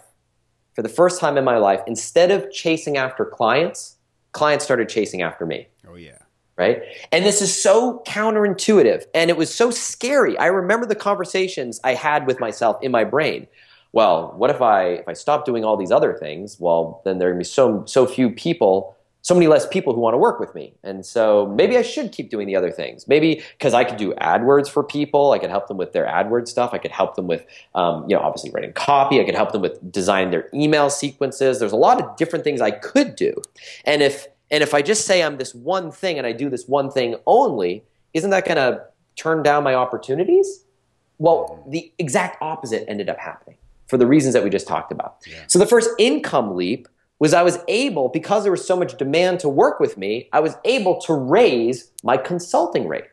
for 0.75 0.81
the 0.81 0.89
first 0.89 1.19
time 1.19 1.37
in 1.37 1.43
my 1.43 1.57
life, 1.57 1.81
instead 1.87 2.31
of 2.31 2.51
chasing 2.51 2.97
after 2.97 3.25
clients, 3.25 3.97
clients 4.31 4.65
started 4.65 4.89
chasing 4.89 5.21
after 5.21 5.45
me 5.45 5.67
Oh 5.87 5.95
yeah. 5.95 6.17
right? 6.57 6.81
And 7.11 7.25
this 7.25 7.41
is 7.41 7.61
so 7.61 8.03
counterintuitive 8.05 9.05
and 9.13 9.29
it 9.29 9.37
was 9.37 9.53
so 9.53 9.71
scary. 9.71 10.37
I 10.37 10.47
remember 10.47 10.85
the 10.85 10.95
conversations 10.95 11.79
I 11.83 11.93
had 11.93 12.27
with 12.27 12.39
myself 12.39 12.77
in 12.81 12.91
my 12.91 13.03
brain. 13.03 13.47
Well, 13.93 14.33
what 14.35 14.49
if 14.49 14.59
I 14.59 14.85
if 14.85 15.07
I 15.07 15.13
stop 15.13 15.45
doing 15.45 15.63
all 15.63 15.77
these 15.77 15.91
other 15.91 16.13
things? 16.13 16.59
Well, 16.59 17.01
then 17.05 17.19
there 17.19 17.29
are 17.29 17.31
going 17.31 17.43
to 17.43 17.47
be 17.47 17.53
so 17.53 17.85
so 17.85 18.07
few 18.07 18.31
people, 18.31 18.97
so 19.21 19.35
many 19.35 19.45
less 19.45 19.67
people 19.67 19.93
who 19.93 20.01
want 20.01 20.15
to 20.15 20.17
work 20.17 20.39
with 20.39 20.53
me. 20.55 20.73
And 20.83 21.05
so 21.05 21.45
maybe 21.45 21.77
I 21.77 21.83
should 21.83 22.11
keep 22.11 22.31
doing 22.31 22.47
the 22.47 22.55
other 22.55 22.71
things. 22.71 23.07
Maybe 23.07 23.43
because 23.57 23.75
I 23.75 23.83
could 23.83 23.97
do 23.97 24.15
AdWords 24.15 24.67
for 24.67 24.83
people, 24.83 25.31
I 25.31 25.37
could 25.37 25.51
help 25.51 25.67
them 25.67 25.77
with 25.77 25.93
their 25.93 26.07
AdWords 26.07 26.47
stuff. 26.47 26.73
I 26.73 26.79
could 26.79 26.89
help 26.89 27.15
them 27.15 27.27
with, 27.27 27.45
um, 27.75 28.09
you 28.09 28.15
know, 28.15 28.21
obviously 28.23 28.49
writing 28.49 28.73
copy. 28.73 29.21
I 29.21 29.25
could 29.25 29.35
help 29.35 29.51
them 29.51 29.61
with 29.61 29.91
design 29.91 30.31
their 30.31 30.49
email 30.55 30.89
sequences. 30.89 31.59
There's 31.59 31.71
a 31.71 31.77
lot 31.77 32.01
of 32.01 32.17
different 32.17 32.43
things 32.43 32.61
I 32.61 32.71
could 32.71 33.15
do. 33.15 33.39
And 33.85 34.01
if 34.01 34.27
and 34.49 34.63
if 34.63 34.73
I 34.73 34.81
just 34.81 35.05
say 35.05 35.21
I'm 35.21 35.37
this 35.37 35.53
one 35.53 35.91
thing 35.91 36.17
and 36.17 36.25
I 36.25 36.31
do 36.31 36.49
this 36.49 36.67
one 36.67 36.89
thing 36.89 37.15
only, 37.27 37.83
isn't 38.15 38.31
that 38.31 38.45
going 38.45 38.57
to 38.57 38.83
turn 39.15 39.43
down 39.43 39.63
my 39.63 39.75
opportunities? 39.75 40.63
Well, 41.19 41.63
the 41.67 41.91
exact 41.99 42.41
opposite 42.41 42.85
ended 42.89 43.07
up 43.07 43.19
happening 43.19 43.57
for 43.93 43.99
the 43.99 44.07
reasons 44.07 44.33
that 44.33 44.43
we 44.43 44.49
just 44.49 44.67
talked 44.67 44.91
about. 44.91 45.17
Yeah. 45.27 45.43
So 45.45 45.59
the 45.59 45.67
first 45.67 45.87
income 45.99 46.55
leap 46.55 46.87
was 47.19 47.31
I 47.31 47.43
was 47.43 47.59
able, 47.67 48.09
because 48.09 48.41
there 48.41 48.51
was 48.51 48.65
so 48.65 48.75
much 48.75 48.97
demand 48.97 49.39
to 49.41 49.49
work 49.49 49.79
with 49.79 49.99
me, 49.99 50.29
I 50.33 50.39
was 50.39 50.55
able 50.65 50.99
to 51.01 51.13
raise 51.13 51.91
my 52.01 52.17
consulting 52.17 52.87
rate. 52.87 53.03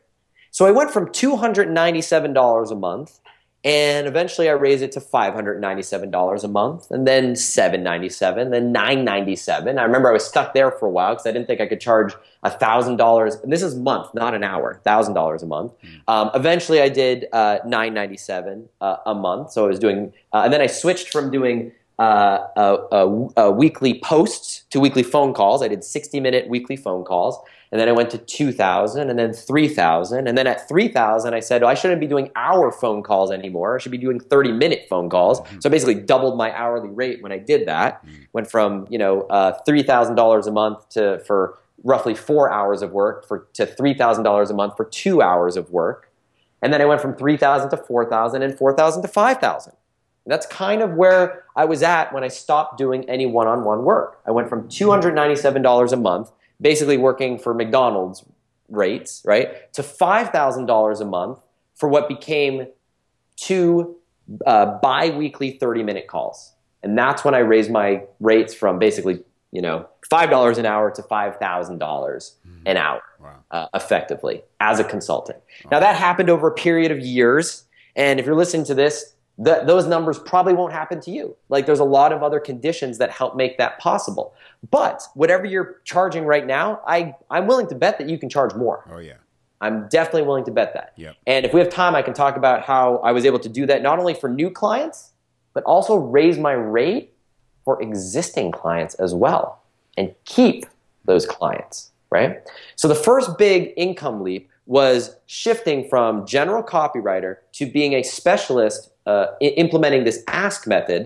So 0.52 0.64
I 0.64 0.70
went 0.70 0.90
from 0.90 1.08
$297 1.08 2.70
a 2.70 2.74
month 2.74 3.20
and 3.62 4.06
eventually 4.06 4.48
I 4.48 4.52
raised 4.52 4.82
it 4.82 4.92
to 4.92 5.00
$597 5.00 6.44
a 6.44 6.48
month 6.48 6.90
and 6.90 7.06
then 7.06 7.36
797, 7.36 8.50
then 8.50 8.72
997. 8.72 9.78
I 9.78 9.82
remember 9.82 10.08
I 10.08 10.12
was 10.12 10.24
stuck 10.24 10.54
there 10.54 10.70
for 10.70 10.86
a 10.86 10.90
while 10.90 11.12
because 11.12 11.26
I 11.26 11.32
didn't 11.32 11.46
think 11.46 11.60
I 11.60 11.66
could 11.66 11.80
charge 11.80 12.14
$1,000. 12.44 13.42
And 13.42 13.52
this 13.52 13.62
is 13.62 13.74
month, 13.74 14.14
not 14.14 14.34
an 14.34 14.42
hour, 14.42 14.80
$1,000 14.86 15.42
a 15.42 15.46
month. 15.46 15.72
Um, 16.08 16.30
eventually 16.34 16.80
I 16.80 16.88
did 16.88 17.26
uh, 17.32 17.58
997 17.66 18.66
uh, 18.80 18.96
a 19.04 19.14
month. 19.14 19.52
So 19.52 19.66
I 19.66 19.68
was 19.68 19.78
doing, 19.78 20.14
uh, 20.32 20.42
and 20.44 20.52
then 20.52 20.62
I 20.62 20.66
switched 20.66 21.10
from 21.10 21.30
doing 21.30 21.72
uh, 22.00 22.48
uh, 22.56 22.76
uh, 22.90 23.28
uh, 23.36 23.50
weekly 23.50 24.00
posts 24.00 24.64
to 24.70 24.80
weekly 24.80 25.02
phone 25.02 25.34
calls. 25.34 25.62
I 25.62 25.68
did 25.68 25.84
60 25.84 26.18
minute 26.18 26.48
weekly 26.48 26.74
phone 26.74 27.04
calls. 27.04 27.38
And 27.70 27.80
then 27.80 27.90
I 27.90 27.92
went 27.92 28.08
to 28.10 28.18
2,000 28.18 29.10
and 29.10 29.18
then 29.18 29.34
3,000. 29.34 30.26
And 30.26 30.36
then 30.36 30.46
at 30.46 30.66
3,000, 30.66 31.34
I 31.34 31.40
said, 31.40 31.62
oh, 31.62 31.66
I 31.66 31.74
shouldn't 31.74 32.00
be 32.00 32.06
doing 32.06 32.30
hour 32.34 32.72
phone 32.72 33.02
calls 33.02 33.30
anymore. 33.30 33.76
I 33.76 33.80
should 33.80 33.92
be 33.92 33.98
doing 33.98 34.18
30 34.18 34.52
minute 34.52 34.86
phone 34.88 35.10
calls. 35.10 35.46
So 35.60 35.68
I 35.68 35.70
basically 35.70 35.94
doubled 35.94 36.38
my 36.38 36.56
hourly 36.56 36.88
rate 36.88 37.22
when 37.22 37.32
I 37.32 37.38
did 37.38 37.68
that. 37.68 38.02
Went 38.32 38.50
from, 38.50 38.86
you 38.88 38.96
know, 38.98 39.22
uh, 39.24 39.58
$3,000 39.68 40.46
a 40.46 40.50
month 40.50 40.88
to, 40.90 41.22
for 41.26 41.58
roughly 41.84 42.14
four 42.14 42.50
hours 42.50 42.80
of 42.80 42.92
work 42.92 43.28
for, 43.28 43.46
to 43.52 43.66
$3,000 43.66 44.50
a 44.50 44.54
month 44.54 44.74
for 44.74 44.86
two 44.86 45.20
hours 45.20 45.58
of 45.58 45.70
work. 45.70 46.10
And 46.62 46.72
then 46.72 46.80
I 46.80 46.86
went 46.86 47.02
from 47.02 47.14
3,000 47.14 47.68
to 47.70 47.76
4,000 47.76 48.42
and 48.42 48.56
4,000 48.56 49.02
to 49.02 49.08
5,000. 49.08 49.72
That's 50.26 50.46
kind 50.46 50.82
of 50.82 50.92
where 50.92 51.44
I 51.56 51.64
was 51.64 51.82
at 51.82 52.12
when 52.12 52.22
I 52.22 52.28
stopped 52.28 52.78
doing 52.78 53.08
any 53.08 53.26
one 53.26 53.46
on 53.48 53.64
one 53.64 53.84
work. 53.84 54.20
I 54.26 54.30
went 54.30 54.48
from 54.48 54.68
$297 54.68 55.92
a 55.92 55.96
month, 55.96 56.30
basically 56.60 56.96
working 56.96 57.38
for 57.38 57.54
McDonald's 57.54 58.24
rates, 58.68 59.22
right, 59.24 59.72
to 59.72 59.82
$5,000 59.82 61.00
a 61.00 61.04
month 61.04 61.38
for 61.74 61.88
what 61.88 62.08
became 62.08 62.66
two 63.36 63.96
uh, 64.46 64.78
bi 64.78 65.10
weekly 65.10 65.52
30 65.52 65.82
minute 65.82 66.06
calls. 66.06 66.52
And 66.82 66.96
that's 66.96 67.24
when 67.24 67.34
I 67.34 67.38
raised 67.38 67.70
my 67.70 68.02
rates 68.20 68.54
from 68.54 68.78
basically, 68.78 69.22
you 69.52 69.60
know, 69.62 69.88
$5 70.10 70.58
an 70.58 70.66
hour 70.66 70.90
to 70.90 71.02
$5,000 71.02 72.32
an 72.66 72.76
hour 72.76 73.02
Wow. 73.20 73.36
uh, 73.50 73.66
effectively 73.74 74.42
as 74.60 74.80
a 74.80 74.84
consultant. 74.84 75.38
Now 75.70 75.80
that 75.80 75.96
happened 75.96 76.30
over 76.30 76.48
a 76.48 76.54
period 76.54 76.90
of 76.90 77.00
years, 77.00 77.64
and 77.96 78.18
if 78.18 78.24
you're 78.26 78.34
listening 78.34 78.64
to 78.66 78.74
this, 78.74 79.14
th- 79.44 79.66
those 79.66 79.86
numbers 79.86 80.18
probably 80.18 80.54
won't 80.54 80.72
happen 80.72 81.00
to 81.00 81.10
you. 81.10 81.36
Like 81.48 81.66
there's 81.66 81.80
a 81.80 81.84
lot 81.84 82.12
of 82.12 82.22
other 82.22 82.40
conditions 82.40 82.98
that 82.98 83.10
help 83.10 83.36
make 83.36 83.58
that 83.58 83.78
possible. 83.78 84.34
But 84.70 85.02
whatever 85.14 85.44
you're 85.46 85.80
charging 85.84 86.24
right 86.24 86.46
now, 86.46 86.80
I 86.86 87.14
I'm 87.30 87.46
willing 87.46 87.68
to 87.68 87.74
bet 87.74 87.98
that 87.98 88.08
you 88.08 88.18
can 88.18 88.28
charge 88.28 88.54
more. 88.54 88.84
Oh 88.92 88.98
yeah. 88.98 89.14
I'm 89.62 89.88
definitely 89.88 90.22
willing 90.22 90.44
to 90.44 90.50
bet 90.50 90.72
that. 90.74 90.94
Yep. 90.96 91.16
And 91.26 91.44
if 91.44 91.52
we 91.52 91.60
have 91.60 91.68
time, 91.68 91.94
I 91.94 92.00
can 92.00 92.14
talk 92.14 92.36
about 92.36 92.62
how 92.62 92.96
I 92.98 93.12
was 93.12 93.26
able 93.26 93.38
to 93.40 93.48
do 93.48 93.66
that 93.66 93.82
not 93.82 93.98
only 93.98 94.14
for 94.14 94.28
new 94.28 94.50
clients, 94.50 95.12
but 95.52 95.62
also 95.64 95.96
raise 95.96 96.38
my 96.38 96.52
rate 96.52 97.12
for 97.64 97.80
existing 97.82 98.52
clients 98.52 98.94
as 98.94 99.14
well 99.14 99.62
and 99.98 100.14
keep 100.24 100.64
those 101.04 101.26
clients, 101.26 101.90
right? 102.10 102.40
So 102.76 102.88
the 102.88 102.94
first 102.94 103.36
big 103.36 103.74
income 103.76 104.22
leap 104.22 104.48
was 104.66 105.16
shifting 105.26 105.88
from 105.88 106.26
general 106.26 106.62
copywriter 106.62 107.38
to 107.52 107.66
being 107.66 107.94
a 107.94 108.02
specialist 108.02 108.90
uh, 109.10 109.26
i- 109.44 109.54
implementing 109.64 110.02
this 110.04 110.18
ask 110.44 110.66
method 110.66 111.02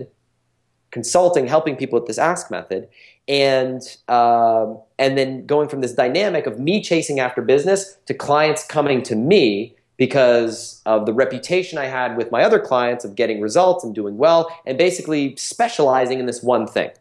consulting, 0.91 1.45
helping 1.55 1.75
people 1.75 1.99
with 1.99 2.07
this 2.07 2.17
ask 2.17 2.49
method, 2.49 2.87
and 3.27 3.81
um, 4.07 4.67
and 4.97 5.17
then 5.17 5.45
going 5.45 5.67
from 5.71 5.81
this 5.81 5.93
dynamic 5.93 6.43
of 6.47 6.59
me 6.67 6.81
chasing 6.81 7.19
after 7.19 7.41
business 7.41 7.97
to 8.05 8.13
clients 8.13 8.61
coming 8.65 9.03
to 9.03 9.15
me 9.31 9.75
because 9.97 10.81
of 10.85 11.05
the 11.05 11.13
reputation 11.13 11.77
I 11.77 11.87
had 11.99 12.17
with 12.17 12.29
my 12.31 12.41
other 12.47 12.59
clients 12.59 13.03
of 13.05 13.15
getting 13.21 13.41
results 13.41 13.83
and 13.85 13.93
doing 14.01 14.15
well, 14.17 14.41
and 14.67 14.77
basically 14.77 15.35
specializing 15.35 16.19
in 16.19 16.25
this 16.25 16.41
one 16.55 16.65
thing. 16.75 16.91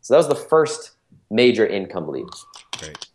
So 0.00 0.14
that 0.14 0.18
was 0.24 0.28
the 0.28 0.48
first 0.54 0.92
major 1.30 1.66
income 1.78 2.08
leap. 2.08 2.28
Great. 2.78 3.06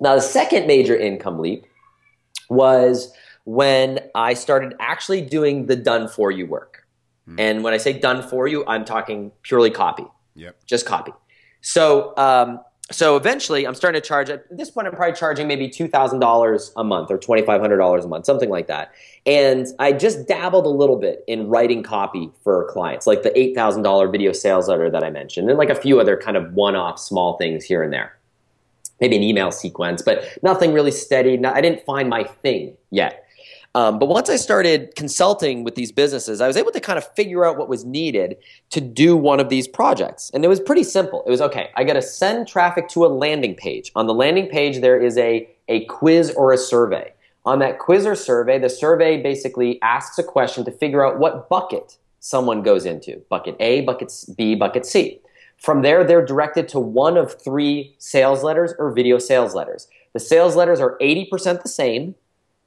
Now, 0.00 0.14
the 0.16 0.26
second 0.40 0.66
major 0.66 0.96
income 0.96 1.38
leap 1.38 1.64
was 2.48 3.12
when 3.44 4.00
I 4.14 4.34
started 4.34 4.74
actually 4.80 5.20
doing 5.20 5.66
the 5.66 5.76
done 5.76 6.08
for 6.08 6.30
you 6.30 6.46
work. 6.46 6.80
And 7.38 7.64
when 7.64 7.72
I 7.72 7.78
say 7.78 7.94
done 7.94 8.22
for 8.22 8.46
you, 8.46 8.64
I'm 8.66 8.84
talking 8.84 9.32
purely 9.42 9.70
copy, 9.70 10.04
Yep. 10.34 10.56
just 10.66 10.84
copy. 10.84 11.12
So, 11.62 12.12
um, 12.18 12.60
so 12.92 13.16
eventually, 13.16 13.66
I'm 13.66 13.74
starting 13.74 13.98
to 13.98 14.06
charge. 14.06 14.28
At 14.28 14.44
this 14.54 14.70
point, 14.70 14.86
I'm 14.86 14.94
probably 14.94 15.16
charging 15.16 15.48
maybe 15.48 15.70
two 15.70 15.88
thousand 15.88 16.20
dollars 16.20 16.70
a 16.76 16.84
month 16.84 17.10
or 17.10 17.16
twenty 17.16 17.40
five 17.40 17.62
hundred 17.62 17.78
dollars 17.78 18.04
a 18.04 18.08
month, 18.08 18.26
something 18.26 18.50
like 18.50 18.66
that. 18.66 18.92
And 19.24 19.66
I 19.78 19.92
just 19.92 20.28
dabbled 20.28 20.66
a 20.66 20.68
little 20.68 20.96
bit 20.96 21.24
in 21.26 21.48
writing 21.48 21.82
copy 21.82 22.30
for 22.42 22.70
clients, 22.70 23.06
like 23.06 23.22
the 23.22 23.36
eight 23.38 23.54
thousand 23.54 23.84
dollar 23.84 24.06
video 24.08 24.32
sales 24.32 24.68
letter 24.68 24.90
that 24.90 25.02
I 25.02 25.08
mentioned, 25.08 25.48
and 25.48 25.56
like 25.56 25.70
a 25.70 25.74
few 25.74 25.98
other 25.98 26.18
kind 26.18 26.36
of 26.36 26.52
one 26.52 26.76
off 26.76 26.98
small 26.98 27.38
things 27.38 27.64
here 27.64 27.82
and 27.82 27.90
there 27.90 28.18
maybe 29.00 29.16
an 29.16 29.22
email 29.24 29.50
sequence, 29.50 30.02
but 30.02 30.24
nothing 30.42 30.72
really 30.72 30.92
steady. 30.92 31.42
I 31.44 31.60
didn't 31.60 31.84
find 31.84 32.08
my 32.08 32.22
thing 32.24 32.76
yet. 32.90 33.23
Um, 33.76 33.98
but 33.98 34.06
once 34.06 34.30
I 34.30 34.36
started 34.36 34.94
consulting 34.94 35.64
with 35.64 35.74
these 35.74 35.90
businesses, 35.90 36.40
I 36.40 36.46
was 36.46 36.56
able 36.56 36.70
to 36.70 36.80
kind 36.80 36.96
of 36.96 37.12
figure 37.14 37.44
out 37.44 37.56
what 37.58 37.68
was 37.68 37.84
needed 37.84 38.36
to 38.70 38.80
do 38.80 39.16
one 39.16 39.40
of 39.40 39.48
these 39.48 39.66
projects. 39.66 40.30
And 40.32 40.44
it 40.44 40.48
was 40.48 40.60
pretty 40.60 40.84
simple. 40.84 41.24
It 41.26 41.30
was 41.30 41.40
okay, 41.40 41.70
I 41.74 41.82
got 41.82 41.94
to 41.94 42.02
send 42.02 42.46
traffic 42.46 42.88
to 42.90 43.04
a 43.04 43.08
landing 43.08 43.56
page. 43.56 43.90
On 43.96 44.06
the 44.06 44.14
landing 44.14 44.48
page, 44.48 44.80
there 44.80 45.00
is 45.00 45.18
a, 45.18 45.48
a 45.68 45.84
quiz 45.86 46.30
or 46.32 46.52
a 46.52 46.58
survey. 46.58 47.12
On 47.44 47.58
that 47.58 47.78
quiz 47.78 48.06
or 48.06 48.14
survey, 48.14 48.58
the 48.58 48.70
survey 48.70 49.20
basically 49.20 49.82
asks 49.82 50.18
a 50.18 50.22
question 50.22 50.64
to 50.64 50.70
figure 50.70 51.04
out 51.04 51.18
what 51.18 51.48
bucket 51.48 51.98
someone 52.20 52.62
goes 52.62 52.86
into 52.86 53.20
bucket 53.28 53.56
A, 53.60 53.82
bucket 53.82 54.12
B, 54.36 54.54
bucket 54.54 54.86
C. 54.86 55.20
From 55.58 55.82
there, 55.82 56.04
they're 56.04 56.24
directed 56.24 56.68
to 56.68 56.80
one 56.80 57.16
of 57.16 57.40
three 57.42 57.94
sales 57.98 58.42
letters 58.42 58.72
or 58.78 58.92
video 58.92 59.18
sales 59.18 59.54
letters. 59.54 59.88
The 60.12 60.20
sales 60.20 60.56
letters 60.56 60.80
are 60.80 60.96
80% 61.00 61.62
the 61.62 61.68
same. 61.68 62.14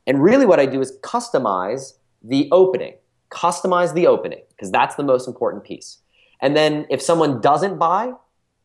And 0.08 0.24
really, 0.24 0.46
what 0.46 0.60
I 0.60 0.66
do 0.66 0.82
is 0.82 0.98
customize 1.04 1.94
the 2.24 2.50
opening, 2.52 2.96
customize 3.30 3.94
the 3.94 4.08
opening, 4.08 4.42
because 4.50 4.72
that's 4.72 4.96
the 4.96 5.04
most 5.04 5.28
important 5.28 5.64
piece. 5.64 6.00
And 6.40 6.56
then 6.56 6.88
if 6.90 7.02
someone 7.02 7.42
doesn't 7.42 7.78
buy, 7.78 8.14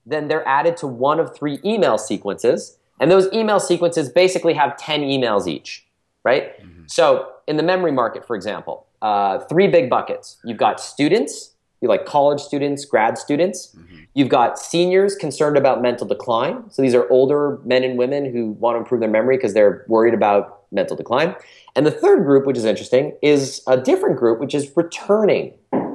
then 0.06 0.28
they're 0.28 0.46
added 0.46 0.76
to 0.78 0.86
one 0.86 1.20
of 1.20 1.34
three 1.34 1.58
email 1.64 1.98
sequences. 1.98 2.78
And 3.00 3.10
those 3.10 3.32
email 3.32 3.60
sequences 3.60 4.08
basically 4.08 4.54
have 4.54 4.76
10 4.76 5.00
emails 5.02 5.46
each, 5.46 5.86
right? 6.24 6.60
Mm-hmm. 6.60 6.84
So 6.86 7.32
in 7.46 7.56
the 7.56 7.62
memory 7.62 7.92
market, 7.92 8.26
for 8.26 8.36
example, 8.36 8.86
uh, 9.00 9.40
three 9.40 9.66
big 9.66 9.90
buckets. 9.90 10.38
You've 10.44 10.58
got 10.58 10.80
students, 10.80 11.54
you 11.80 11.88
like 11.88 12.06
college 12.06 12.40
students, 12.40 12.84
grad 12.84 13.18
students. 13.18 13.74
Mm-hmm. 13.76 13.96
You've 14.14 14.28
got 14.28 14.58
seniors 14.58 15.16
concerned 15.16 15.56
about 15.56 15.82
mental 15.82 16.06
decline. 16.06 16.70
So 16.70 16.82
these 16.82 16.94
are 16.94 17.10
older 17.10 17.58
men 17.64 17.82
and 17.82 17.98
women 17.98 18.32
who 18.32 18.52
want 18.52 18.76
to 18.76 18.78
improve 18.78 19.00
their 19.00 19.10
memory 19.10 19.36
because 19.36 19.54
they're 19.54 19.84
worried 19.88 20.14
about 20.14 20.61
mental 20.72 20.96
decline. 20.96 21.34
And 21.76 21.86
the 21.86 21.90
third 21.90 22.24
group, 22.24 22.46
which 22.46 22.56
is 22.56 22.64
interesting, 22.64 23.16
is 23.22 23.62
a 23.66 23.76
different 23.76 24.18
group, 24.18 24.40
which 24.40 24.54
is 24.54 24.72
returning 24.76 25.54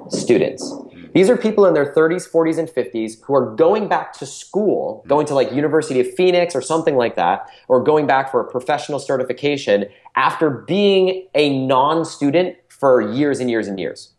students. 0.09 0.73
These 1.13 1.30
are 1.30 1.38
people 1.38 1.65
in 1.65 1.73
their 1.73 1.93
30s, 1.93 2.30
40s, 2.30 2.57
and 2.57 2.69
50s 2.69 3.21
who 3.23 3.36
are 3.36 3.55
going 3.55 3.88
back 3.88 4.13
to 4.13 4.25
school, 4.25 5.03
going 5.07 5.25
to 5.28 5.34
like 5.34 5.51
University 5.51 5.99
of 5.99 6.13
Phoenix 6.13 6.55
or 6.55 6.61
something 6.61 6.95
like 6.95 7.15
that, 7.15 7.49
or 7.67 7.84
going 7.84 8.07
back 8.07 8.30
for 8.30 8.39
a 8.39 8.49
professional 8.49 8.99
certification 8.99 9.86
after 10.15 10.49
being 10.49 11.28
a 11.34 11.65
non-student 11.65 12.55
for 12.67 13.01
years 13.01 13.39
and 13.39 13.49
years 13.49 13.67
and 13.67 13.80
years. 13.80 14.13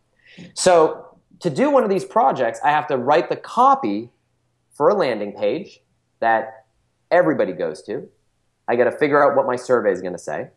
So 0.55 1.07
to 1.41 1.51
do 1.51 1.71
one 1.71 1.85
of 1.85 1.91
these 1.91 2.05
projects, 2.05 2.59
I 2.65 2.71
have 2.71 2.87
to 2.89 2.97
write 2.97 3.29
the 3.29 3.37
copy 3.37 4.11
for 4.73 4.89
a 4.89 4.95
landing 4.95 5.33
page 5.33 5.81
that 6.21 6.67
everybody 7.11 7.53
goes 7.53 7.83
to. 7.85 8.09
I 8.69 8.77
got 8.77 8.85
to 8.85 8.93
figure 8.93 9.23
out 9.23 9.37
what 9.37 9.47
my 9.47 9.57
survey 9.57 9.91
is 9.91 10.01
going 10.01 10.13
to 10.13 10.19
say. 10.19 10.49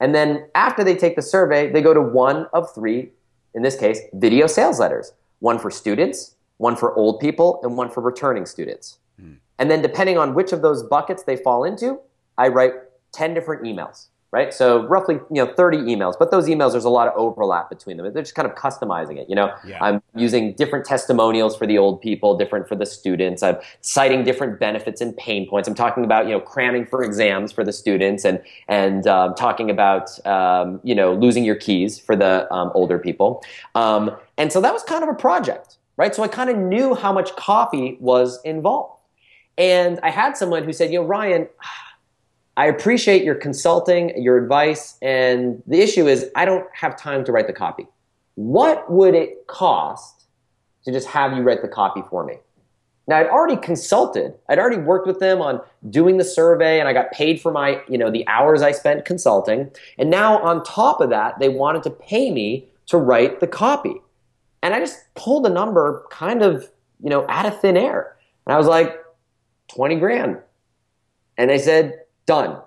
And 0.00 0.14
then 0.14 0.48
after 0.54 0.82
they 0.82 0.96
take 0.96 1.16
the 1.16 1.22
survey, 1.22 1.70
they 1.70 1.80
go 1.80 1.94
to 1.94 2.02
one 2.02 2.46
of 2.52 2.74
three, 2.74 3.10
in 3.54 3.62
this 3.62 3.76
case, 3.76 4.00
video 4.14 4.46
sales 4.46 4.80
letters 4.80 5.12
one 5.38 5.58
for 5.58 5.70
students, 5.70 6.36
one 6.58 6.76
for 6.76 6.94
old 6.94 7.18
people, 7.18 7.60
and 7.64 7.76
one 7.76 7.90
for 7.90 8.00
returning 8.00 8.46
students. 8.46 8.98
Mm. 9.20 9.36
And 9.58 9.70
then 9.70 9.82
depending 9.82 10.18
on 10.18 10.34
which 10.34 10.52
of 10.52 10.62
those 10.62 10.84
buckets 10.84 11.24
they 11.24 11.36
fall 11.36 11.64
into, 11.64 11.98
I 12.38 12.48
write 12.48 12.74
10 13.12 13.34
different 13.34 13.64
emails 13.64 14.06
right? 14.32 14.54
So 14.54 14.86
roughly, 14.86 15.16
you 15.30 15.44
know, 15.44 15.52
30 15.52 15.78
emails, 15.80 16.14
but 16.18 16.30
those 16.30 16.46
emails, 16.46 16.72
there's 16.72 16.86
a 16.86 16.90
lot 16.90 17.06
of 17.06 17.12
overlap 17.16 17.68
between 17.68 17.98
them. 17.98 18.10
They're 18.14 18.22
just 18.22 18.34
kind 18.34 18.50
of 18.50 18.54
customizing 18.56 19.18
it, 19.18 19.28
you 19.28 19.36
know? 19.36 19.54
Yeah. 19.66 19.78
I'm 19.84 20.02
using 20.16 20.54
different 20.54 20.86
testimonials 20.86 21.54
for 21.54 21.66
the 21.66 21.76
old 21.76 22.00
people, 22.00 22.38
different 22.38 22.66
for 22.66 22.74
the 22.74 22.86
students. 22.86 23.42
I'm 23.42 23.58
citing 23.82 24.24
different 24.24 24.58
benefits 24.58 25.02
and 25.02 25.14
pain 25.18 25.46
points. 25.46 25.68
I'm 25.68 25.74
talking 25.74 26.02
about, 26.02 26.24
you 26.26 26.32
know, 26.32 26.40
cramming 26.40 26.86
for 26.86 27.04
exams 27.04 27.52
for 27.52 27.62
the 27.62 27.74
students 27.74 28.24
and, 28.24 28.42
and 28.68 29.06
um, 29.06 29.34
talking 29.34 29.68
about, 29.68 30.26
um, 30.26 30.80
you 30.82 30.94
know, 30.94 31.12
losing 31.12 31.44
your 31.44 31.56
keys 31.56 31.98
for 31.98 32.16
the 32.16 32.50
um, 32.50 32.72
older 32.74 32.98
people. 32.98 33.44
Um, 33.74 34.16
and 34.38 34.50
so 34.50 34.62
that 34.62 34.72
was 34.72 34.82
kind 34.82 35.02
of 35.02 35.10
a 35.10 35.14
project, 35.14 35.76
right? 35.98 36.14
So 36.14 36.22
I 36.22 36.28
kind 36.28 36.48
of 36.48 36.56
knew 36.56 36.94
how 36.94 37.12
much 37.12 37.36
coffee 37.36 37.98
was 38.00 38.40
involved. 38.44 38.98
And 39.58 40.00
I 40.02 40.08
had 40.08 40.38
someone 40.38 40.64
who 40.64 40.72
said, 40.72 40.90
you 40.90 41.00
know, 41.00 41.04
Ryan, 41.04 41.48
I 42.56 42.66
appreciate 42.66 43.24
your 43.24 43.34
consulting, 43.34 44.20
your 44.22 44.36
advice, 44.36 44.98
and 45.00 45.62
the 45.66 45.80
issue 45.80 46.06
is 46.06 46.30
I 46.36 46.44
don't 46.44 46.66
have 46.74 46.96
time 46.98 47.24
to 47.24 47.32
write 47.32 47.46
the 47.46 47.52
copy. 47.52 47.86
What 48.34 48.90
would 48.90 49.14
it 49.14 49.46
cost 49.46 50.26
to 50.84 50.92
just 50.92 51.08
have 51.08 51.32
you 51.32 51.42
write 51.42 51.62
the 51.62 51.68
copy 51.68 52.02
for 52.10 52.24
me? 52.24 52.36
Now 53.08 53.18
I'd 53.18 53.28
already 53.28 53.56
consulted. 53.56 54.34
I'd 54.48 54.58
already 54.58 54.76
worked 54.76 55.06
with 55.06 55.18
them 55.18 55.40
on 55.40 55.60
doing 55.90 56.18
the 56.18 56.24
survey 56.24 56.78
and 56.78 56.88
I 56.88 56.92
got 56.92 57.10
paid 57.10 57.40
for 57.40 57.50
my, 57.50 57.80
you 57.88 57.98
know, 57.98 58.10
the 58.10 58.26
hours 58.28 58.62
I 58.62 58.72
spent 58.72 59.04
consulting. 59.04 59.70
And 59.98 60.08
now 60.08 60.38
on 60.38 60.62
top 60.62 61.00
of 61.00 61.10
that, 61.10 61.38
they 61.38 61.48
wanted 61.48 61.82
to 61.84 61.90
pay 61.90 62.30
me 62.30 62.68
to 62.86 62.98
write 62.98 63.40
the 63.40 63.46
copy. 63.46 63.94
And 64.62 64.72
I 64.72 64.78
just 64.78 64.98
pulled 65.14 65.46
a 65.46 65.50
number 65.50 66.04
kind 66.10 66.42
of, 66.42 66.70
you 67.02 67.10
know, 67.10 67.26
out 67.28 67.46
of 67.46 67.60
thin 67.60 67.76
air. 67.76 68.16
And 68.46 68.54
I 68.54 68.58
was 68.58 68.68
like, 68.68 68.96
20 69.74 69.96
grand. 69.96 70.38
And 71.36 71.50
they 71.50 71.58
said, 71.58 72.01
done. 72.26 72.60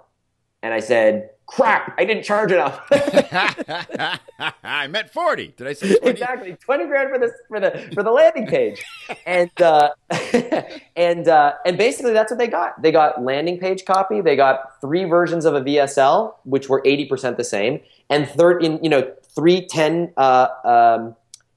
And 0.62 0.74
I 0.74 0.80
said, 0.80 1.30
crap, 1.48 1.94
I 1.98 2.06
didn't 2.06 2.24
charge 2.24 2.52
enough. 2.52 2.82
I 4.64 4.88
meant 4.88 5.10
40. 5.10 5.54
Did 5.58 5.68
I 5.68 5.74
say 5.74 5.96
20? 5.98 6.10
Exactly. 6.10 6.54
20 6.54 6.86
grand 6.86 7.10
for 7.10 7.20
the, 7.20 7.34
for 7.48 7.60
the, 7.60 7.92
for 7.94 8.04
the 8.04 8.12
landing 8.12 8.48
page. 8.48 8.84
and, 9.26 9.52
uh, 9.62 9.90
and, 10.96 11.28
uh, 11.28 11.54
and 11.66 11.78
basically 11.78 12.14
that's 12.14 12.32
what 12.32 12.40
they 12.40 12.48
got. 12.48 12.82
They 12.82 12.92
got 12.92 13.22
landing 13.22 13.60
page 13.60 13.86
copy. 13.86 14.22
They 14.22 14.36
got 14.36 14.82
three 14.82 15.06
versions 15.06 15.46
of 15.46 15.54
a 15.54 15.62
VSL, 15.62 16.34
which 16.44 16.70
were 16.70 16.82
80% 16.82 17.38
the 17.38 17.44
same. 17.44 17.80
And 18.10 18.28
third 18.28 18.64
in, 18.64 18.84
you 18.84 18.90
know, 18.90 19.12
three, 19.36 19.66
10, 19.66 20.14
uh, 20.18 20.48
um, 20.64 21.16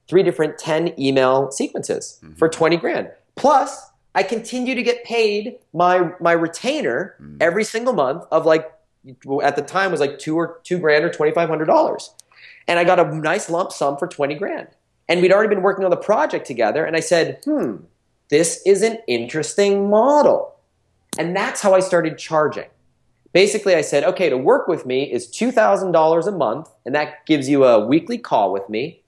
three 0.08 0.22
different 0.22 0.58
10 0.58 0.98
email 1.00 1.50
sequences 1.50 2.18
mm-hmm. 2.22 2.34
for 2.34 2.48
20 2.48 2.76
grand. 2.76 3.10
Plus 3.36 3.90
I 4.18 4.24
continue 4.24 4.74
to 4.74 4.82
get 4.82 5.04
paid 5.04 5.58
my 5.72 6.10
my 6.18 6.32
retainer 6.32 7.14
mm. 7.22 7.36
every 7.40 7.62
single 7.62 7.92
month 7.92 8.24
of 8.32 8.46
like 8.46 8.68
at 9.44 9.54
the 9.54 9.62
time 9.62 9.92
was 9.92 10.00
like 10.00 10.18
two 10.18 10.34
or 10.34 10.58
two 10.64 10.76
grand 10.76 11.04
or 11.04 11.08
twenty 11.08 11.30
five 11.30 11.48
hundred 11.48 11.66
dollars, 11.66 12.12
and 12.66 12.80
I 12.80 12.84
got 12.84 12.98
a 12.98 13.14
nice 13.14 13.48
lump 13.48 13.70
sum 13.70 13.96
for 13.96 14.08
twenty 14.08 14.34
grand. 14.34 14.70
And 15.08 15.22
we'd 15.22 15.30
already 15.30 15.54
been 15.54 15.62
working 15.62 15.84
on 15.84 15.92
the 15.92 15.96
project 15.96 16.48
together, 16.48 16.84
and 16.84 16.96
I 16.96 17.00
said, 17.00 17.38
"Hmm, 17.44 17.76
this 18.28 18.60
is 18.66 18.82
an 18.82 18.98
interesting 19.06 19.88
model," 19.88 20.56
and 21.16 21.36
that's 21.36 21.60
how 21.60 21.72
I 21.72 21.78
started 21.78 22.18
charging. 22.18 22.70
Basically, 23.32 23.76
I 23.76 23.82
said, 23.82 24.02
"Okay, 24.02 24.28
to 24.28 24.36
work 24.36 24.66
with 24.66 24.84
me 24.84 25.04
is 25.04 25.30
two 25.30 25.52
thousand 25.52 25.92
dollars 25.92 26.26
a 26.26 26.32
month, 26.32 26.68
and 26.84 26.92
that 26.92 27.24
gives 27.24 27.48
you 27.48 27.64
a 27.64 27.86
weekly 27.86 28.18
call 28.18 28.52
with 28.52 28.68
me." 28.68 29.00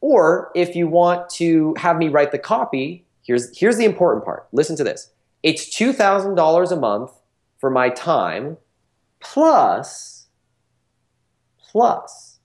Or 0.00 0.50
if 0.54 0.74
you 0.74 0.88
want 0.88 1.28
to 1.40 1.74
have 1.76 1.98
me 1.98 2.08
write 2.08 2.32
the 2.32 2.38
copy, 2.38 3.05
Here's, 3.26 3.56
here's 3.58 3.76
the 3.76 3.84
important 3.84 4.24
part. 4.24 4.46
Listen 4.52 4.76
to 4.76 4.84
this. 4.84 5.10
It's 5.42 5.68
$2,000 5.76 6.72
a 6.72 6.76
month 6.76 7.10
for 7.58 7.70
my 7.70 7.88
time 7.90 8.56
plus, 9.20 10.26
plus, 11.58 12.38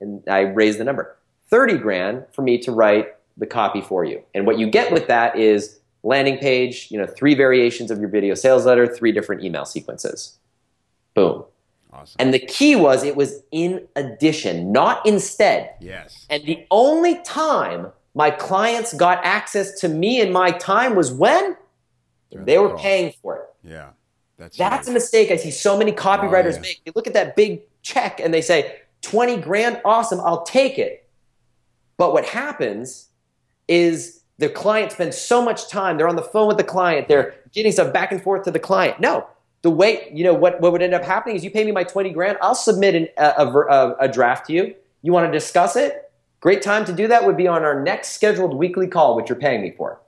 and 0.00 0.22
I 0.28 0.40
raise 0.40 0.78
the 0.78 0.84
number, 0.84 1.16
30 1.48 1.78
grand 1.78 2.24
for 2.32 2.42
me 2.42 2.58
to 2.58 2.72
write 2.72 3.14
the 3.36 3.46
copy 3.46 3.80
for 3.80 4.04
you. 4.04 4.22
And 4.34 4.46
what 4.46 4.58
you 4.58 4.68
get 4.68 4.92
with 4.92 5.06
that 5.08 5.38
is 5.38 5.78
landing 6.02 6.38
page, 6.38 6.88
you 6.90 6.98
know, 6.98 7.06
three 7.06 7.34
variations 7.34 7.90
of 7.90 8.00
your 8.00 8.08
video 8.08 8.34
sales 8.34 8.66
letter, 8.66 8.86
three 8.86 9.12
different 9.12 9.42
email 9.42 9.64
sequences. 9.64 10.38
Boom. 11.14 11.44
Awesome. 11.92 12.16
And 12.18 12.34
the 12.34 12.38
key 12.38 12.76
was 12.76 13.02
it 13.02 13.16
was 13.16 13.42
in 13.50 13.88
addition, 13.96 14.72
not 14.72 15.04
instead. 15.06 15.74
Yes. 15.80 16.26
And 16.28 16.44
the 16.44 16.66
only 16.70 17.20
time 17.22 17.88
my 18.18 18.32
clients 18.32 18.92
got 18.94 19.24
access 19.24 19.78
to 19.78 19.88
me 19.88 20.20
and 20.20 20.32
my 20.32 20.50
time 20.50 20.96
was 20.96 21.12
when 21.12 21.56
they 22.32 22.58
were 22.58 22.76
paying 22.76 23.12
for 23.22 23.36
it. 23.36 23.42
Yeah. 23.62 23.90
That's 24.36 24.56
That's 24.56 24.88
a 24.88 24.90
mistake 24.90 25.30
I 25.30 25.36
see 25.36 25.52
so 25.52 25.78
many 25.78 25.92
copywriters 25.92 26.54
oh, 26.54 26.54
yeah. 26.54 26.60
make. 26.62 26.80
They 26.84 26.90
look 26.96 27.06
at 27.06 27.12
that 27.12 27.36
big 27.36 27.62
check 27.82 28.18
and 28.18 28.34
they 28.34 28.40
say, 28.40 28.80
20 29.02 29.36
grand, 29.36 29.80
awesome, 29.84 30.18
I'll 30.18 30.42
take 30.42 30.80
it. 30.80 31.08
But 31.96 32.12
what 32.12 32.24
happens 32.24 33.06
is 33.68 34.24
the 34.38 34.48
client 34.48 34.90
spends 34.90 35.16
so 35.16 35.40
much 35.40 35.68
time, 35.68 35.96
they're 35.96 36.08
on 36.08 36.16
the 36.16 36.22
phone 36.22 36.48
with 36.48 36.56
the 36.56 36.64
client, 36.64 37.06
they're 37.06 37.36
getting 37.52 37.70
stuff 37.70 37.92
back 37.92 38.10
and 38.10 38.20
forth 38.20 38.42
to 38.46 38.50
the 38.50 38.58
client. 38.58 38.98
No, 38.98 39.28
the 39.62 39.70
way, 39.70 40.10
you 40.12 40.24
know, 40.24 40.34
what, 40.34 40.60
what 40.60 40.72
would 40.72 40.82
end 40.82 40.92
up 40.92 41.04
happening 41.04 41.36
is 41.36 41.44
you 41.44 41.52
pay 41.52 41.62
me 41.62 41.70
my 41.70 41.84
20 41.84 42.10
grand, 42.10 42.36
I'll 42.42 42.56
submit 42.56 42.96
an, 42.96 43.08
a, 43.16 43.46
a, 43.46 43.96
a 44.00 44.08
draft 44.08 44.48
to 44.48 44.54
you. 44.54 44.74
You 45.02 45.12
want 45.12 45.28
to 45.28 45.32
discuss 45.32 45.76
it? 45.76 46.07
Great 46.40 46.62
time 46.62 46.84
to 46.84 46.92
do 46.92 47.08
that 47.08 47.26
would 47.26 47.36
be 47.36 47.48
on 47.48 47.64
our 47.64 47.82
next 47.82 48.10
scheduled 48.10 48.54
weekly 48.54 48.86
call, 48.86 49.16
which 49.16 49.28
you're 49.28 49.38
paying 49.38 49.62
me 49.62 49.72
for. 49.76 50.00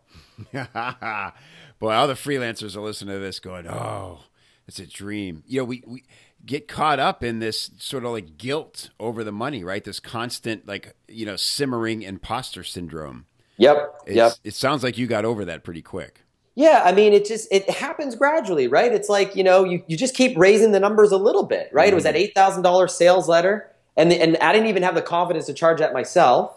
Boy, 0.52 1.92
all 1.92 2.06
the 2.06 2.14
freelancers 2.14 2.76
are 2.76 2.80
listening 2.80 3.14
to 3.14 3.20
this 3.20 3.40
going, 3.40 3.66
oh, 3.66 4.20
it's 4.68 4.78
a 4.78 4.86
dream. 4.86 5.42
You 5.46 5.60
know, 5.60 5.64
we, 5.64 5.82
we 5.86 6.04
get 6.46 6.68
caught 6.68 7.00
up 7.00 7.24
in 7.24 7.40
this 7.40 7.70
sort 7.78 8.04
of 8.04 8.12
like 8.12 8.38
guilt 8.38 8.90
over 9.00 9.24
the 9.24 9.32
money, 9.32 9.64
right? 9.64 9.82
This 9.82 9.98
constant, 9.98 10.68
like, 10.68 10.94
you 11.08 11.26
know, 11.26 11.36
simmering 11.36 12.02
imposter 12.02 12.62
syndrome. 12.62 13.26
Yep. 13.56 14.02
It's, 14.06 14.16
yep. 14.16 14.32
It 14.44 14.54
sounds 14.54 14.84
like 14.84 14.98
you 14.98 15.06
got 15.06 15.24
over 15.24 15.44
that 15.44 15.64
pretty 15.64 15.82
quick. 15.82 16.20
Yeah, 16.56 16.82
I 16.84 16.92
mean, 16.92 17.12
it 17.12 17.26
just 17.26 17.48
it 17.50 17.70
happens 17.70 18.16
gradually, 18.16 18.68
right? 18.68 18.92
It's 18.92 19.08
like 19.08 19.36
you 19.36 19.44
know, 19.44 19.64
you, 19.64 19.82
you 19.86 19.96
just 19.96 20.14
keep 20.14 20.36
raising 20.36 20.72
the 20.72 20.80
numbers 20.80 21.12
a 21.12 21.16
little 21.16 21.44
bit, 21.44 21.70
right? 21.72 21.86
Mm-hmm. 21.86 21.92
It 21.92 21.94
was 21.94 22.04
that 22.04 22.14
mm-hmm. 22.14 22.22
eight 22.24 22.34
thousand 22.34 22.62
dollars 22.62 22.94
sales 22.94 23.28
letter 23.28 23.69
and 23.96 24.10
the, 24.10 24.20
and 24.20 24.36
I 24.38 24.52
didn't 24.52 24.68
even 24.68 24.82
have 24.82 24.94
the 24.94 25.02
confidence 25.02 25.46
to 25.46 25.54
charge 25.54 25.78
that 25.80 25.92
myself. 25.92 26.56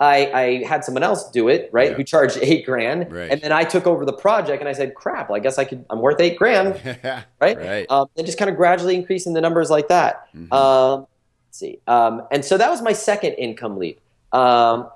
I, 0.00 0.32
I 0.32 0.64
had 0.66 0.84
someone 0.84 1.04
else 1.04 1.30
do 1.30 1.46
it, 1.48 1.70
right? 1.72 1.90
Yeah. 1.90 1.96
Who 1.96 2.02
charged 2.02 2.36
eight 2.42 2.66
grand, 2.66 3.12
Right. 3.12 3.30
and 3.30 3.40
then 3.40 3.52
I 3.52 3.62
took 3.62 3.86
over 3.86 4.04
the 4.04 4.12
project, 4.12 4.60
and 4.60 4.68
I 4.68 4.72
said, 4.72 4.94
"Crap! 4.96 5.28
Well, 5.28 5.36
I 5.36 5.40
guess 5.40 5.58
I 5.58 5.64
could. 5.64 5.84
I'm 5.90 6.00
worth 6.00 6.20
eight 6.20 6.36
grand, 6.36 6.74
right? 7.40 7.56
Right. 7.56 7.86
Um, 7.88 8.08
and 8.16 8.26
just 8.26 8.36
kind 8.36 8.50
of 8.50 8.56
gradually 8.56 8.96
increasing 8.96 9.32
the 9.34 9.40
numbers 9.40 9.70
like 9.70 9.88
that. 9.88 10.26
Mhm. 10.34 10.52
Um, 10.52 11.06
let's 11.46 11.58
see. 11.58 11.78
Um, 11.86 12.22
and 12.32 12.44
so 12.44 12.58
that 12.58 12.68
was 12.68 12.82
my 12.82 12.92
second 12.92 13.34
income 13.34 13.76
leap. 13.78 14.00
Um, 14.32 14.88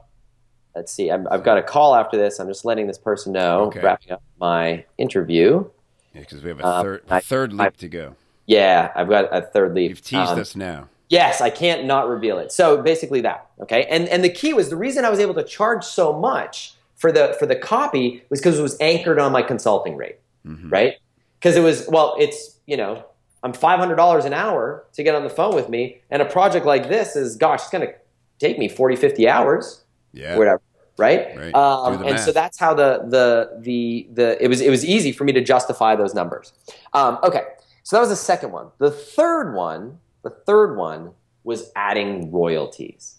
let's 0.74 0.90
see. 0.90 1.08
I'm, 1.10 1.28
I've 1.30 1.44
got 1.44 1.58
a 1.58 1.62
call 1.62 1.94
after 1.94 2.16
this. 2.16 2.40
I'm 2.40 2.48
just 2.48 2.64
letting 2.64 2.88
this 2.88 2.98
person 2.98 3.32
know. 3.32 3.66
Okay. 3.66 3.80
Wrapping 3.80 4.10
up 4.12 4.22
my 4.40 4.84
interview. 4.98 5.68
Because 6.14 6.42
we 6.42 6.48
have 6.48 6.58
a 6.60 6.66
Um, 6.66 6.82
third 6.82 7.02
I- 7.10 7.20
third 7.20 7.52
I- 7.60 7.64
leap 7.64 7.76
to 7.76 7.88
go. 7.88 8.16
Yeah, 8.46 8.90
I've 8.96 9.08
got 9.08 9.28
a 9.36 9.42
third 9.42 9.74
leap. 9.74 9.90
You've 9.90 10.02
teased 10.02 10.32
Um, 10.32 10.40
us 10.40 10.56
now. 10.56 10.88
Yes, 11.08 11.40
I 11.40 11.50
can't 11.50 11.84
not 11.84 12.08
reveal 12.08 12.38
it. 12.38 12.50
So 12.52 12.82
basically 12.82 13.20
that. 13.22 13.46
Okay. 13.60 13.84
And 13.88 14.08
and 14.08 14.24
the 14.24 14.28
key 14.30 14.52
was 14.54 14.70
the 14.70 14.76
reason 14.76 15.04
I 15.04 15.10
was 15.10 15.20
able 15.20 15.34
to 15.34 15.44
charge 15.44 15.84
so 15.84 16.12
much 16.12 16.74
for 16.96 17.12
the 17.12 17.36
for 17.38 17.46
the 17.46 17.56
copy 17.56 18.22
was 18.30 18.40
because 18.40 18.58
it 18.58 18.62
was 18.62 18.76
anchored 18.80 19.18
on 19.18 19.30
my 19.32 19.42
consulting 19.42 19.96
rate. 19.96 20.18
Mhm. 20.46 20.70
Right? 20.70 20.94
Because 21.38 21.56
it 21.56 21.60
was 21.62 21.86
well, 21.88 22.16
it's 22.18 22.58
you 22.66 22.76
know, 22.76 23.04
I'm 23.42 23.52
five 23.52 23.78
hundred 23.78 23.96
dollars 23.96 24.24
an 24.24 24.32
hour 24.32 24.84
to 24.94 25.02
get 25.02 25.14
on 25.14 25.22
the 25.22 25.30
phone 25.30 25.54
with 25.54 25.68
me, 25.68 26.00
and 26.10 26.20
a 26.22 26.24
project 26.24 26.66
like 26.66 26.88
this 26.88 27.14
is 27.14 27.36
gosh, 27.36 27.60
it's 27.60 27.70
gonna 27.70 27.92
take 28.38 28.58
me 28.58 28.68
40, 28.68 28.96
50 28.96 29.28
hours, 29.28 29.82
Yeah. 30.12 30.36
whatever. 30.36 30.60
Right? 30.98 31.36
Right. 31.36 31.54
Um, 31.54 32.02
and 32.04 32.18
so 32.18 32.32
that's 32.32 32.58
how 32.58 32.72
the 32.74 33.02
the 33.06 33.58
the 33.60 34.08
the 34.12 34.42
it 34.42 34.48
was 34.48 34.60
it 34.60 34.70
was 34.70 34.84
easy 34.84 35.12
for 35.12 35.24
me 35.24 35.32
to 35.34 35.40
justify 35.42 35.94
those 35.94 36.14
numbers. 36.14 36.52
Um, 36.94 37.18
okay, 37.22 37.42
so 37.82 37.94
that 37.96 38.00
was 38.00 38.08
the 38.08 38.16
second 38.16 38.50
one. 38.50 38.68
The 38.78 38.90
third 38.90 39.54
one, 39.54 39.98
the 40.26 40.30
third 40.44 40.76
one 40.76 41.12
was 41.44 41.70
adding 41.76 42.32
royalties. 42.32 43.14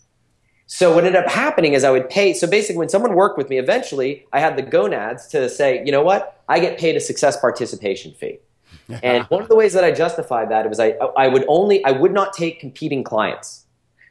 So 0.66 0.93
what 0.93 1.05
ended 1.05 1.24
up 1.24 1.32
happening 1.32 1.72
is 1.72 1.86
I 1.86 1.91
would 1.91 2.10
pay. 2.10 2.34
So 2.34 2.45
basically, 2.45 2.80
when 2.80 2.89
someone 2.89 3.14
worked 3.16 3.38
with 3.38 3.49
me, 3.49 3.58
eventually 3.58 4.26
I 4.34 4.41
had 4.41 4.58
the 4.58 4.62
gonads 4.62 5.28
to 5.28 5.47
say, 5.47 5.82
you 5.86 5.93
know 5.93 6.03
what, 6.03 6.43
I 6.49 6.60
get 6.60 6.78
paid 6.78 6.97
a 6.97 6.99
success 6.99 7.39
participation 7.39 8.12
fee. 8.14 8.39
And 9.03 9.24
one 9.26 9.41
of 9.41 9.47
the 9.47 9.55
ways 9.55 9.72
that 9.74 9.86
I 9.86 9.91
justified 9.91 10.49
that 10.51 10.68
was 10.68 10.80
I 10.82 10.89
I 11.24 11.30
would 11.30 11.45
only 11.47 11.78
I 11.86 11.91
would 11.91 12.12
not 12.12 12.34
take 12.34 12.60
competing 12.60 13.01
clients. 13.03 13.64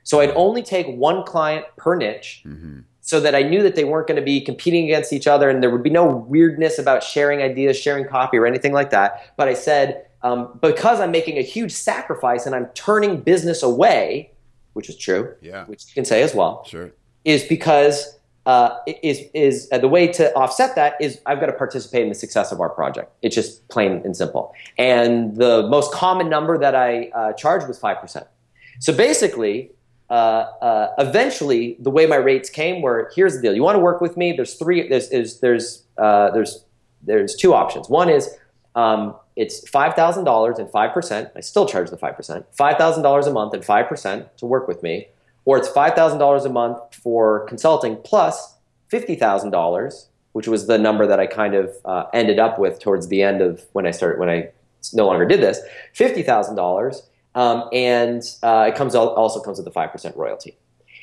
So 0.03 0.21
I'd 0.21 0.31
only 0.31 0.63
take 0.63 0.87
one 0.87 1.23
client 1.25 1.67
per 1.77 1.95
niche 1.97 2.43
Mhm. 2.47 2.85
so 3.03 3.21
that 3.21 3.35
I 3.35 3.43
knew 3.43 3.63
that 3.63 3.75
they 3.75 3.85
weren't 3.85 4.07
going 4.07 4.21
to 4.25 4.29
be 4.35 4.41
competing 4.41 4.85
against 4.85 5.13
each 5.13 5.27
other 5.27 5.51
and 5.51 5.63
there 5.63 5.71
would 5.71 5.83
be 5.83 5.91
no 5.91 6.07
weirdness 6.07 6.79
about 6.79 7.03
sharing 7.03 7.43
ideas, 7.43 7.77
sharing 7.77 8.07
copy, 8.07 8.39
or 8.39 8.47
anything 8.47 8.73
like 8.73 8.91
that. 8.97 9.11
But 9.37 9.49
I 9.49 9.55
said, 9.55 10.06
um, 10.27 10.59
because 10.61 11.01
I'm 11.01 11.11
making 11.11 11.39
a 11.39 11.43
huge 11.43 11.73
sacrifice 11.73 12.47
and 12.47 12.55
I'm 12.55 12.67
turning 12.75 13.21
business 13.21 13.63
away, 13.63 14.33
which 14.73 14.89
is 14.89 14.97
true, 14.97 15.35
Yeah. 15.41 15.65
which 15.67 15.85
you 15.89 15.95
can 15.95 16.05
say 16.05 16.23
as 16.23 16.35
well, 16.35 16.65
Sure. 16.65 16.91
is 17.25 17.45
because 17.45 17.97
uh, 18.47 18.79
is 19.03 19.19
is 19.35 19.69
uh, 19.73 19.79
the 19.79 19.89
way 19.89 20.07
to 20.07 20.33
offset 20.37 20.77
that 20.77 20.95
is 21.01 21.21
I've 21.27 21.41
got 21.41 21.47
to 21.47 21.53
participate 21.65 22.03
in 22.05 22.09
the 22.09 22.15
success 22.15 22.53
of 22.53 22.61
our 22.61 22.69
project. 22.69 23.09
It's 23.23 23.35
just 23.35 23.67
plain 23.75 23.93
and 24.05 24.17
simple. 24.17 24.55
And 24.79 25.35
the 25.37 25.67
most 25.77 25.93
common 25.93 26.29
number 26.29 26.57
that 26.57 26.75
I 26.77 26.91
uh, 27.21 27.33
charged 27.33 27.67
was 27.67 27.77
five 27.87 27.99
percent. 28.01 28.27
So 28.79 28.93
basically, 28.97 29.73
uh, 30.11 30.13
uh, 30.13 30.95
eventually, 31.07 31.77
the 31.81 31.91
way 31.91 32.07
my 32.07 32.21
rates 32.31 32.49
came 32.49 32.83
were: 32.83 33.11
here's 33.17 33.35
the 33.35 33.43
deal. 33.43 33.55
You 33.59 33.65
want 33.65 33.75
to 33.81 33.85
work 33.91 34.01
with 34.01 34.17
me? 34.17 34.33
There's 34.33 34.55
three. 34.55 34.89
There's 34.89 35.09
there's 35.09 35.41
there's 35.41 35.83
uh, 35.99 36.31
there's 36.31 36.65
there's 37.03 37.35
two 37.35 37.53
options. 37.53 37.89
One 37.89 38.09
is 38.09 38.25
um, 38.77 39.17
it's 39.37 39.69
five 39.69 39.95
thousand 39.95 40.25
dollars 40.25 40.59
and 40.59 40.69
five 40.71 40.93
percent. 40.93 41.31
I 41.37 41.41
still 41.41 41.67
charge 41.67 41.91
the 41.91 41.99
five 41.99 42.17
percent. 42.17 42.47
Five 42.53 42.79
thousand 42.79 43.03
dollars 43.03 43.27
a 43.27 43.33
month 43.33 43.53
and 43.53 43.65
five 43.65 43.87
percent 43.87 44.37
to 44.39 44.47
work 44.47 44.67
with 44.67 44.83
me, 44.83 45.09
or 45.45 45.59
it's 45.59 45.69
five 45.69 45.95
thousand 45.95 46.19
dollars 46.19 46.47
a 46.47 46.49
month 46.49 46.95
for 46.95 47.47
consulting 47.47 47.97
plus 47.97 48.55
fifty 48.89 49.15
thousand 49.15 49.51
dollars, 49.51 50.09
which 50.33 50.49
was 50.49 50.67
the 50.67 50.79
number 50.79 51.07
that 51.07 51.21
I 51.21 51.27
kind 51.27 51.55
of 51.55 51.71
uh, 51.85 52.05
ended 52.15 52.39
up 52.39 52.59
with 52.59 52.81
towards 52.81 53.09
the 53.09 53.23
end 53.23 53.43
of 53.43 53.63
when 53.73 53.87
I 53.87 53.91
started 53.91 54.19
when 54.19 54.31
I 54.31 54.49
no 54.95 55.07
longer 55.07 55.27
did 55.27 55.43
this. 55.43 55.61
Fifty 55.93 56.23
thousand 56.23 56.57
dollars, 56.57 57.03
um, 57.35 57.69
and 57.75 58.23
uh, 58.43 58.65
it 58.69 58.75
comes 58.75 58.95
also 58.95 59.41
comes 59.41 59.59
with 59.59 59.67
a 59.67 59.73
five 59.73 59.93
percent 59.93 60.17
royalty. 60.17 60.57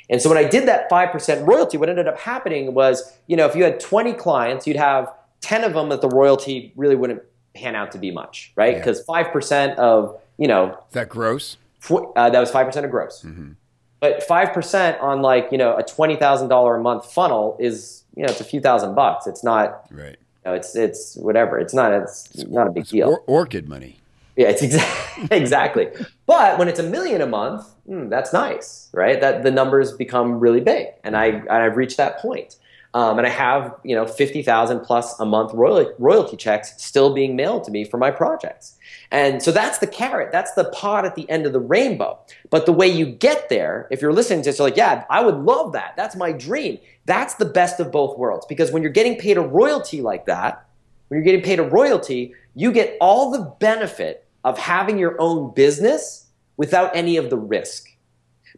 And 0.09 0.21
so 0.21 0.27
when 0.27 0.37
I 0.37 0.43
did 0.43 0.67
that 0.67 0.89
5% 0.89 1.47
royalty, 1.47 1.77
what 1.77 1.87
ended 1.87 2.09
up 2.09 2.19
happening 2.19 2.73
was, 2.73 3.17
you 3.27 3.37
know, 3.37 3.45
if 3.45 3.55
you 3.55 3.63
had 3.63 3.79
20 3.79 4.11
clients, 4.13 4.67
you'd 4.67 4.75
have 4.75 5.09
10 5.39 5.63
of 5.63 5.73
them 5.73 5.87
that 5.89 6.01
the 6.01 6.09
royalty 6.09 6.73
really 6.75 6.97
wouldn't 6.97 7.23
pan 7.55 7.75
out 7.75 7.91
to 7.91 7.97
be 7.97 8.11
much, 8.11 8.51
right? 8.55 8.73
Yeah. 8.73 8.79
Because 8.79 9.05
5% 9.05 9.75
of, 9.77 10.19
you 10.37 10.47
know, 10.47 10.71
Is 10.87 10.93
that 10.93 11.09
gross? 11.09 11.57
uh, 11.91 12.29
that 12.29 12.39
was 12.39 12.51
5% 12.51 12.83
of 12.85 12.91
gross. 12.91 13.23
Mhm. 13.25 13.55
But 13.99 14.23
5% 14.27 15.01
on 15.01 15.21
like, 15.21 15.47
you 15.51 15.57
know, 15.57 15.75
a 15.77 15.83
$20,000 15.83 16.75
a 16.75 16.79
month 16.81 17.05
funnel 17.11 17.55
is, 17.59 18.03
you 18.15 18.23
know, 18.23 18.29
it's 18.31 18.41
a 18.41 18.45
few 18.45 18.59
thousand 18.59 18.95
bucks. 18.95 19.27
It's 19.27 19.43
not, 19.43 19.85
Right. 19.91 20.17
you 20.45 20.51
know, 20.51 20.53
it's, 20.53 20.75
it's 20.75 21.15
whatever. 21.15 21.57
It's 21.59 21.73
not, 21.73 21.93
it's 21.93 22.43
not 22.45 22.67
a 22.67 22.71
big 22.71 22.81
It's 22.81 22.91
deal. 22.91 23.09
or- 23.09 23.21
orchid 23.27 23.69
money. 23.69 23.99
Yeah, 24.35 24.47
it's 24.47 24.63
exactly 24.63 25.27
exactly. 25.37 25.87
But 26.25 26.57
when 26.57 26.67
it's 26.67 26.79
a 26.79 26.83
million 26.83 27.21
a 27.21 27.27
month, 27.27 27.67
hmm, 27.85 28.09
that's 28.09 28.33
nice, 28.33 28.89
right? 28.91 29.21
That 29.21 29.43
the 29.43 29.51
numbers 29.51 29.91
become 29.91 30.39
really 30.39 30.59
big, 30.59 30.87
and 31.03 31.15
I 31.15 31.25
and 31.27 31.51
I've 31.51 31.77
reached 31.77 31.97
that 31.97 32.17
point. 32.17 32.55
Um, 32.95 33.17
and 33.17 33.25
I 33.25 33.31
have 33.31 33.75
you 33.83 33.95
know 33.95 34.05
fifty 34.05 34.43
thousand 34.43 34.81
plus 34.81 35.19
a 35.19 35.25
month 35.25 35.53
royalty, 35.53 35.91
royalty 35.97 36.37
checks 36.37 36.73
still 36.81 37.13
being 37.13 37.35
mailed 37.35 37.63
to 37.65 37.71
me 37.71 37.85
for 37.85 37.97
my 37.97 38.11
projects. 38.11 38.77
And 39.11 39.41
so 39.41 39.51
that's 39.51 39.79
the 39.79 39.87
carrot. 39.87 40.31
That's 40.31 40.53
the 40.53 40.65
pot 40.65 41.05
at 41.05 41.15
the 41.15 41.29
end 41.29 41.45
of 41.45 41.53
the 41.53 41.59
rainbow. 41.59 42.19
But 42.49 42.65
the 42.65 42.71
way 42.71 42.87
you 42.87 43.05
get 43.05 43.49
there, 43.49 43.87
if 43.91 44.01
you're 44.01 44.13
listening 44.13 44.41
to 44.43 44.49
this, 44.49 44.59
you're 44.59 44.67
like, 44.67 44.77
yeah, 44.77 45.05
I 45.09 45.23
would 45.23 45.37
love 45.37 45.73
that. 45.73 45.93
That's 45.95 46.15
my 46.15 46.31
dream. 46.31 46.79
That's 47.05 47.35
the 47.35 47.45
best 47.45 47.79
of 47.79 47.91
both 47.91 48.17
worlds. 48.17 48.45
Because 48.47 48.71
when 48.71 48.81
you're 48.81 48.91
getting 48.91 49.17
paid 49.17 49.37
a 49.37 49.41
royalty 49.41 50.01
like 50.01 50.25
that, 50.25 50.65
when 51.07 51.17
you're 51.17 51.25
getting 51.25 51.43
paid 51.43 51.59
a 51.59 51.63
royalty, 51.63 52.33
you 52.55 52.71
get 52.71 52.97
all 52.99 53.31
the 53.31 53.53
benefit 53.59 54.25
of 54.43 54.57
having 54.57 54.97
your 54.97 55.15
own 55.19 55.53
business 55.53 56.27
without 56.57 56.95
any 56.95 57.17
of 57.17 57.29
the 57.29 57.37
risk. 57.37 57.89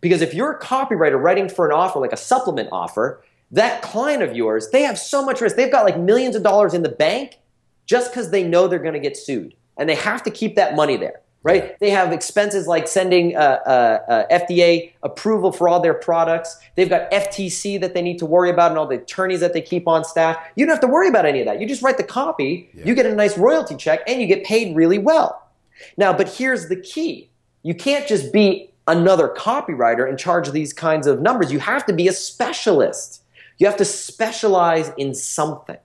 Because 0.02 0.22
if 0.22 0.34
you're 0.34 0.52
a 0.52 0.60
copywriter 0.60 1.22
writing 1.22 1.50
for 1.50 1.66
an 1.66 1.74
offer, 1.74 2.00
like 2.00 2.14
a 2.14 2.18
supplement 2.18 2.70
offer, 2.72 3.24
that 3.56 3.82
client 3.82 4.22
of 4.24 4.36
yours, 4.36 4.70
they 4.70 4.84
have 4.84 4.98
so 4.98 5.24
much 5.26 5.42
risk. 5.42 5.56
They've 5.56 5.72
got 5.72 5.86
like 5.86 5.98
millions 6.00 6.36
of 6.36 6.44
dollars 6.44 6.74
in 6.74 6.84
the 6.84 6.90
bank 6.90 7.40
just 7.86 8.12
because 8.12 8.32
they 8.32 8.44
know 8.44 8.68
they're 8.68 8.80
going 8.80 8.94
to 8.94 9.00
get 9.00 9.16
sued. 9.18 9.54
And 9.78 9.90
they 9.90 9.96
have 9.96 10.24
to 10.24 10.32
keep 10.32 10.56
that 10.56 10.76
money 10.76 10.98
there, 10.98 11.22
right? 11.44 11.78
They 11.80 11.90
have 11.90 12.12
expenses 12.12 12.66
like 12.68 12.88
sending 12.88 13.36
uh, 13.36 13.40
uh, 13.40 14.00
uh, 14.08 14.28
FDA 14.40 14.92
approval 15.04 15.52
for 15.52 15.68
all 15.70 15.80
their 15.82 15.94
products. 15.94 16.58
They've 16.76 16.90
got 16.90 17.12
FTC 17.12 17.80
that 17.82 17.94
they 17.94 18.02
need 18.02 18.20
to 18.20 18.26
worry 18.26 18.50
about 18.50 18.72
and 18.72 18.78
all 18.80 18.88
the 18.88 18.96
attorneys 18.96 19.42
that 19.42 19.54
they 19.54 19.62
keep 19.62 19.88
on 19.88 20.04
staff. 20.06 20.38
You 20.56 20.66
don't 20.66 20.74
have 20.74 20.82
to 20.82 20.88
worry 20.88 21.08
about 21.10 21.26
any 21.26 21.40
of 21.42 21.46
that. 21.46 21.60
You 21.62 21.68
just 21.68 21.82
write 21.82 21.98
the 21.98 22.04
copy, 22.04 22.70
Yeah. 22.74 22.86
you 22.86 22.96
get 22.96 23.06
a 23.06 23.14
nice 23.16 23.38
royalty 23.38 23.76
check, 23.76 24.02
and 24.08 24.22
you 24.22 24.28
get 24.28 24.44
paid 24.46 24.76
really 24.76 24.98
well. 24.98 25.42
Now, 25.98 26.14
but 26.14 26.30
here's 26.30 26.68
the 26.70 26.78
key 26.78 27.30
you 27.64 27.74
can't 27.76 28.08
just 28.08 28.32
be 28.32 28.72
another 28.88 29.28
copywriter 29.28 30.08
and 30.08 30.18
charge 30.20 30.50
these 30.52 30.72
kinds 30.72 31.08
of 31.08 31.20
numbers. 31.22 31.52
You 31.52 31.60
have 31.60 31.86
to 31.88 31.94
be 31.94 32.08
a 32.08 32.14
specialist, 32.14 33.22
you 33.58 33.68
have 33.68 33.78
to 33.78 33.86
specialize 33.86 34.92
in 34.98 35.14
something. 35.14 35.78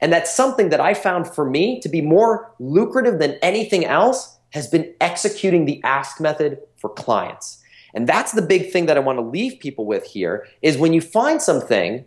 And 0.00 0.12
that's 0.12 0.34
something 0.34 0.70
that 0.70 0.80
I 0.80 0.94
found 0.94 1.26
for 1.26 1.48
me 1.48 1.80
to 1.80 1.88
be 1.88 2.00
more 2.00 2.52
lucrative 2.58 3.18
than 3.18 3.38
anything 3.42 3.84
else 3.84 4.38
has 4.50 4.66
been 4.66 4.94
executing 5.00 5.64
the 5.64 5.82
ask 5.82 6.20
method 6.20 6.58
for 6.76 6.90
clients. 6.90 7.62
And 7.94 8.08
that's 8.08 8.32
the 8.32 8.42
big 8.42 8.70
thing 8.70 8.86
that 8.86 8.96
I 8.96 9.00
want 9.00 9.18
to 9.18 9.24
leave 9.24 9.60
people 9.60 9.86
with 9.86 10.04
here 10.04 10.46
is 10.62 10.76
when 10.76 10.92
you 10.92 11.00
find 11.00 11.40
something 11.40 12.04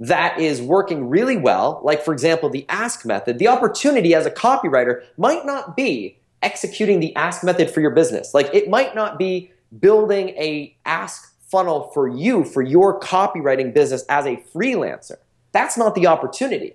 that 0.00 0.38
is 0.38 0.62
working 0.62 1.08
really 1.08 1.36
well, 1.36 1.80
like 1.84 2.02
for 2.04 2.12
example, 2.12 2.48
the 2.48 2.66
ask 2.68 3.04
method, 3.04 3.38
the 3.38 3.48
opportunity 3.48 4.14
as 4.14 4.26
a 4.26 4.30
copywriter 4.30 5.04
might 5.16 5.44
not 5.44 5.76
be 5.76 6.18
executing 6.42 7.00
the 7.00 7.14
ask 7.16 7.44
method 7.44 7.70
for 7.70 7.80
your 7.80 7.90
business. 7.90 8.32
Like 8.32 8.52
it 8.54 8.68
might 8.68 8.94
not 8.94 9.18
be 9.18 9.52
building 9.78 10.30
a 10.30 10.74
ask 10.84 11.29
funnel 11.50 11.90
for 11.92 12.08
you 12.08 12.44
for 12.44 12.62
your 12.62 12.98
copywriting 13.00 13.74
business 13.74 14.04
as 14.08 14.26
a 14.26 14.36
freelancer. 14.54 15.16
That's 15.52 15.76
not 15.76 15.94
the 15.94 16.06
opportunity. 16.06 16.74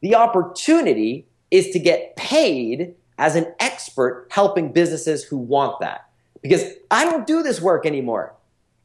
The 0.00 0.14
opportunity 0.14 1.26
is 1.50 1.70
to 1.70 1.78
get 1.78 2.16
paid 2.16 2.94
as 3.18 3.36
an 3.36 3.46
expert 3.60 4.28
helping 4.30 4.72
businesses 4.72 5.24
who 5.24 5.36
want 5.36 5.80
that. 5.80 6.08
Because 6.42 6.64
I 6.90 7.04
don't 7.04 7.26
do 7.26 7.42
this 7.42 7.60
work 7.60 7.86
anymore. 7.86 8.34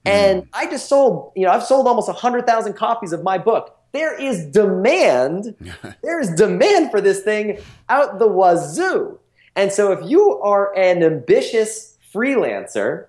Hmm. 0.05 0.11
And 0.11 0.47
I 0.53 0.67
just 0.67 0.87
sold, 0.87 1.31
you 1.35 1.45
know, 1.45 1.51
I've 1.51 1.63
sold 1.63 1.87
almost 1.87 2.07
100,000 2.07 2.73
copies 2.73 3.11
of 3.11 3.23
my 3.23 3.37
book. 3.37 3.77
There 3.91 4.19
is 4.19 4.45
demand. 4.45 5.55
there 6.01 6.19
is 6.19 6.31
demand 6.31 6.91
for 6.91 7.01
this 7.01 7.21
thing 7.21 7.59
out 7.89 8.19
the 8.19 8.27
wazoo. 8.27 9.19
And 9.55 9.71
so 9.71 9.91
if 9.91 10.09
you 10.09 10.39
are 10.39 10.75
an 10.77 11.03
ambitious 11.03 11.97
freelancer 12.13 13.07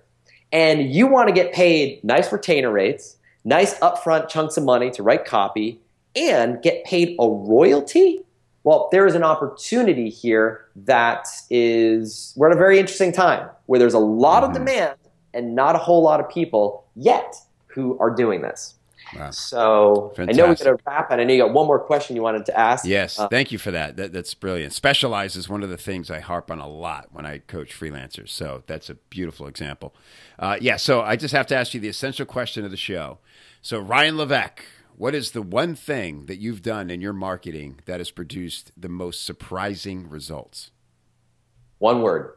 and 0.53 0.93
you 0.93 1.07
want 1.07 1.27
to 1.27 1.33
get 1.33 1.51
paid 1.51 2.01
nice 2.03 2.31
retainer 2.31 2.71
rates, 2.71 3.17
nice 3.43 3.77
upfront 3.79 4.29
chunks 4.29 4.55
of 4.55 4.63
money 4.63 4.91
to 4.91 5.03
write 5.03 5.25
copy, 5.25 5.81
and 6.15 6.61
get 6.61 6.85
paid 6.85 7.17
a 7.19 7.27
royalty, 7.27 8.21
well, 8.63 8.87
there 8.91 9.07
is 9.07 9.15
an 9.15 9.23
opportunity 9.23 10.09
here 10.09 10.65
that 10.75 11.27
is, 11.49 12.33
we're 12.37 12.51
at 12.51 12.55
a 12.55 12.57
very 12.57 12.77
interesting 12.79 13.11
time 13.11 13.49
where 13.65 13.79
there's 13.79 13.95
a 13.95 13.99
lot 13.99 14.43
of 14.43 14.51
mm-hmm. 14.51 14.65
demand 14.65 14.95
and 15.33 15.55
not 15.55 15.75
a 15.75 15.79
whole 15.79 16.03
lot 16.03 16.19
of 16.19 16.29
people 16.29 16.85
yet 16.95 17.35
who 17.65 17.97
are 17.99 18.11
doing 18.11 18.41
this. 18.43 18.75
Wow. 19.15 19.31
So 19.31 20.13
I 20.17 20.25
know 20.25 20.49
we 20.49 20.55
got 20.55 20.57
to 20.57 20.77
wrap, 20.85 21.11
and 21.11 21.21
I 21.21 21.23
know 21.23 21.33
you 21.33 21.43
got 21.43 21.53
one 21.53 21.67
more 21.67 21.79
question 21.79 22.15
you 22.15 22.21
wanted 22.21 22.45
to 22.47 22.57
ask. 22.57 22.85
Yes, 22.85 23.19
uh, 23.19 23.27
thank 23.27 23.51
you 23.51 23.57
for 23.57 23.71
that. 23.71 23.97
that. 23.97 24.13
That's 24.13 24.33
brilliant. 24.33 24.73
Specialize 24.73 25.35
is 25.35 25.47
one 25.47 25.63
of 25.63 25.69
the 25.69 25.77
things 25.77 26.09
I 26.09 26.19
harp 26.19 26.49
on 26.49 26.59
a 26.59 26.67
lot 26.67 27.09
when 27.11 27.25
I 27.25 27.39
coach 27.39 27.77
freelancers. 27.77 28.29
So 28.29 28.63
that's 28.67 28.89
a 28.89 28.95
beautiful 28.95 29.47
example. 29.47 29.95
Uh, 30.39 30.57
yeah, 30.59 30.77
so 30.77 31.01
I 31.01 31.15
just 31.15 31.33
have 31.33 31.47
to 31.47 31.55
ask 31.55 31.73
you 31.73 31.79
the 31.79 31.89
essential 31.89 32.25
question 32.25 32.65
of 32.65 32.71
the 32.71 32.77
show. 32.77 33.19
So 33.61 33.79
Ryan 33.79 34.17
Levesque, 34.17 34.63
what 34.95 35.15
is 35.15 35.31
the 35.31 35.41
one 35.41 35.75
thing 35.75 36.25
that 36.25 36.37
you've 36.37 36.61
done 36.61 36.89
in 36.89 37.01
your 37.01 37.13
marketing 37.13 37.79
that 37.85 37.99
has 37.99 38.11
produced 38.11 38.71
the 38.77 38.89
most 38.89 39.25
surprising 39.25 40.09
results? 40.09 40.71
One 41.79 42.01
word: 42.01 42.35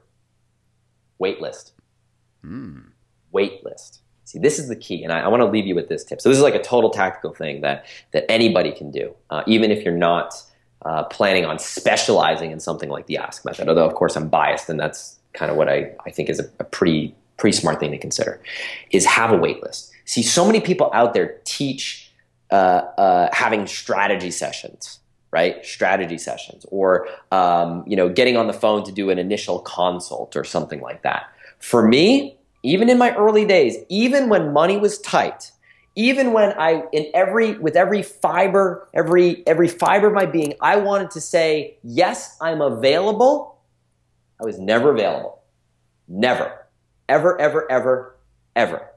waitlist. 1.20 1.72
Mm. 2.44 2.92
Waitlist. 3.34 4.00
See, 4.26 4.40
this 4.40 4.58
is 4.58 4.68
the 4.68 4.74
key, 4.74 5.04
and 5.04 5.12
I, 5.12 5.20
I 5.20 5.28
want 5.28 5.40
to 5.40 5.46
leave 5.46 5.66
you 5.66 5.76
with 5.76 5.88
this 5.88 6.02
tip. 6.02 6.20
So 6.20 6.28
this 6.28 6.36
is 6.36 6.42
like 6.42 6.56
a 6.56 6.62
total 6.62 6.90
tactical 6.90 7.32
thing 7.32 7.60
that 7.60 7.86
that 8.12 8.28
anybody 8.28 8.72
can 8.72 8.90
do, 8.90 9.14
uh, 9.30 9.44
even 9.46 9.70
if 9.70 9.84
you're 9.84 9.96
not 9.96 10.34
uh, 10.84 11.04
planning 11.04 11.44
on 11.44 11.60
specializing 11.60 12.50
in 12.50 12.58
something 12.58 12.88
like 12.88 13.06
the 13.06 13.18
Ask 13.18 13.44
method. 13.44 13.68
Although, 13.68 13.86
of 13.86 13.94
course, 13.94 14.16
I'm 14.16 14.28
biased, 14.28 14.68
and 14.68 14.80
that's 14.80 15.16
kind 15.32 15.48
of 15.48 15.56
what 15.56 15.68
I, 15.68 15.92
I 16.04 16.10
think 16.10 16.28
is 16.28 16.40
a, 16.40 16.50
a 16.58 16.64
pretty 16.64 17.14
pretty 17.36 17.56
smart 17.56 17.78
thing 17.78 17.92
to 17.92 17.98
consider. 17.98 18.40
Is 18.90 19.06
have 19.06 19.30
a 19.30 19.36
wait 19.36 19.62
list. 19.62 19.92
See, 20.06 20.22
so 20.22 20.44
many 20.44 20.60
people 20.60 20.90
out 20.92 21.14
there 21.14 21.38
teach 21.44 22.10
uh, 22.50 22.54
uh 22.54 23.28
having 23.32 23.66
strategy 23.66 24.32
sessions 24.32 24.98
right? 25.32 25.66
Strategy 25.66 26.16
sessions, 26.16 26.64
or 26.70 27.08
um, 27.30 27.84
you 27.86 27.94
know, 27.94 28.08
getting 28.08 28.38
on 28.38 28.46
the 28.46 28.54
phone 28.54 28.84
to 28.84 28.92
do 28.92 29.10
an 29.10 29.18
initial 29.18 29.58
consult 29.58 30.34
or 30.34 30.44
something 30.44 30.80
like 30.80 31.02
that. 31.02 31.26
For 31.58 31.86
me, 31.86 32.35
even 32.66 32.90
in 32.90 32.98
my 32.98 33.14
early 33.14 33.44
days, 33.44 33.76
even 33.88 34.28
when 34.28 34.52
money 34.52 34.76
was 34.76 34.98
tight, 34.98 35.52
even 35.94 36.32
when 36.32 36.52
I 36.58 36.82
in 36.92 37.06
every 37.14 37.56
with 37.58 37.76
every 37.76 38.02
fiber, 38.02 38.88
every 38.92 39.46
every 39.46 39.68
fiber 39.68 40.08
of 40.08 40.12
my 40.12 40.26
being, 40.26 40.54
I 40.60 40.76
wanted 40.76 41.12
to 41.12 41.20
say, 41.20 41.78
"Yes, 41.84 42.36
I'm 42.40 42.60
available." 42.60 43.58
I 44.40 44.44
was 44.44 44.58
never 44.58 44.90
available. 44.90 45.42
Never. 46.08 46.66
Ever 47.08 47.40
ever 47.40 47.70
ever 47.70 48.16
ever. 48.56 48.90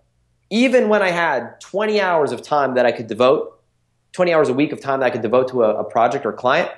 Even 0.50 0.90
when 0.90 1.04
I 1.04 1.12
had 1.12 1.62
20 1.62 2.02
hours 2.02 2.32
of 2.32 2.42
time 2.42 2.74
that 2.74 2.88
I 2.88 2.92
could 2.92 3.06
devote, 3.06 3.62
20 4.14 4.34
hours 4.34 4.50
a 4.50 4.54
week 4.54 4.72
of 4.72 4.82
time 4.82 5.00
that 5.02 5.06
I 5.06 5.10
could 5.12 5.22
devote 5.22 5.50
to 5.50 5.64
a, 5.64 5.82
a 5.82 5.84
project 5.84 6.26
or 6.26 6.34
client, 6.34 6.72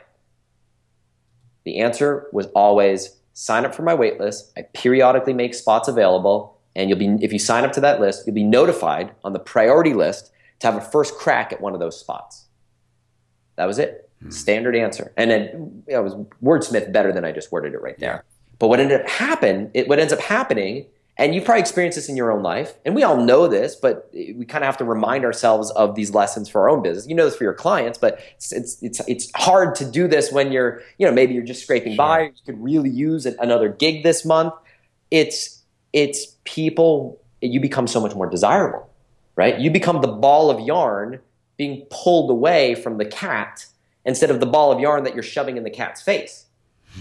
the 1.64 1.80
answer 1.80 2.28
was 2.34 2.48
always 2.48 3.16
sign 3.32 3.64
up 3.64 3.74
for 3.74 3.84
my 3.84 3.96
waitlist. 3.96 4.52
I 4.58 4.64
periodically 4.74 5.34
make 5.34 5.54
spots 5.54 5.88
available 5.88 6.58
and 6.76 6.90
you'll 6.90 7.00
be 7.00 7.18
if 7.22 7.34
you 7.34 7.40
sign 7.40 7.64
up 7.64 7.72
to 7.74 7.82
that 7.82 8.00
list, 8.00 8.26
you'll 8.26 8.36
be 8.36 8.44
notified 8.44 9.14
on 9.24 9.34
the 9.34 9.40
priority 9.40 9.94
list 9.94 10.32
to 10.60 10.68
have 10.68 10.76
a 10.76 10.82
first 10.82 11.16
crack 11.16 11.52
at 11.52 11.62
one 11.62 11.74
of 11.74 11.80
those 11.80 12.00
spots. 12.00 12.46
That 13.56 13.66
was 13.66 13.80
it. 13.80 14.10
Hmm. 14.22 14.30
Standard 14.30 14.76
answer. 14.76 15.14
And 15.18 15.32
then 15.32 15.84
you 15.88 15.94
know, 15.94 16.00
it 16.00 16.04
was 16.04 16.16
wordsmith 16.44 16.92
better 16.92 17.12
than 17.12 17.26
I 17.26 17.32
just 17.32 17.52
worded 17.52 17.74
it 17.74 17.82
right 17.82 18.00
there. 18.00 18.24
Yeah. 18.26 18.58
But 18.60 18.68
what 18.68 18.80
ended 18.80 19.02
up 19.02 19.08
happen, 19.08 19.72
it, 19.74 19.88
what 19.88 20.00
ends 20.00 20.14
up 20.14 20.20
happening, 20.20 20.86
and 21.18 21.36
you've 21.36 21.46
probably 21.46 21.62
experienced 21.62 21.98
this 21.98 22.10
in 22.10 22.16
your 22.16 22.32
own 22.32 22.42
life, 22.42 22.74
and 22.86 22.96
we 22.96 23.04
all 23.04 23.18
know 23.18 23.48
this, 23.48 23.76
but 23.76 24.10
we 24.14 24.46
kind 24.46 24.64
of 24.64 24.68
have 24.68 24.78
to 24.78 24.86
remind 24.86 25.26
ourselves 25.26 25.70
of 25.72 25.96
these 25.96 26.12
lessons 26.14 26.48
for 26.48 26.62
our 26.62 26.70
own 26.70 26.82
business. 26.82 27.08
You 27.08 27.16
know 27.16 27.26
this 27.26 27.36
for 27.36 27.44
your 27.44 27.54
clients, 27.54 27.98
but 27.98 28.20
it's 28.36 28.52
it's 28.52 28.82
it's, 28.82 29.02
it's 29.08 29.32
hard 29.36 29.76
to 29.76 29.86
do 29.86 30.08
this 30.08 30.32
when 30.32 30.52
you're, 30.52 30.82
you 30.98 31.06
know, 31.06 31.12
maybe 31.12 31.34
you're 31.34 31.44
just 31.44 31.64
scraping 31.64 31.94
sure. 31.94 31.98
by. 31.98 32.22
You 32.22 32.32
could 32.46 32.64
really 32.64 32.90
use 32.90 33.26
another 33.26 33.70
gig 33.70 34.04
this 34.04 34.24
month. 34.26 34.54
It's 35.10 35.61
it's 35.94 36.38
people, 36.44 37.22
you 37.42 37.60
become 37.60 37.88
so 37.88 38.00
much 38.00 38.16
more 38.16 38.30
desirable, 38.30 38.90
right? 39.36 39.60
You 39.60 39.72
become 39.72 40.02
the 40.02 40.08
ball 40.08 40.50
of 40.50 40.66
yarn 40.66 41.20
being 41.58 41.86
pulled 41.90 42.32
away 42.32 42.76
from 42.76 42.98
the 42.98 43.06
cat 43.06 43.66
instead 44.06 44.32
of 44.32 44.40
the 44.40 44.46
ball 44.46 44.72
of 44.72 44.80
yarn 44.80 45.04
that 45.04 45.14
you're 45.14 45.24
shoving 45.24 45.58
in 45.58 45.64
the 45.64 45.70
cat's 45.70 46.02
face. 46.02 46.46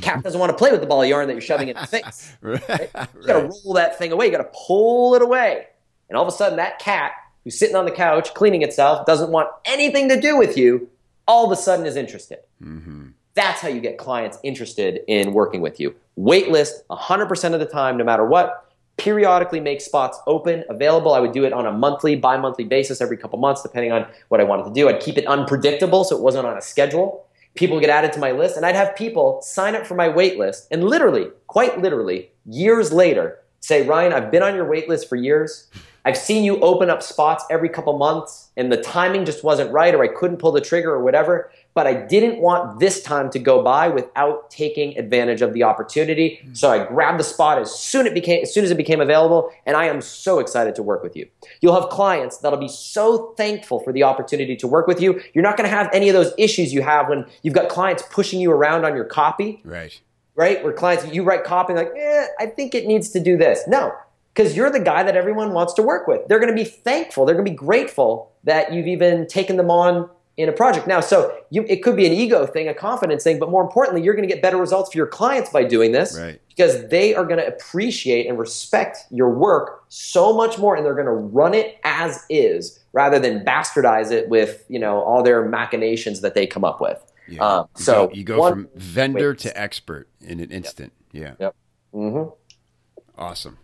Cat 0.01 0.23
doesn't 0.25 0.39
want 0.39 0.51
to 0.51 0.57
play 0.57 0.71
with 0.71 0.81
the 0.81 0.87
ball 0.87 1.03
of 1.03 1.09
yarn 1.09 1.27
that 1.29 1.33
you're 1.35 1.41
shoving 1.41 1.69
in 1.69 1.77
its 1.77 1.91
face. 1.91 2.37
right? 2.43 2.69
right? 2.69 2.91
You 3.15 3.27
got 3.27 3.41
to 3.41 3.49
roll 3.49 3.75
that 3.75 3.99
thing 3.99 4.13
away. 4.13 4.27
You 4.27 4.33
got 4.33 4.39
to 4.39 4.51
pull 4.67 5.15
it 5.15 5.23
away. 5.23 5.67
And 6.09 6.17
all 6.17 6.27
of 6.27 6.33
a 6.33 6.37
sudden, 6.37 6.57
that 6.57 6.79
cat 6.79 7.13
who's 7.45 7.59
sitting 7.59 7.77
on 7.77 7.85
the 7.85 7.91
couch 7.91 8.35
cleaning 8.35 8.63
itself 8.63 9.07
doesn't 9.07 9.31
want 9.31 9.49
anything 9.65 10.09
to 10.09 10.21
do 10.21 10.37
with 10.37 10.57
you. 10.57 10.89
All 11.27 11.47
of 11.47 11.53
a 11.53 11.61
sudden, 11.61 11.87
is 11.87 11.97
interested. 11.97 12.41
Mm-hmm. 12.63 13.09
That's 13.35 13.61
how 13.61 13.69
you 13.69 13.81
get 13.81 13.99
clients 13.99 14.39
interested 14.43 15.01
in 15.07 15.33
working 15.33 15.61
with 15.61 15.79
you. 15.79 15.95
Waitlist 16.19 16.85
100% 16.91 17.55
of 17.55 17.61
the 17.61 17.67
time, 17.67 17.97
no 17.97 18.05
matter 18.05 18.25
what 18.25 18.70
periodically 19.01 19.61
make 19.61 19.81
spots 19.81 20.19
open, 20.27 20.63
available. 20.69 21.15
I 21.15 21.21
would 21.21 21.33
do 21.33 21.45
it 21.45 21.55
on 21.55 21.67
a 21.67 21.73
monthly, 21.73 22.17
bi 22.17 22.37
monthly 22.37 22.65
basis 22.65 23.01
every 23.01 23.17
couple 23.17 23.39
months, 23.39 23.63
depending 23.63 23.93
on 23.93 24.07
what 24.29 24.41
I 24.41 24.45
wanted 24.45 24.65
to 24.65 24.73
do. 24.73 24.89
I'd 24.91 25.01
keep 25.01 25.17
it 25.17 25.27
unpredictable 25.27 26.05
so 26.05 26.17
it 26.17 26.23
wasn't 26.23 26.47
on 26.47 26.57
a 26.57 26.61
schedule. 26.61 27.27
People 27.55 27.77
would 27.77 27.81
get 27.81 27.91
added 27.91 28.13
to 28.13 28.21
my 28.21 28.31
list, 28.31 28.59
and 28.59 28.67
I'd 28.67 28.77
have 28.77 28.95
people 28.95 29.41
sign 29.41 29.75
up 29.75 29.87
for 29.87 29.95
my 29.95 30.09
wait 30.09 30.39
list 30.39 30.69
and 30.71 30.85
literally, 30.85 31.29
quite 31.47 31.81
literally, 31.81 32.31
years 32.45 32.93
later, 32.93 33.39
say, 33.61 33.87
Ryan, 33.87 34.13
I've 34.13 34.31
been 34.31 34.43
on 34.43 34.55
your 34.55 34.69
wait 34.69 34.89
list 34.89 35.09
for 35.09 35.17
years. 35.17 35.69
I've 36.05 36.17
seen 36.17 36.45
you 36.45 36.61
open 36.61 36.91
up 36.91 37.03
spots 37.03 37.45
every 37.51 37.71
couple 37.71 37.97
months, 37.97 38.51
and 38.57 38.71
the 38.71 38.83
timing 38.83 39.25
just 39.25 39.43
wasn't 39.43 39.73
right, 39.73 39.95
or 39.95 40.05
I 40.05 40.09
couldn't 40.09 40.39
pull 40.39 40.53
the 40.53 40.61
trigger, 40.61 40.93
or 40.93 41.03
whatever 41.03 41.51
but 41.75 41.87
I 41.87 41.95
didn't 41.95 42.41
want 42.41 42.81
this 42.81 43.03
time 43.03 43.31
to 43.31 43.39
go 43.39 43.63
by 43.63 43.89
without 43.89 44.51
taking 44.51 44.99
advantage 44.99 45.43
of 45.43 45.53
the 45.53 45.63
opportunity. 45.63 46.41
Mm. 46.45 46.57
So 46.57 46.71
I 46.71 46.85
grabbed 46.85 47.21
the 47.21 47.25
spot 47.25 47.59
as 47.59 47.73
soon 47.73 48.07
it 48.07 48.15
became 48.15 48.43
as 48.43 48.53
soon 48.53 48.65
as 48.65 48.71
it 48.71 48.77
became 48.77 49.01
available, 49.01 49.51
and 49.67 49.77
I 49.77 49.87
am 49.87 50.01
so 50.01 50.39
excited 50.39 50.75
to 50.77 50.83
work 50.83 51.03
with 51.03 51.17
you. 51.17 51.29
You'll 51.61 51.81
have 51.81 51.91
clients 51.91 52.39
that'll 52.39 52.59
be 52.59 52.69
so 52.69 53.35
thankful 53.37 53.81
for 53.81 53.93
the 53.93 54.03
opportunity 54.03 54.57
to 54.57 54.67
work 54.67 54.87
with 54.87 55.01
you. 55.01 55.21
You're 55.33 55.45
not 55.45 55.57
going 55.57 55.69
to 55.69 55.75
have 55.75 55.89
any 55.93 56.09
of 56.09 56.15
those 56.15 56.33
issues 56.39 56.73
you 56.73 56.83
have 56.83 57.09
when 57.09 57.27
you've 57.43 57.55
got 57.55 57.69
clients 57.69 58.03
pushing 58.11 58.41
you 58.41 58.51
around 58.51 58.85
on 58.85 58.95
your 58.95 59.05
copy. 59.05 59.61
Right. 59.65 60.01
Right? 60.35 60.63
Where 60.65 60.73
clients 60.73 61.13
you 61.13 61.23
write 61.23 61.45
copy 61.45 61.75
like, 61.75 61.91
eh, 61.97 62.27
I 62.39 62.47
think 62.47 62.75
it 62.75 62.87
needs 62.87 63.11
to 63.11 63.21
do 63.21 63.37
this. 63.37 63.63
No, 63.67 63.93
because 64.35 64.57
you're 64.57 64.71
the 64.71 64.81
guy 64.81 65.03
that 65.03 65.17
everyone 65.17 65.53
wants 65.53 65.75
to 65.75 65.83
work 65.83 66.07
with. 66.07 66.27
They're 66.29 66.39
going 66.39 66.55
to 66.55 66.65
be 66.65 66.69
thankful. 66.69 67.27
They're 67.27 67.35
going 67.35 67.45
to 67.45 67.51
be 67.51 67.57
grateful 67.57 68.33
that 68.45 68.73
you've 68.73 68.87
even 68.87 69.27
taken 69.27 69.57
them 69.57 69.71
on 69.71 70.09
in 70.37 70.49
a 70.49 70.53
project. 70.53 70.87
Now, 70.87 71.01
so 71.01 71.37
you, 71.51 71.65
it 71.69 71.83
could 71.83 71.97
be 71.97 72.07
an 72.07 72.13
ego 72.13 72.47
thing, 72.47 72.69
a 72.69 72.75
confidence 72.75 73.23
thing, 73.23 73.39
but 73.39 73.51
more 73.51 73.63
importantly, 73.63 74.03
you're 74.03 74.15
going 74.15 74.27
to 74.27 74.33
get 74.33 74.43
better 74.43 74.57
results 74.57 74.93
for 74.93 74.99
your 74.99 75.07
clients 75.07 75.51
by 75.51 75.65
doing 75.65 75.93
this 75.93 76.19
right. 76.19 76.41
because 76.49 76.89
they 76.89 77.15
are 77.15 77.25
going 77.25 77.39
to 77.39 77.47
appreciate 77.47 78.27
and 78.27 78.39
respect 78.39 78.99
your 79.11 79.31
work 79.31 79.85
so 79.89 80.33
much 80.33 80.59
more, 80.59 80.77
and 80.77 80.85
they're 80.85 80.95
going 80.95 81.07
to 81.07 81.13
run 81.13 81.55
it 81.55 81.79
as 81.85 82.25
is 82.31 82.81
rather 82.93 83.19
than 83.19 83.45
bastardize 83.45 84.11
it 84.11 84.29
with 84.29 84.65
you 84.69 84.79
know 84.79 85.03
all 85.03 85.23
their 85.23 85.45
machinations 85.45 86.21
that 86.21 86.35
they 86.35 86.47
come 86.47 86.65
up 86.65 86.81
with. 86.81 87.05
Yeah. 87.29 87.43
Um, 87.43 87.69
you 87.77 87.85
so 87.85 88.07
go, 88.07 88.13
you 88.15 88.25
go 88.25 88.39
one, 88.39 88.53
from 88.53 88.69
vendor 88.75 89.31
wait. 89.31 89.39
to 89.41 89.61
expert 89.61 90.09
in 90.21 90.41
an 90.41 90.51
instant. 90.51 90.93
Yep. 91.13 91.23
Yeah. 91.23 91.47
Yep. 91.47 91.57
Mm-hmm. 91.95 93.11
Awesome, 93.19 93.59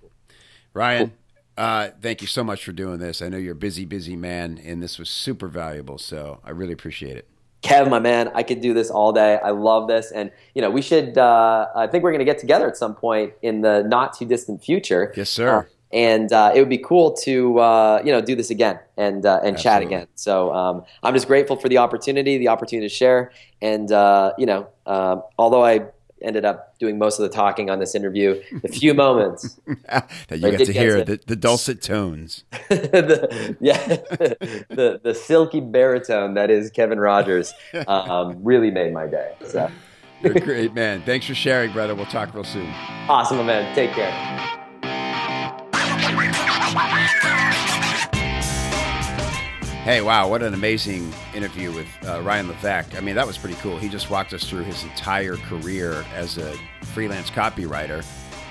Ryan. 0.75 1.09
Cool. 1.09 1.17
Uh, 1.57 1.89
thank 2.03 2.21
you 2.21 2.27
so 2.27 2.45
much 2.45 2.65
for 2.65 2.73
doing 2.73 2.99
this. 2.99 3.23
I 3.23 3.29
know 3.29 3.39
you're 3.39 3.53
a 3.53 3.57
busy, 3.57 3.85
busy 3.85 4.17
man, 4.17 4.61
and 4.63 4.83
this 4.83 4.99
was 4.99 5.09
super 5.09 5.49
valuable. 5.49 5.99
So 5.99 6.41
I 6.45 6.51
really 6.51 6.73
appreciate 6.73 7.17
it. 7.17 7.27
Kev, 7.63 7.89
my 7.89 7.99
man, 7.99 8.31
I 8.35 8.43
could 8.43 8.61
do 8.61 8.75
this 8.75 8.91
all 8.91 9.13
day. 9.13 9.39
I 9.43 9.51
love 9.51 9.89
this, 9.89 10.13
and 10.13 10.31
you 10.55 10.63
know, 10.63 10.71
we 10.71 10.83
should. 10.83 11.17
Uh, 11.17 11.67
I 11.75 11.87
think 11.87 12.05
we're 12.05 12.11
going 12.11 12.21
to 12.21 12.27
get 12.27 12.39
together 12.39 12.69
at 12.69 12.77
some 12.77 12.95
point 12.95 13.33
in 13.43 13.63
the 13.63 13.83
not 13.83 14.17
too 14.17 14.27
distant 14.27 14.63
future. 14.63 15.13
Yes, 15.17 15.31
sir. 15.31 15.61
Uh, 15.61 15.63
and 15.93 16.33
uh, 16.33 16.53
it 16.55 16.61
would 16.61 16.69
be 16.69 16.79
cool 16.79 17.13
to 17.13 17.59
uh, 17.59 18.03
you 18.05 18.13
know 18.13 18.21
do 18.21 18.35
this 18.37 18.51
again 18.51 18.79
and 18.97 19.25
uh, 19.25 19.41
and 19.43 19.57
Absolutely. 19.57 19.63
chat 19.63 19.83
again. 19.83 20.07
So 20.15 20.53
um, 20.53 20.85
I'm 21.03 21.15
just 21.15 21.27
grateful 21.27 21.57
for 21.57 21.69
the 21.69 21.79
opportunity, 21.79 22.39
the 22.39 22.49
opportunity 22.49 22.89
to 22.89 22.95
share, 22.95 23.33
and 23.63 23.91
uh, 23.91 24.33
you 24.37 24.47
know, 24.47 24.69
um, 24.87 25.23
although 25.39 25.65
I 25.65 25.87
ended 26.23 26.45
up 26.45 26.79
doing 26.79 26.99
most 26.99 27.19
of 27.19 27.29
the 27.29 27.35
talking 27.35 27.71
on 27.71 27.79
this 27.79 27.95
interview. 27.95 28.41
The 28.63 28.69
few 28.69 28.95
moments 28.95 29.61
that 29.89 30.09
you 30.31 30.51
get 30.51 30.67
to 30.67 30.73
hear 30.73 30.99
to, 30.99 31.05
the, 31.05 31.21
the, 31.27 31.37
dulcet 31.37 31.83
tones, 31.83 32.45
the, 32.69 33.57
yeah, 33.61 33.87
the 34.69 35.01
the 35.03 35.15
silky 35.15 35.61
baritone 35.61 36.35
that 36.35 36.51
is 36.51 36.71
Kevin 36.71 36.99
Rogers, 36.99 37.53
um, 37.87 38.43
really 38.43 38.71
made 38.71 38.93
my 38.93 39.07
day. 39.07 39.35
So. 39.47 39.71
You're 40.23 40.39
a 40.39 40.41
great, 40.41 40.73
man. 40.73 41.03
Thanks 41.03 41.27
for 41.27 41.35
sharing, 41.35 41.73
brother. 41.73 41.95
We'll 41.95 42.07
talk 42.07 42.35
real 42.35 42.43
soon. 42.43 42.73
Awesome, 43.07 43.45
man. 43.45 43.75
Take 43.75 43.91
care. 43.93 44.63
Hey, 49.87 50.01
wow, 50.01 50.29
what 50.29 50.43
an 50.43 50.53
amazing 50.53 51.15
interview 51.33 51.71
with 51.73 51.87
uh, 52.05 52.21
Ryan 52.21 52.49
Levesque. 52.49 52.97
I 52.97 53.01
mean, 53.01 53.15
that 53.15 53.25
was 53.25 53.39
pretty 53.39 53.55
cool. 53.61 53.79
He 53.79 53.89
just 53.89 54.11
walked 54.11 54.33
us 54.33 54.43
through 54.43 54.65
his 54.65 54.83
entire 54.83 55.37
career 55.37 56.05
as 56.13 56.39
a 56.39 56.57
freelance 56.83 57.31
copywriter 57.31 58.05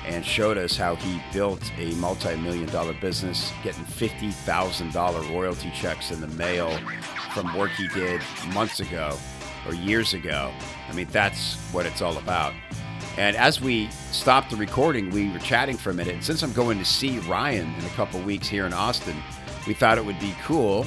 and 0.05 0.25
showed 0.25 0.57
us 0.57 0.77
how 0.77 0.95
he 0.95 1.21
built 1.33 1.59
a 1.77 1.93
multi 1.95 2.37
million 2.37 2.69
dollar 2.69 2.93
business, 3.01 3.51
getting 3.65 3.83
$50,000 3.83 5.29
royalty 5.29 5.69
checks 5.71 6.09
in 6.09 6.21
the 6.21 6.27
mail 6.27 6.71
from 7.33 7.53
work 7.57 7.71
he 7.71 7.89
did 7.89 8.21
months 8.53 8.79
ago 8.79 9.17
or 9.67 9.73
years 9.73 10.13
ago. 10.13 10.53
I 10.87 10.93
mean, 10.93 11.09
that's 11.11 11.57
what 11.73 11.85
it's 11.85 12.01
all 12.01 12.17
about. 12.17 12.53
And 13.17 13.35
as 13.35 13.59
we 13.59 13.89
stopped 13.91 14.51
the 14.51 14.55
recording, 14.55 15.09
we 15.09 15.29
were 15.33 15.39
chatting 15.39 15.75
for 15.75 15.89
a 15.89 15.93
minute. 15.93 16.13
And 16.13 16.23
since 16.23 16.43
I'm 16.43 16.53
going 16.53 16.79
to 16.79 16.85
see 16.85 17.19
Ryan 17.19 17.75
in 17.77 17.83
a 17.83 17.89
couple 17.89 18.21
weeks 18.21 18.47
here 18.47 18.65
in 18.65 18.71
Austin, 18.71 19.17
we 19.67 19.73
thought 19.73 19.97
it 19.97 20.05
would 20.05 20.19
be 20.21 20.33
cool 20.45 20.85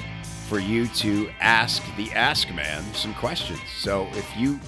for 0.49 0.59
you 0.59 0.87
to 0.89 1.29
ask 1.41 1.83
the 1.97 2.11
Ask 2.13 2.53
Man 2.55 2.83
some 2.95 3.13
questions. 3.15 3.61
So 3.77 4.09
if 4.13 4.37
you 4.37 4.59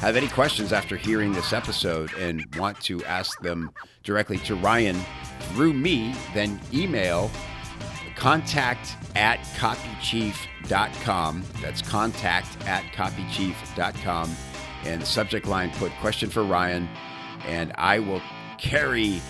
have 0.00 0.16
any 0.16 0.28
questions 0.28 0.72
after 0.72 0.96
hearing 0.96 1.32
this 1.32 1.52
episode 1.52 2.14
and 2.14 2.44
want 2.56 2.80
to 2.82 3.04
ask 3.04 3.40
them 3.42 3.70
directly 4.04 4.38
to 4.38 4.54
Ryan 4.54 4.96
through 5.52 5.74
me, 5.74 6.14
then 6.32 6.58
email 6.72 7.30
contact 8.16 8.96
at 9.16 9.38
copychief.com. 9.56 11.44
That's 11.60 11.82
contact 11.82 12.66
at 12.66 12.82
copychief.com. 12.92 14.36
And 14.84 15.06
subject 15.06 15.46
line 15.46 15.70
put 15.72 15.92
question 16.00 16.30
for 16.30 16.42
Ryan, 16.44 16.88
and 17.46 17.72
I 17.76 17.98
will 17.98 18.22
carry 18.58 19.20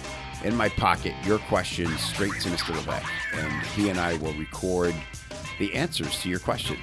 in 0.44 0.54
my 0.54 0.68
pocket 0.68 1.14
your 1.24 1.38
questions 1.40 2.00
straight 2.00 2.34
to 2.40 2.48
Mr. 2.50 2.74
Levesque. 2.76 3.10
And 3.34 3.66
he 3.68 3.88
and 3.88 3.98
I 3.98 4.14
will 4.18 4.34
record 4.34 4.94
the 5.58 5.74
answers 5.74 6.20
to 6.22 6.28
your 6.28 6.38
question. 6.38 6.76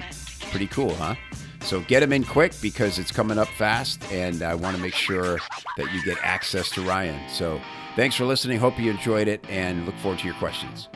Pretty 0.50 0.66
cool, 0.68 0.94
huh? 0.94 1.14
So 1.60 1.80
get 1.80 2.00
them 2.00 2.12
in 2.12 2.22
quick 2.24 2.52
because 2.62 2.98
it's 2.98 3.10
coming 3.10 3.38
up 3.38 3.48
fast, 3.48 4.02
and 4.12 4.42
I 4.42 4.54
want 4.54 4.76
to 4.76 4.82
make 4.82 4.94
sure 4.94 5.38
that 5.76 5.92
you 5.92 6.02
get 6.04 6.18
access 6.22 6.70
to 6.70 6.82
Ryan. 6.82 7.28
So 7.28 7.60
thanks 7.96 8.14
for 8.14 8.24
listening. 8.24 8.58
Hope 8.58 8.78
you 8.78 8.90
enjoyed 8.90 9.26
it, 9.26 9.44
and 9.48 9.84
look 9.84 9.96
forward 9.96 10.20
to 10.20 10.26
your 10.26 10.36
questions. 10.36 10.88